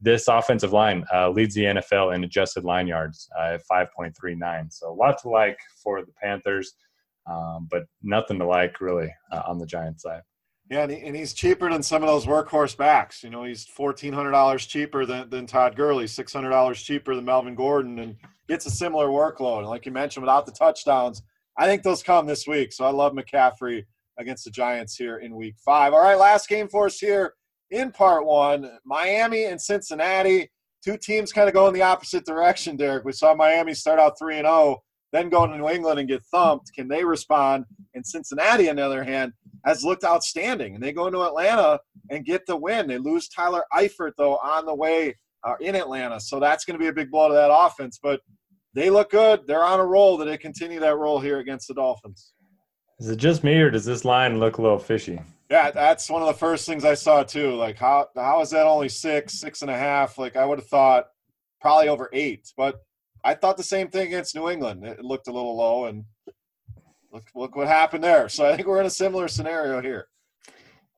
this 0.00 0.28
offensive 0.28 0.72
line 0.72 1.04
uh, 1.12 1.30
leads 1.30 1.54
the 1.54 1.64
NFL 1.64 2.14
in 2.14 2.24
adjusted 2.24 2.64
line 2.64 2.86
yards 2.86 3.28
uh, 3.38 3.54
at 3.54 3.62
5.39. 3.66 4.72
So 4.72 4.90
a 4.90 4.92
lot 4.92 5.18
to 5.22 5.28
like 5.28 5.58
for 5.82 6.02
the 6.02 6.12
Panthers, 6.22 6.74
um, 7.26 7.68
but 7.70 7.84
nothing 8.02 8.38
to 8.38 8.46
like 8.46 8.80
really 8.80 9.12
uh, 9.32 9.42
on 9.46 9.58
the 9.58 9.66
Giants 9.66 10.02
side. 10.02 10.22
Yeah, 10.70 10.82
and, 10.82 10.92
he, 10.92 10.98
and, 10.98 11.14
he's 11.14 11.34
cheaper 11.34 11.70
than 11.70 11.82
some 11.82 12.02
of 12.02 12.08
those 12.08 12.24
workhorse 12.24 12.74
backs. 12.76 13.22
You 13.22 13.28
know, 13.28 13.44
he's 13.44 13.66
fourteen 13.66 14.14
hundred 14.14 14.30
dollars 14.30 14.64
cheaper 14.64 15.04
than, 15.04 15.28
than 15.28 15.46
Todd 15.46 15.76
Gurley, 15.76 16.06
six 16.06 16.32
hundred 16.32 16.50
dollars 16.50 16.82
cheaper 16.82 17.14
than 17.14 17.24
Melvin 17.24 17.54
Gordon, 17.54 17.98
and 17.98 18.16
gets 18.48 18.64
a 18.64 18.70
similar 18.70 19.08
workload. 19.08 19.58
And 19.58 19.68
like 19.68 19.84
you 19.84 19.92
mentioned, 19.92 20.22
without 20.22 20.46
the 20.46 20.52
touchdowns, 20.52 21.22
I 21.56 21.66
think 21.66 21.82
those 21.82 22.02
come 22.02 22.26
this 22.26 22.46
week. 22.46 22.72
So 22.72 22.84
I 22.84 22.90
love 22.90 23.12
McCaffrey 23.12 23.84
against 24.18 24.44
the 24.44 24.50
Giants 24.50 24.96
here 24.96 25.18
in 25.18 25.34
Week 25.34 25.56
Five. 25.64 25.92
All 25.92 26.02
right, 26.02 26.18
last 26.18 26.48
game 26.48 26.68
for 26.68 26.86
us 26.86 26.98
here 26.98 27.34
in 27.70 27.90
Part 27.92 28.26
One: 28.26 28.70
Miami 28.84 29.44
and 29.44 29.60
Cincinnati. 29.60 30.50
Two 30.84 30.98
teams 30.98 31.32
kind 31.32 31.48
of 31.48 31.54
go 31.54 31.66
in 31.66 31.74
the 31.74 31.82
opposite 31.82 32.26
direction. 32.26 32.76
Derek, 32.76 33.04
we 33.04 33.12
saw 33.12 33.34
Miami 33.34 33.72
start 33.72 33.98
out 33.98 34.18
three 34.18 34.36
and 34.36 34.44
zero, 34.44 34.54
oh, 34.54 34.82
then 35.12 35.30
go 35.30 35.46
to 35.46 35.56
New 35.56 35.68
England 35.68 35.98
and 35.98 36.08
get 36.08 36.22
thumped. 36.24 36.72
Can 36.74 36.88
they 36.88 37.04
respond? 37.04 37.64
And 37.94 38.04
Cincinnati, 38.04 38.68
on 38.68 38.76
the 38.76 38.84
other 38.84 39.02
hand, 39.02 39.32
has 39.64 39.84
looked 39.84 40.04
outstanding. 40.04 40.74
And 40.74 40.82
they 40.82 40.92
go 40.92 41.06
into 41.06 41.22
Atlanta 41.22 41.78
and 42.10 42.26
get 42.26 42.44
the 42.46 42.56
win. 42.56 42.88
They 42.88 42.98
lose 42.98 43.28
Tyler 43.28 43.64
Eifert, 43.72 44.12
though, 44.18 44.36
on 44.38 44.66
the 44.66 44.74
way 44.74 45.16
uh, 45.44 45.54
in 45.60 45.74
Atlanta. 45.74 46.18
So 46.20 46.40
that's 46.40 46.64
going 46.64 46.78
to 46.78 46.82
be 46.82 46.88
a 46.88 46.92
big 46.92 47.10
blow 47.10 47.28
to 47.28 47.34
that 47.34 47.50
offense. 47.50 47.98
But 48.02 48.20
they 48.74 48.90
look 48.90 49.10
good. 49.10 49.46
They're 49.46 49.64
on 49.64 49.80
a 49.80 49.84
roll. 49.84 50.18
Do 50.18 50.24
they 50.24 50.36
continue 50.36 50.80
that 50.80 50.96
roll 50.96 51.20
here 51.20 51.38
against 51.38 51.68
the 51.68 51.74
Dolphins? 51.74 52.32
Is 53.00 53.08
it 53.08 53.16
just 53.16 53.42
me, 53.42 53.54
or 53.60 53.70
does 53.70 53.84
this 53.84 54.04
line 54.04 54.38
look 54.38 54.58
a 54.58 54.62
little 54.62 54.78
fishy? 54.78 55.20
Yeah, 55.50 55.70
that's 55.70 56.08
one 56.08 56.22
of 56.22 56.28
the 56.28 56.34
first 56.34 56.66
things 56.66 56.84
I 56.84 56.94
saw 56.94 57.22
too. 57.22 57.54
Like, 57.54 57.78
how 57.78 58.08
how 58.16 58.40
is 58.40 58.50
that 58.50 58.66
only 58.66 58.88
six, 58.88 59.34
six 59.40 59.62
and 59.62 59.70
a 59.70 59.76
half? 59.76 60.18
Like, 60.18 60.36
I 60.36 60.44
would 60.44 60.58
have 60.58 60.68
thought 60.68 61.06
probably 61.60 61.88
over 61.88 62.08
eight. 62.12 62.52
But 62.56 62.76
I 63.24 63.34
thought 63.34 63.56
the 63.56 63.62
same 63.62 63.88
thing 63.88 64.08
against 64.08 64.34
New 64.34 64.50
England. 64.50 64.84
It 64.84 65.04
looked 65.04 65.28
a 65.28 65.32
little 65.32 65.56
low, 65.56 65.86
and 65.86 66.04
Look, 67.14 67.28
look 67.36 67.54
what 67.54 67.68
happened 67.68 68.02
there. 68.02 68.28
So 68.28 68.44
I 68.44 68.56
think 68.56 68.66
we're 68.66 68.80
in 68.80 68.86
a 68.86 68.90
similar 68.90 69.28
scenario 69.28 69.80
here. 69.80 70.08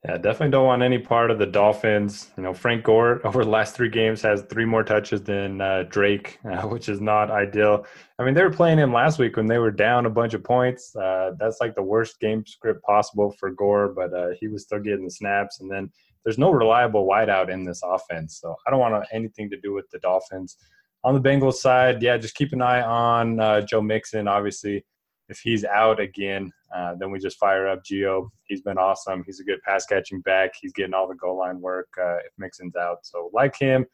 Yeah, 0.05 0.18
definitely 0.18 0.51
don't 0.51 0.66
want 0.66 0.82
any 0.82 0.99
part 0.99 1.32
of 1.32 1.38
the 1.38 1.47
Dolphins. 1.47 2.30
You 2.36 2.44
know, 2.44 2.55
Frank 2.55 2.84
Gore 2.84 3.20
over 3.26 3.44
the 3.44 3.51
last 3.51 3.74
three 3.74 3.88
games 3.88 4.22
has 4.22 4.42
three 4.42 4.64
more 4.64 4.84
touches 4.84 5.22
than 5.22 5.61
uh, 5.61 5.84
Drake, 5.88 6.38
uh, 6.51 6.62
which 6.62 6.88
is 6.88 7.01
not 7.01 7.30
ideal. 7.30 7.84
I 8.18 8.24
mean, 8.24 8.34
they 8.34 8.42
were 8.42 8.51
playing 8.51 8.78
him 8.78 8.92
last 8.92 9.18
week 9.18 9.36
when 9.36 9.47
they 9.47 9.59
were 9.59 9.70
down 9.70 10.07
a 10.07 10.11
bunch 10.11 10.34
of 10.34 10.44
points. 10.44 10.94
Uh, 10.94 11.32
that's 11.38 11.61
like 11.61 11.74
the 11.74 11.82
worst 11.82 12.20
game 12.20 12.44
script 12.47 12.82
possible 12.84 13.34
for 13.38 13.51
Gore, 13.51 13.88
but 13.88 14.12
uh, 14.14 14.28
he 14.38 14.49
was 14.49 14.62
still 14.62 14.80
getting 14.80 15.05
the 15.05 15.11
snaps. 15.11 15.61
And 15.61 15.70
then 15.70 15.90
there's 16.24 16.38
no 16.38 16.51
reliable 16.51 17.07
wideout 17.07 17.51
in 17.51 17.64
this 17.64 17.82
offense, 17.84 18.38
so 18.40 18.55
I 18.66 18.70
don't 18.70 18.80
want 18.80 19.07
anything 19.12 19.51
to 19.51 19.61
do 19.61 19.72
with 19.72 19.88
the 19.90 19.99
Dolphins. 20.01 20.57
On 21.05 21.14
the 21.14 21.20
Bengals 21.20 21.55
side, 21.55 22.03
yeah, 22.03 22.16
just 22.16 22.34
keep 22.34 22.53
an 22.53 22.62
eye 22.62 22.82
on 22.82 23.38
uh, 23.38 23.61
Joe 23.61 23.80
Mixon. 23.80 24.26
Obviously, 24.26 24.84
if 25.29 25.41
he's 25.41 25.64
out 25.64 26.01
again, 26.01 26.53
uh, 26.74 26.95
then 26.99 27.11
we 27.11 27.18
just 27.18 27.39
fire 27.39 27.68
up 27.68 27.83
Gio. 27.85 28.29
He's 28.45 28.62
been 28.62 28.79
awesome. 28.79 29.22
He's 29.27 29.41
a 29.41 29.45
good 29.45 29.61
pass 29.62 29.87
catching 29.87 30.20
back. 30.20 30.53
He's 30.61 30.72
getting 30.72 30.95
all 30.95 31.09
the 31.09 31.14
goal 31.14 31.39
line 31.39 31.61
work 31.61 31.89
uh, 32.01 32.16
if 32.18 32.33
Mixon's 32.39 32.77
out. 32.77 32.99
So 33.03 33.31
like 33.33 33.57
him, 33.59 33.87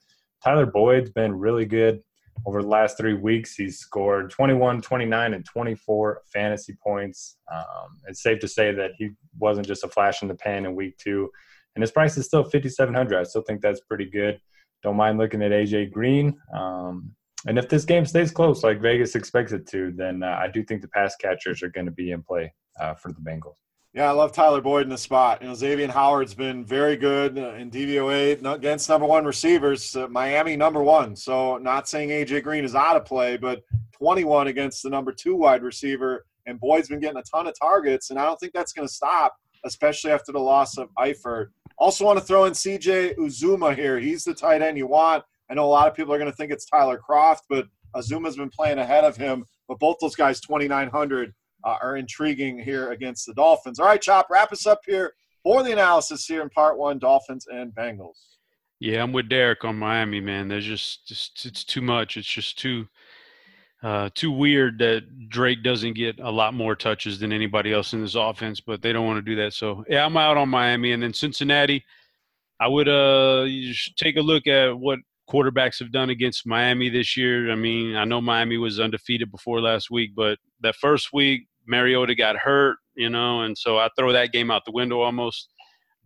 Tyler 0.45 0.67
Boyd's 0.67 1.11
been 1.11 1.35
really 1.39 1.65
good 1.65 2.03
over 2.47 2.63
the 2.63 2.69
last 2.69 2.97
three 2.97 3.15
weeks. 3.15 3.55
He's 3.55 3.79
scored 3.79 4.31
21, 4.31 4.83
29, 4.83 5.35
and 5.35 5.45
24 5.45 6.23
fantasy 6.33 6.77
points. 6.83 7.37
Um, 7.53 7.99
it's 8.09 8.23
safe 8.23 8.41
to 8.41 8.49
say 8.49 8.73
that 8.73 8.93
he 8.99 9.11
wasn't 9.39 9.67
just 9.67 9.85
a 9.85 9.89
flash 9.89 10.23
in 10.23 10.29
the 10.29 10.35
pan 10.35 10.67
in 10.67 10.75
week 10.75 10.97
two. 10.99 11.31
And 11.75 11.83
his 11.83 11.91
price 11.91 12.17
is 12.17 12.27
still 12.27 12.43
5,700. 12.43 13.19
I 13.19 13.23
still 13.23 13.43
think 13.43 13.61
that's 13.61 13.81
pretty 13.81 14.07
good. 14.07 14.39
Don't 14.83 14.97
mind 14.97 15.19
looking 15.19 15.43
at 15.43 15.53
AJ 15.53 15.93
Green. 15.93 16.37
Um, 16.55 17.15
and 17.47 17.59
if 17.59 17.69
this 17.69 17.85
game 17.85 18.07
stays 18.07 18.31
close, 18.31 18.63
like 18.63 18.81
Vegas 18.81 19.15
expects 19.15 19.53
it 19.53 19.67
to, 19.69 19.93
then 19.93 20.23
uh, 20.23 20.39
I 20.41 20.49
do 20.49 20.63
think 20.63 20.83
the 20.83 20.89
pass 20.89 21.17
catchers 21.17 21.63
are 21.63 21.71
going 21.71 21.87
to 21.87 21.93
be 21.93 22.13
in 22.13 22.23
play 22.23 22.53
uh, 22.81 22.95
for 22.95 23.13
the 23.13 23.21
Bengals. 23.21 23.57
Yeah, 23.95 24.09
I 24.09 24.13
love 24.13 24.33
Tyler 24.33 24.63
Boyd 24.63 24.85
in 24.85 24.89
the 24.89 24.97
spot. 24.97 25.43
You 25.43 25.49
know, 25.49 25.55
Xavier 25.55 25.89
Howard's 25.89 26.33
been 26.33 26.65
very 26.65 26.97
good 26.97 27.37
uh, 27.39 27.53
in 27.55 27.71
DVOA 27.71 28.55
against 28.55 28.89
number 28.89 29.07
one 29.07 29.27
receivers. 29.27 29.95
Uh, 29.95 30.09
Miami 30.09 30.57
number 30.57 30.83
one. 30.83 31.15
So, 31.15 31.59
not 31.59 31.89
saying 31.89 32.09
AJ 32.09 32.43
Green 32.43 32.65
is 32.65 32.75
out 32.75 32.97
of 32.97 33.05
play, 33.05 33.37
but 33.37 33.61
21 33.99 34.47
against 34.47 34.83
the 34.83 34.89
number 34.89 35.13
two 35.13 35.37
wide 35.37 35.63
receiver. 35.63 36.25
And 36.47 36.59
Boyd's 36.59 36.89
been 36.89 37.01
getting 37.01 37.19
a 37.19 37.23
ton 37.23 37.47
of 37.47 37.55
targets, 37.61 38.09
and 38.09 38.19
I 38.19 38.25
don't 38.25 38.41
think 38.41 38.55
that's 38.55 38.73
going 38.73 38.89
to 38.89 38.93
stop, 38.93 39.37
especially 39.67 40.11
after 40.11 40.33
the 40.33 40.41
loss 40.41 40.79
of 40.79 40.89
Eifert. 40.99 41.49
Also, 41.77 42.07
want 42.07 42.19
to 42.19 42.25
throw 42.25 42.47
in 42.47 42.55
CJ 42.55 43.17
Uzomah 43.17 43.77
here. 43.77 43.99
He's 44.01 44.25
the 44.25 44.33
tight 44.33 44.63
end 44.63 44.79
you 44.79 44.87
want. 44.87 45.23
I 45.53 45.55
know 45.55 45.67
a 45.67 45.69
lot 45.69 45.87
of 45.87 45.95
people 45.95 46.15
are 46.15 46.19
going 46.19 46.31
to 46.31 46.37
think 46.37 46.51
it's 46.51 46.65
Tyler 46.65 46.99
Kroft, 47.07 47.41
but 47.51 47.67
Uzomah's 47.95 48.39
been 48.39 48.49
playing 48.49 48.79
ahead 48.79 49.05
of 49.05 49.19
him. 49.19 49.45
But 49.69 49.79
both 49.79 49.99
those 50.01 50.17
guys, 50.17 50.41
2,900, 50.41 51.35
uh, 51.65 51.77
are 51.83 51.97
intriguing 51.97 52.59
here 52.59 52.91
against 52.91 53.27
the 53.27 53.35
Dolphins. 53.35 53.79
All 53.79 53.85
right, 53.85 54.01
Chop, 54.01 54.29
wrap 54.31 54.51
us 54.51 54.67
up 54.67 54.81
here 54.87 55.13
for 55.43 55.63
the 55.63 55.73
analysis 55.73 56.25
here 56.25 56.41
in 56.41 56.49
part 56.49 56.79
one 56.79 56.99
Dolphins 56.99 57.47
and 57.53 57.71
Bengals. 57.75 58.17
Yeah, 58.81 59.03
I'm 59.03 59.13
with 59.13 59.29
Derek 59.29 59.63
on 59.63 59.79
Miami, 59.79 60.21
man. 60.21 60.49
There's 60.49 60.65
just, 60.65 61.07
just 61.07 61.45
it's 61.45 61.65
too 61.65 61.83
much. 61.83 62.17
It's 62.17 62.27
just 62.27 62.59
too 62.59 62.89
uh, 63.83 64.09
too 64.15 64.31
weird 64.31 64.79
that 64.79 65.29
Drake 65.29 65.63
doesn't 65.63 65.95
get 65.95 66.19
a 66.21 66.31
lot 66.31 66.55
more 66.55 66.75
touches 66.75 67.19
than 67.19 67.31
anybody 67.31 67.75
else 67.75 67.93
in 67.93 68.01
this 68.01 68.15
offense, 68.15 68.59
but 68.59 68.81
they 68.81 68.95
don't 68.95 69.07
want 69.07 69.19
to 69.19 69.31
do 69.31 69.37
that. 69.43 69.53
So 69.53 69.85
yeah, 69.87 70.07
I'm 70.07 70.17
out 70.17 70.39
on 70.39 70.49
Miami, 70.49 70.93
and 70.93 71.03
then 71.03 71.13
Cincinnati. 71.13 71.85
I 72.59 72.69
would 72.69 72.89
uh 72.89 73.45
take 73.97 74.17
a 74.17 74.23
look 74.23 74.47
at 74.47 74.79
what 74.79 75.01
quarterbacks 75.33 75.79
have 75.79 75.93
done 75.93 76.11
against 76.11 76.47
Miami 76.47 76.89
this 76.89 77.17
year. 77.17 77.51
I 77.51 77.55
mean, 77.55 77.97
I 77.97 78.05
know 78.05 78.21
Miami 78.21 78.59
was 78.59 78.79
undefeated 78.79 79.31
before 79.31 79.61
last 79.61 79.91
week, 79.91 80.15
but 80.15 80.39
that 80.61 80.77
first 80.77 81.13
week 81.13 81.47
Mariota 81.67 82.15
got 82.15 82.37
hurt, 82.37 82.77
you 82.95 83.09
know, 83.09 83.43
and 83.43 83.57
so 83.57 83.79
I 83.79 83.89
throw 83.97 84.13
that 84.13 84.33
game 84.33 84.51
out 84.51 84.65
the 84.65 84.73
window 84.73 85.01
almost. 85.01 85.49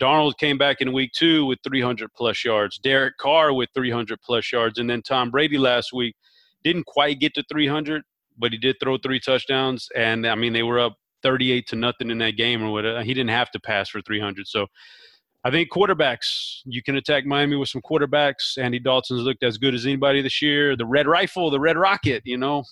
Darnold 0.01 0.37
came 0.39 0.59
back 0.59 0.81
in 0.81 0.93
week 0.93 1.11
two 1.17 1.47
with 1.47 1.59
300 1.65 2.13
plus 2.15 2.45
yards. 2.45 2.79
Derek 2.79 3.17
Carr 3.17 3.53
with 3.53 3.71
300 3.75 4.21
plus 4.23 4.53
yards, 4.53 4.79
and 4.79 4.89
then 4.89 5.03
Tom 5.03 5.31
Brady 5.31 5.59
last 5.59 5.93
week 5.93 6.15
didn't 6.63 6.87
quite 6.87 7.19
get 7.19 7.35
to 7.35 7.45
300, 7.51 8.03
but 8.37 8.53
he 8.53 8.59
did 8.59 8.77
throw 8.79 8.99
three 8.99 9.19
touchdowns. 9.19 9.89
And 9.97 10.27
I 10.27 10.35
mean, 10.35 10.53
they 10.53 10.63
were 10.63 10.79
up 10.79 10.97
38 11.23 11.67
to 11.69 11.77
nothing 11.77 12.11
in 12.11 12.19
that 12.19 12.37
game 12.37 12.63
or 12.63 12.71
whatever. 12.71 13.03
He 13.03 13.15
didn't 13.15 13.31
have 13.31 13.51
to 13.53 13.61
pass 13.61 13.89
for 13.89 14.03
300. 14.03 14.47
So 14.47 14.67
I 15.47 15.51
think 15.53 15.71
quarterbacks, 15.71 16.63
you 16.65 16.83
can 16.83 16.97
attack 16.97 17.25
Miami 17.25 17.55
with 17.55 17.69
some 17.69 17.81
quarterbacks. 17.81 18.59
Andy 18.59 18.81
Dalton's 18.81 19.23
looked 19.23 19.45
as 19.45 19.59
good 19.59 19.77
as 19.77 19.87
anybody 19.87 20.21
this 20.21 20.43
year. 20.43 20.75
The 20.75 20.85
red 20.85 21.07
rifle, 21.07 21.53
the 21.53 21.61
red 21.61 21.77
rocket, 21.77 22.23
you 22.25 22.37
know, 22.37 22.65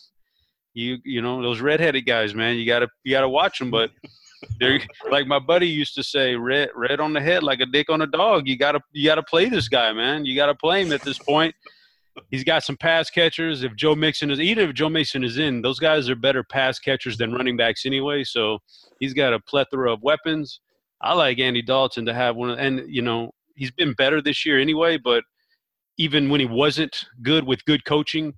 you 0.72 0.97
you 1.05 1.22
know 1.22 1.41
those 1.41 1.61
redheaded 1.61 2.05
guys, 2.05 2.35
man. 2.35 2.57
You 2.57 2.66
gotta 2.66 2.89
you 3.05 3.12
gotta 3.12 3.29
watch 3.29 3.61
them, 3.61 3.70
but 3.70 3.93
they're 4.59 4.81
like 5.09 5.29
my 5.29 5.39
buddy 5.39 5.68
used 5.68 5.95
to 5.95 6.03
say, 6.03 6.35
red 6.35 6.70
red 6.75 6.99
on 6.99 7.12
the 7.12 7.20
head 7.20 7.45
like 7.45 7.61
a 7.61 7.66
dick 7.66 7.91
on 7.91 8.03
a 8.03 8.09
dog. 8.09 8.49
You 8.49 8.59
gotta 8.59 8.81
you 8.91 9.05
gotta 9.05 9.22
play 9.22 9.49
this 9.49 9.68
guy, 9.68 9.93
man. 9.93 10.25
You 10.25 10.35
gotta 10.35 10.57
play 10.57 10.83
him 10.83 10.91
at 10.91 11.03
this 11.03 11.18
point. 11.18 11.55
He's 12.33 12.43
got 12.43 12.64
some 12.64 12.77
pass 12.77 13.09
catchers. 13.09 13.62
If 13.62 13.77
Joe 13.77 13.95
Mixon 13.95 14.33
is, 14.33 14.41
even 14.41 14.68
if 14.68 14.75
Joe 14.75 14.89
Mixon 14.89 15.22
is 15.22 15.39
in, 15.39 15.62
those 15.62 15.79
guys 15.79 16.11
are 16.11 16.16
better 16.16 16.43
pass 16.43 16.81
catchers 16.81 17.18
than 17.18 17.33
running 17.33 17.57
backs 17.57 17.87
anyway. 17.87 18.25
So 18.25 18.59
he's 18.99 19.14
got 19.14 19.33
a 19.33 19.39
plethora 19.39 19.93
of 19.93 20.03
weapons. 20.03 20.59
I 21.05 21.13
like 21.13 21.39
Andy 21.39 21.61
Dalton 21.61 22.07
to 22.07 22.15
have 22.15 22.35
one, 22.35 22.59
and 22.59 22.83
you 22.89 23.03
know 23.03 23.31
he's 23.55 23.71
been 23.71 23.93
better 23.93 24.23
this 24.23 24.47
year 24.47 24.59
anyway. 24.59 24.97
But 24.97 25.23
even 25.99 26.31
when 26.31 26.41
he 26.41 26.47
wasn't 26.47 27.05
good 27.23 27.45
with 27.45 27.65
good 27.67 27.85
coaching, 27.85 28.33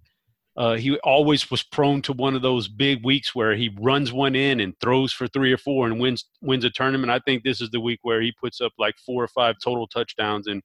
uh, 0.56 0.74
he 0.74 0.98
always 0.98 1.48
was 1.48 1.62
prone 1.62 2.02
to 2.02 2.12
one 2.12 2.34
of 2.34 2.42
those 2.42 2.66
big 2.66 3.04
weeks 3.04 3.36
where 3.36 3.54
he 3.54 3.74
runs 3.80 4.12
one 4.12 4.34
in 4.34 4.58
and 4.58 4.74
throws 4.80 5.12
for 5.12 5.28
three 5.28 5.52
or 5.52 5.58
four 5.58 5.86
and 5.86 6.00
wins 6.00 6.24
wins 6.42 6.64
a 6.64 6.70
tournament. 6.70 7.10
I 7.10 7.20
think 7.20 7.44
this 7.44 7.60
is 7.60 7.70
the 7.70 7.80
week 7.80 8.00
where 8.02 8.20
he 8.20 8.32
puts 8.32 8.60
up 8.60 8.72
like 8.78 8.96
four 9.04 9.22
or 9.22 9.28
five 9.28 9.56
total 9.62 9.86
touchdowns 9.86 10.48
and 10.48 10.60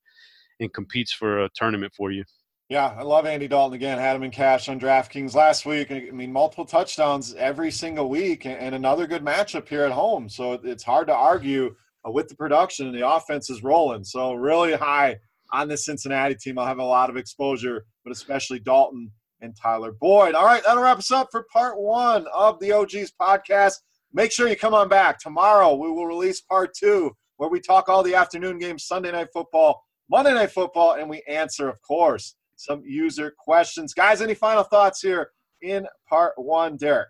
and 0.59 0.73
competes 0.73 1.13
for 1.13 1.43
a 1.43 1.49
tournament 1.55 1.93
for 1.95 2.09
you. 2.09 2.23
Yeah, 2.69 2.95
I 2.97 3.03
love 3.03 3.25
Andy 3.25 3.47
Dalton 3.47 3.75
again. 3.75 3.99
Had 3.99 4.15
him 4.15 4.23
in 4.23 4.31
cash 4.31 4.69
on 4.69 4.79
DraftKings 4.79 5.35
last 5.35 5.65
week. 5.65 5.91
I 5.91 6.09
mean, 6.11 6.31
multiple 6.31 6.65
touchdowns 6.65 7.35
every 7.35 7.69
single 7.69 8.09
week, 8.09 8.45
and 8.47 8.73
another 8.73 9.05
good 9.05 9.23
matchup 9.23 9.67
here 9.67 9.83
at 9.83 9.91
home. 9.91 10.29
So 10.29 10.53
it's 10.53 10.83
hard 10.83 11.07
to 11.07 11.13
argue 11.13 11.75
with 12.05 12.27
the 12.27 12.35
production, 12.35 12.87
and 12.87 12.95
the 12.95 13.07
offense 13.07 13.49
is 13.49 13.63
rolling. 13.63 14.03
So 14.03 14.33
really 14.33 14.73
high 14.73 15.17
on 15.51 15.67
the 15.67 15.77
Cincinnati 15.77 16.35
team. 16.35 16.57
I'll 16.57 16.65
have 16.65 16.79
a 16.79 16.83
lot 16.83 17.09
of 17.09 17.17
exposure, 17.17 17.85
but 18.03 18.11
especially 18.11 18.59
Dalton 18.59 19.11
and 19.41 19.55
Tyler 19.55 19.91
Boyd. 19.91 20.35
All 20.35 20.45
right, 20.45 20.63
that'll 20.65 20.83
wrap 20.83 20.99
us 20.99 21.11
up 21.11 21.29
for 21.31 21.45
part 21.51 21.79
one 21.79 22.25
of 22.33 22.59
the 22.59 22.71
OGs 22.71 23.13
podcast. 23.19 23.75
Make 24.13 24.31
sure 24.31 24.47
you 24.47 24.55
come 24.55 24.73
on 24.73 24.89
back 24.89 25.19
tomorrow. 25.19 25.75
We 25.75 25.89
will 25.89 26.05
release 26.05 26.41
part 26.41 26.73
two, 26.73 27.11
where 27.37 27.49
we 27.49 27.59
talk 27.59 27.89
all 27.89 28.03
the 28.03 28.15
afternoon 28.15 28.57
games, 28.59 28.85
Sunday 28.85 29.11
night 29.11 29.29
football, 29.33 29.83
Monday 30.09 30.33
night 30.33 30.51
football, 30.51 30.93
and 30.93 31.09
we 31.09 31.23
answer, 31.27 31.69
of 31.69 31.81
course 31.81 32.35
some 32.61 32.83
user 32.85 33.33
questions. 33.37 33.93
Guys, 33.93 34.21
any 34.21 34.33
final 34.33 34.63
thoughts 34.63 35.01
here 35.01 35.31
in 35.61 35.87
part 36.07 36.33
one, 36.37 36.77
Derek? 36.77 37.09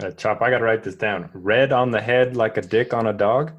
Uh, 0.00 0.10
Chop, 0.10 0.40
I 0.40 0.50
got 0.50 0.58
to 0.58 0.64
write 0.64 0.82
this 0.82 0.94
down. 0.94 1.28
Red 1.34 1.72
on 1.72 1.90
the 1.90 2.00
head 2.00 2.36
like 2.36 2.56
a 2.56 2.62
dick 2.62 2.94
on 2.94 3.06
a 3.06 3.12
dog? 3.12 3.52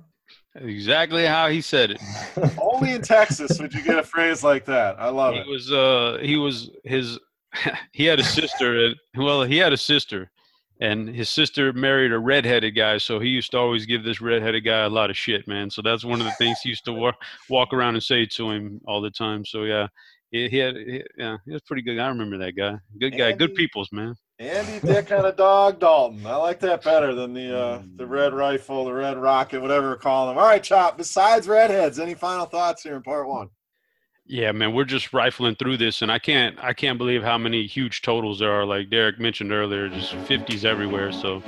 Exactly 0.55 1.25
how 1.25 1.49
he 1.49 1.61
said 1.61 1.91
it. 1.91 2.01
Only 2.61 2.93
in 2.93 3.01
Texas 3.01 3.59
would 3.59 3.73
you 3.73 3.81
get 3.83 3.97
a 3.97 4.03
phrase 4.03 4.43
like 4.43 4.65
that. 4.65 4.99
I 4.99 5.09
love 5.09 5.33
he 5.33 5.39
it. 5.39 5.45
He 5.45 5.51
was 5.51 5.71
uh 5.71 6.17
he 6.21 6.37
was 6.37 6.69
his 6.83 7.19
he 7.91 8.05
had 8.05 8.19
a 8.19 8.23
sister 8.23 8.85
and 8.85 8.95
well 9.15 9.43
he 9.43 9.57
had 9.57 9.73
a 9.73 9.77
sister 9.77 10.29
and 10.79 11.07
his 11.07 11.29
sister 11.29 11.71
married 11.73 12.11
a 12.11 12.19
redheaded 12.19 12.75
guy 12.75 12.97
so 12.97 13.19
he 13.19 13.29
used 13.29 13.51
to 13.51 13.57
always 13.57 13.85
give 13.85 14.03
this 14.03 14.21
redheaded 14.21 14.65
guy 14.65 14.81
a 14.81 14.89
lot 14.89 15.09
of 15.09 15.17
shit 15.17 15.47
man 15.47 15.69
so 15.69 15.81
that's 15.81 16.03
one 16.03 16.19
of 16.19 16.25
the 16.25 16.31
things 16.31 16.59
he 16.61 16.69
used 16.69 16.83
to 16.85 16.93
walk, 16.93 17.15
walk 17.47 17.73
around 17.73 17.93
and 17.93 18.03
say 18.03 18.25
to 18.25 18.49
him 18.49 18.81
all 18.87 18.99
the 18.99 19.11
time 19.11 19.45
so 19.45 19.63
yeah 19.63 19.87
he, 20.33 20.49
he 20.49 20.57
had, 20.57 20.75
he, 20.75 21.03
yeah, 21.17 21.37
he 21.45 21.51
was 21.53 21.61
pretty 21.61 21.83
good. 21.83 21.99
I 21.99 22.07
remember 22.07 22.39
that 22.39 22.55
guy. 22.57 22.77
Good 22.99 23.11
guy. 23.11 23.29
Andy, 23.29 23.37
good 23.37 23.55
people's 23.55 23.91
man. 23.91 24.15
Andy 24.39 24.79
Dick 24.85 25.07
kind 25.07 25.25
of 25.25 25.35
dog 25.37 25.79
Dalton. 25.79 26.25
I 26.25 26.35
like 26.35 26.59
that 26.61 26.83
better 26.83 27.13
than 27.13 27.33
the 27.33 27.57
uh, 27.57 27.81
the 27.95 28.05
red 28.05 28.33
rifle, 28.33 28.85
the 28.85 28.93
red 28.93 29.17
rocket, 29.17 29.61
whatever 29.61 29.89
we're 29.89 29.97
calling 29.97 30.33
them. 30.33 30.43
All 30.43 30.49
right, 30.49 30.63
Chop. 30.63 30.97
Besides 30.97 31.47
redheads, 31.47 31.99
any 31.99 32.15
final 32.15 32.45
thoughts 32.45 32.83
here 32.83 32.95
in 32.95 33.03
part 33.03 33.27
one? 33.27 33.49
Yeah, 34.25 34.53
man, 34.53 34.73
we're 34.73 34.85
just 34.85 35.11
rifling 35.11 35.55
through 35.55 35.75
this, 35.77 36.01
and 36.01 36.09
I 36.09 36.17
can't, 36.17 36.57
I 36.63 36.71
can't 36.71 36.97
believe 36.97 37.21
how 37.21 37.37
many 37.37 37.67
huge 37.67 38.01
totals 38.01 38.39
there 38.39 38.51
are. 38.51 38.65
Like 38.65 38.89
Derek 38.89 39.19
mentioned 39.19 39.51
earlier, 39.51 39.89
just 39.89 40.15
fifties 40.15 40.63
everywhere. 40.63 41.11
So 41.11 41.43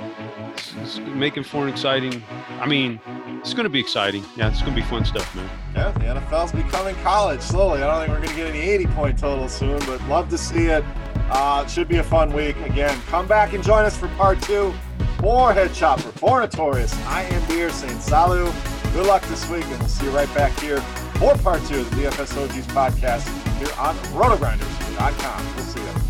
it's, 0.52 0.74
it's 0.76 0.98
making 0.98 1.44
for 1.44 1.62
an 1.64 1.70
exciting. 1.70 2.22
I 2.60 2.66
mean, 2.66 3.00
it's 3.40 3.54
going 3.54 3.64
to 3.64 3.70
be 3.70 3.80
exciting. 3.80 4.24
Yeah, 4.36 4.50
it's 4.50 4.60
going 4.60 4.76
to 4.76 4.80
be 4.80 4.86
fun 4.86 5.06
stuff, 5.06 5.34
man. 5.34 5.50
Yeah, 5.74 5.90
the 5.92 6.20
NFL's 6.20 6.52
becoming 6.52 6.94
college 6.96 7.40
slowly. 7.40 7.82
I 7.82 7.86
don't 7.86 8.06
think 8.06 8.10
we're 8.10 8.24
going 8.24 8.36
to 8.36 8.36
get 8.36 8.54
any 8.54 8.70
eighty-point 8.70 9.18
totals 9.18 9.54
soon, 9.54 9.78
but 9.86 10.00
love 10.02 10.28
to 10.28 10.38
see 10.38 10.66
it. 10.66 10.84
Uh, 11.30 11.64
it 11.66 11.70
should 11.70 11.88
be 11.88 11.96
a 11.96 12.02
fun 12.04 12.32
week. 12.32 12.56
Again, 12.60 13.00
come 13.08 13.26
back 13.26 13.52
and 13.52 13.62
join 13.62 13.84
us 13.84 13.96
for 13.96 14.08
part 14.08 14.40
two. 14.42 14.72
For 15.20 15.52
Head 15.52 15.72
Chopper, 15.72 16.12
for 16.12 16.40
Notorious, 16.40 16.94
I 17.06 17.22
am 17.22 17.48
Beer 17.48 17.70
saying 17.70 18.00
salut. 18.00 18.54
Good 18.92 19.06
luck 19.06 19.22
this 19.24 19.48
week, 19.48 19.64
and 19.64 19.78
we'll 19.78 19.88
see 19.88 20.04
you 20.04 20.10
right 20.10 20.32
back 20.34 20.58
here 20.60 20.80
for 21.18 21.34
part 21.38 21.64
two 21.64 21.80
of 21.80 21.90
the 21.90 22.02
DFS 22.02 22.36
OGs 22.36 22.66
podcast 22.68 23.26
here 23.58 23.74
on 23.78 23.96
rotogrinders.com. 24.12 25.56
We'll 25.56 25.64
see 25.64 25.80
you. 25.80 26.05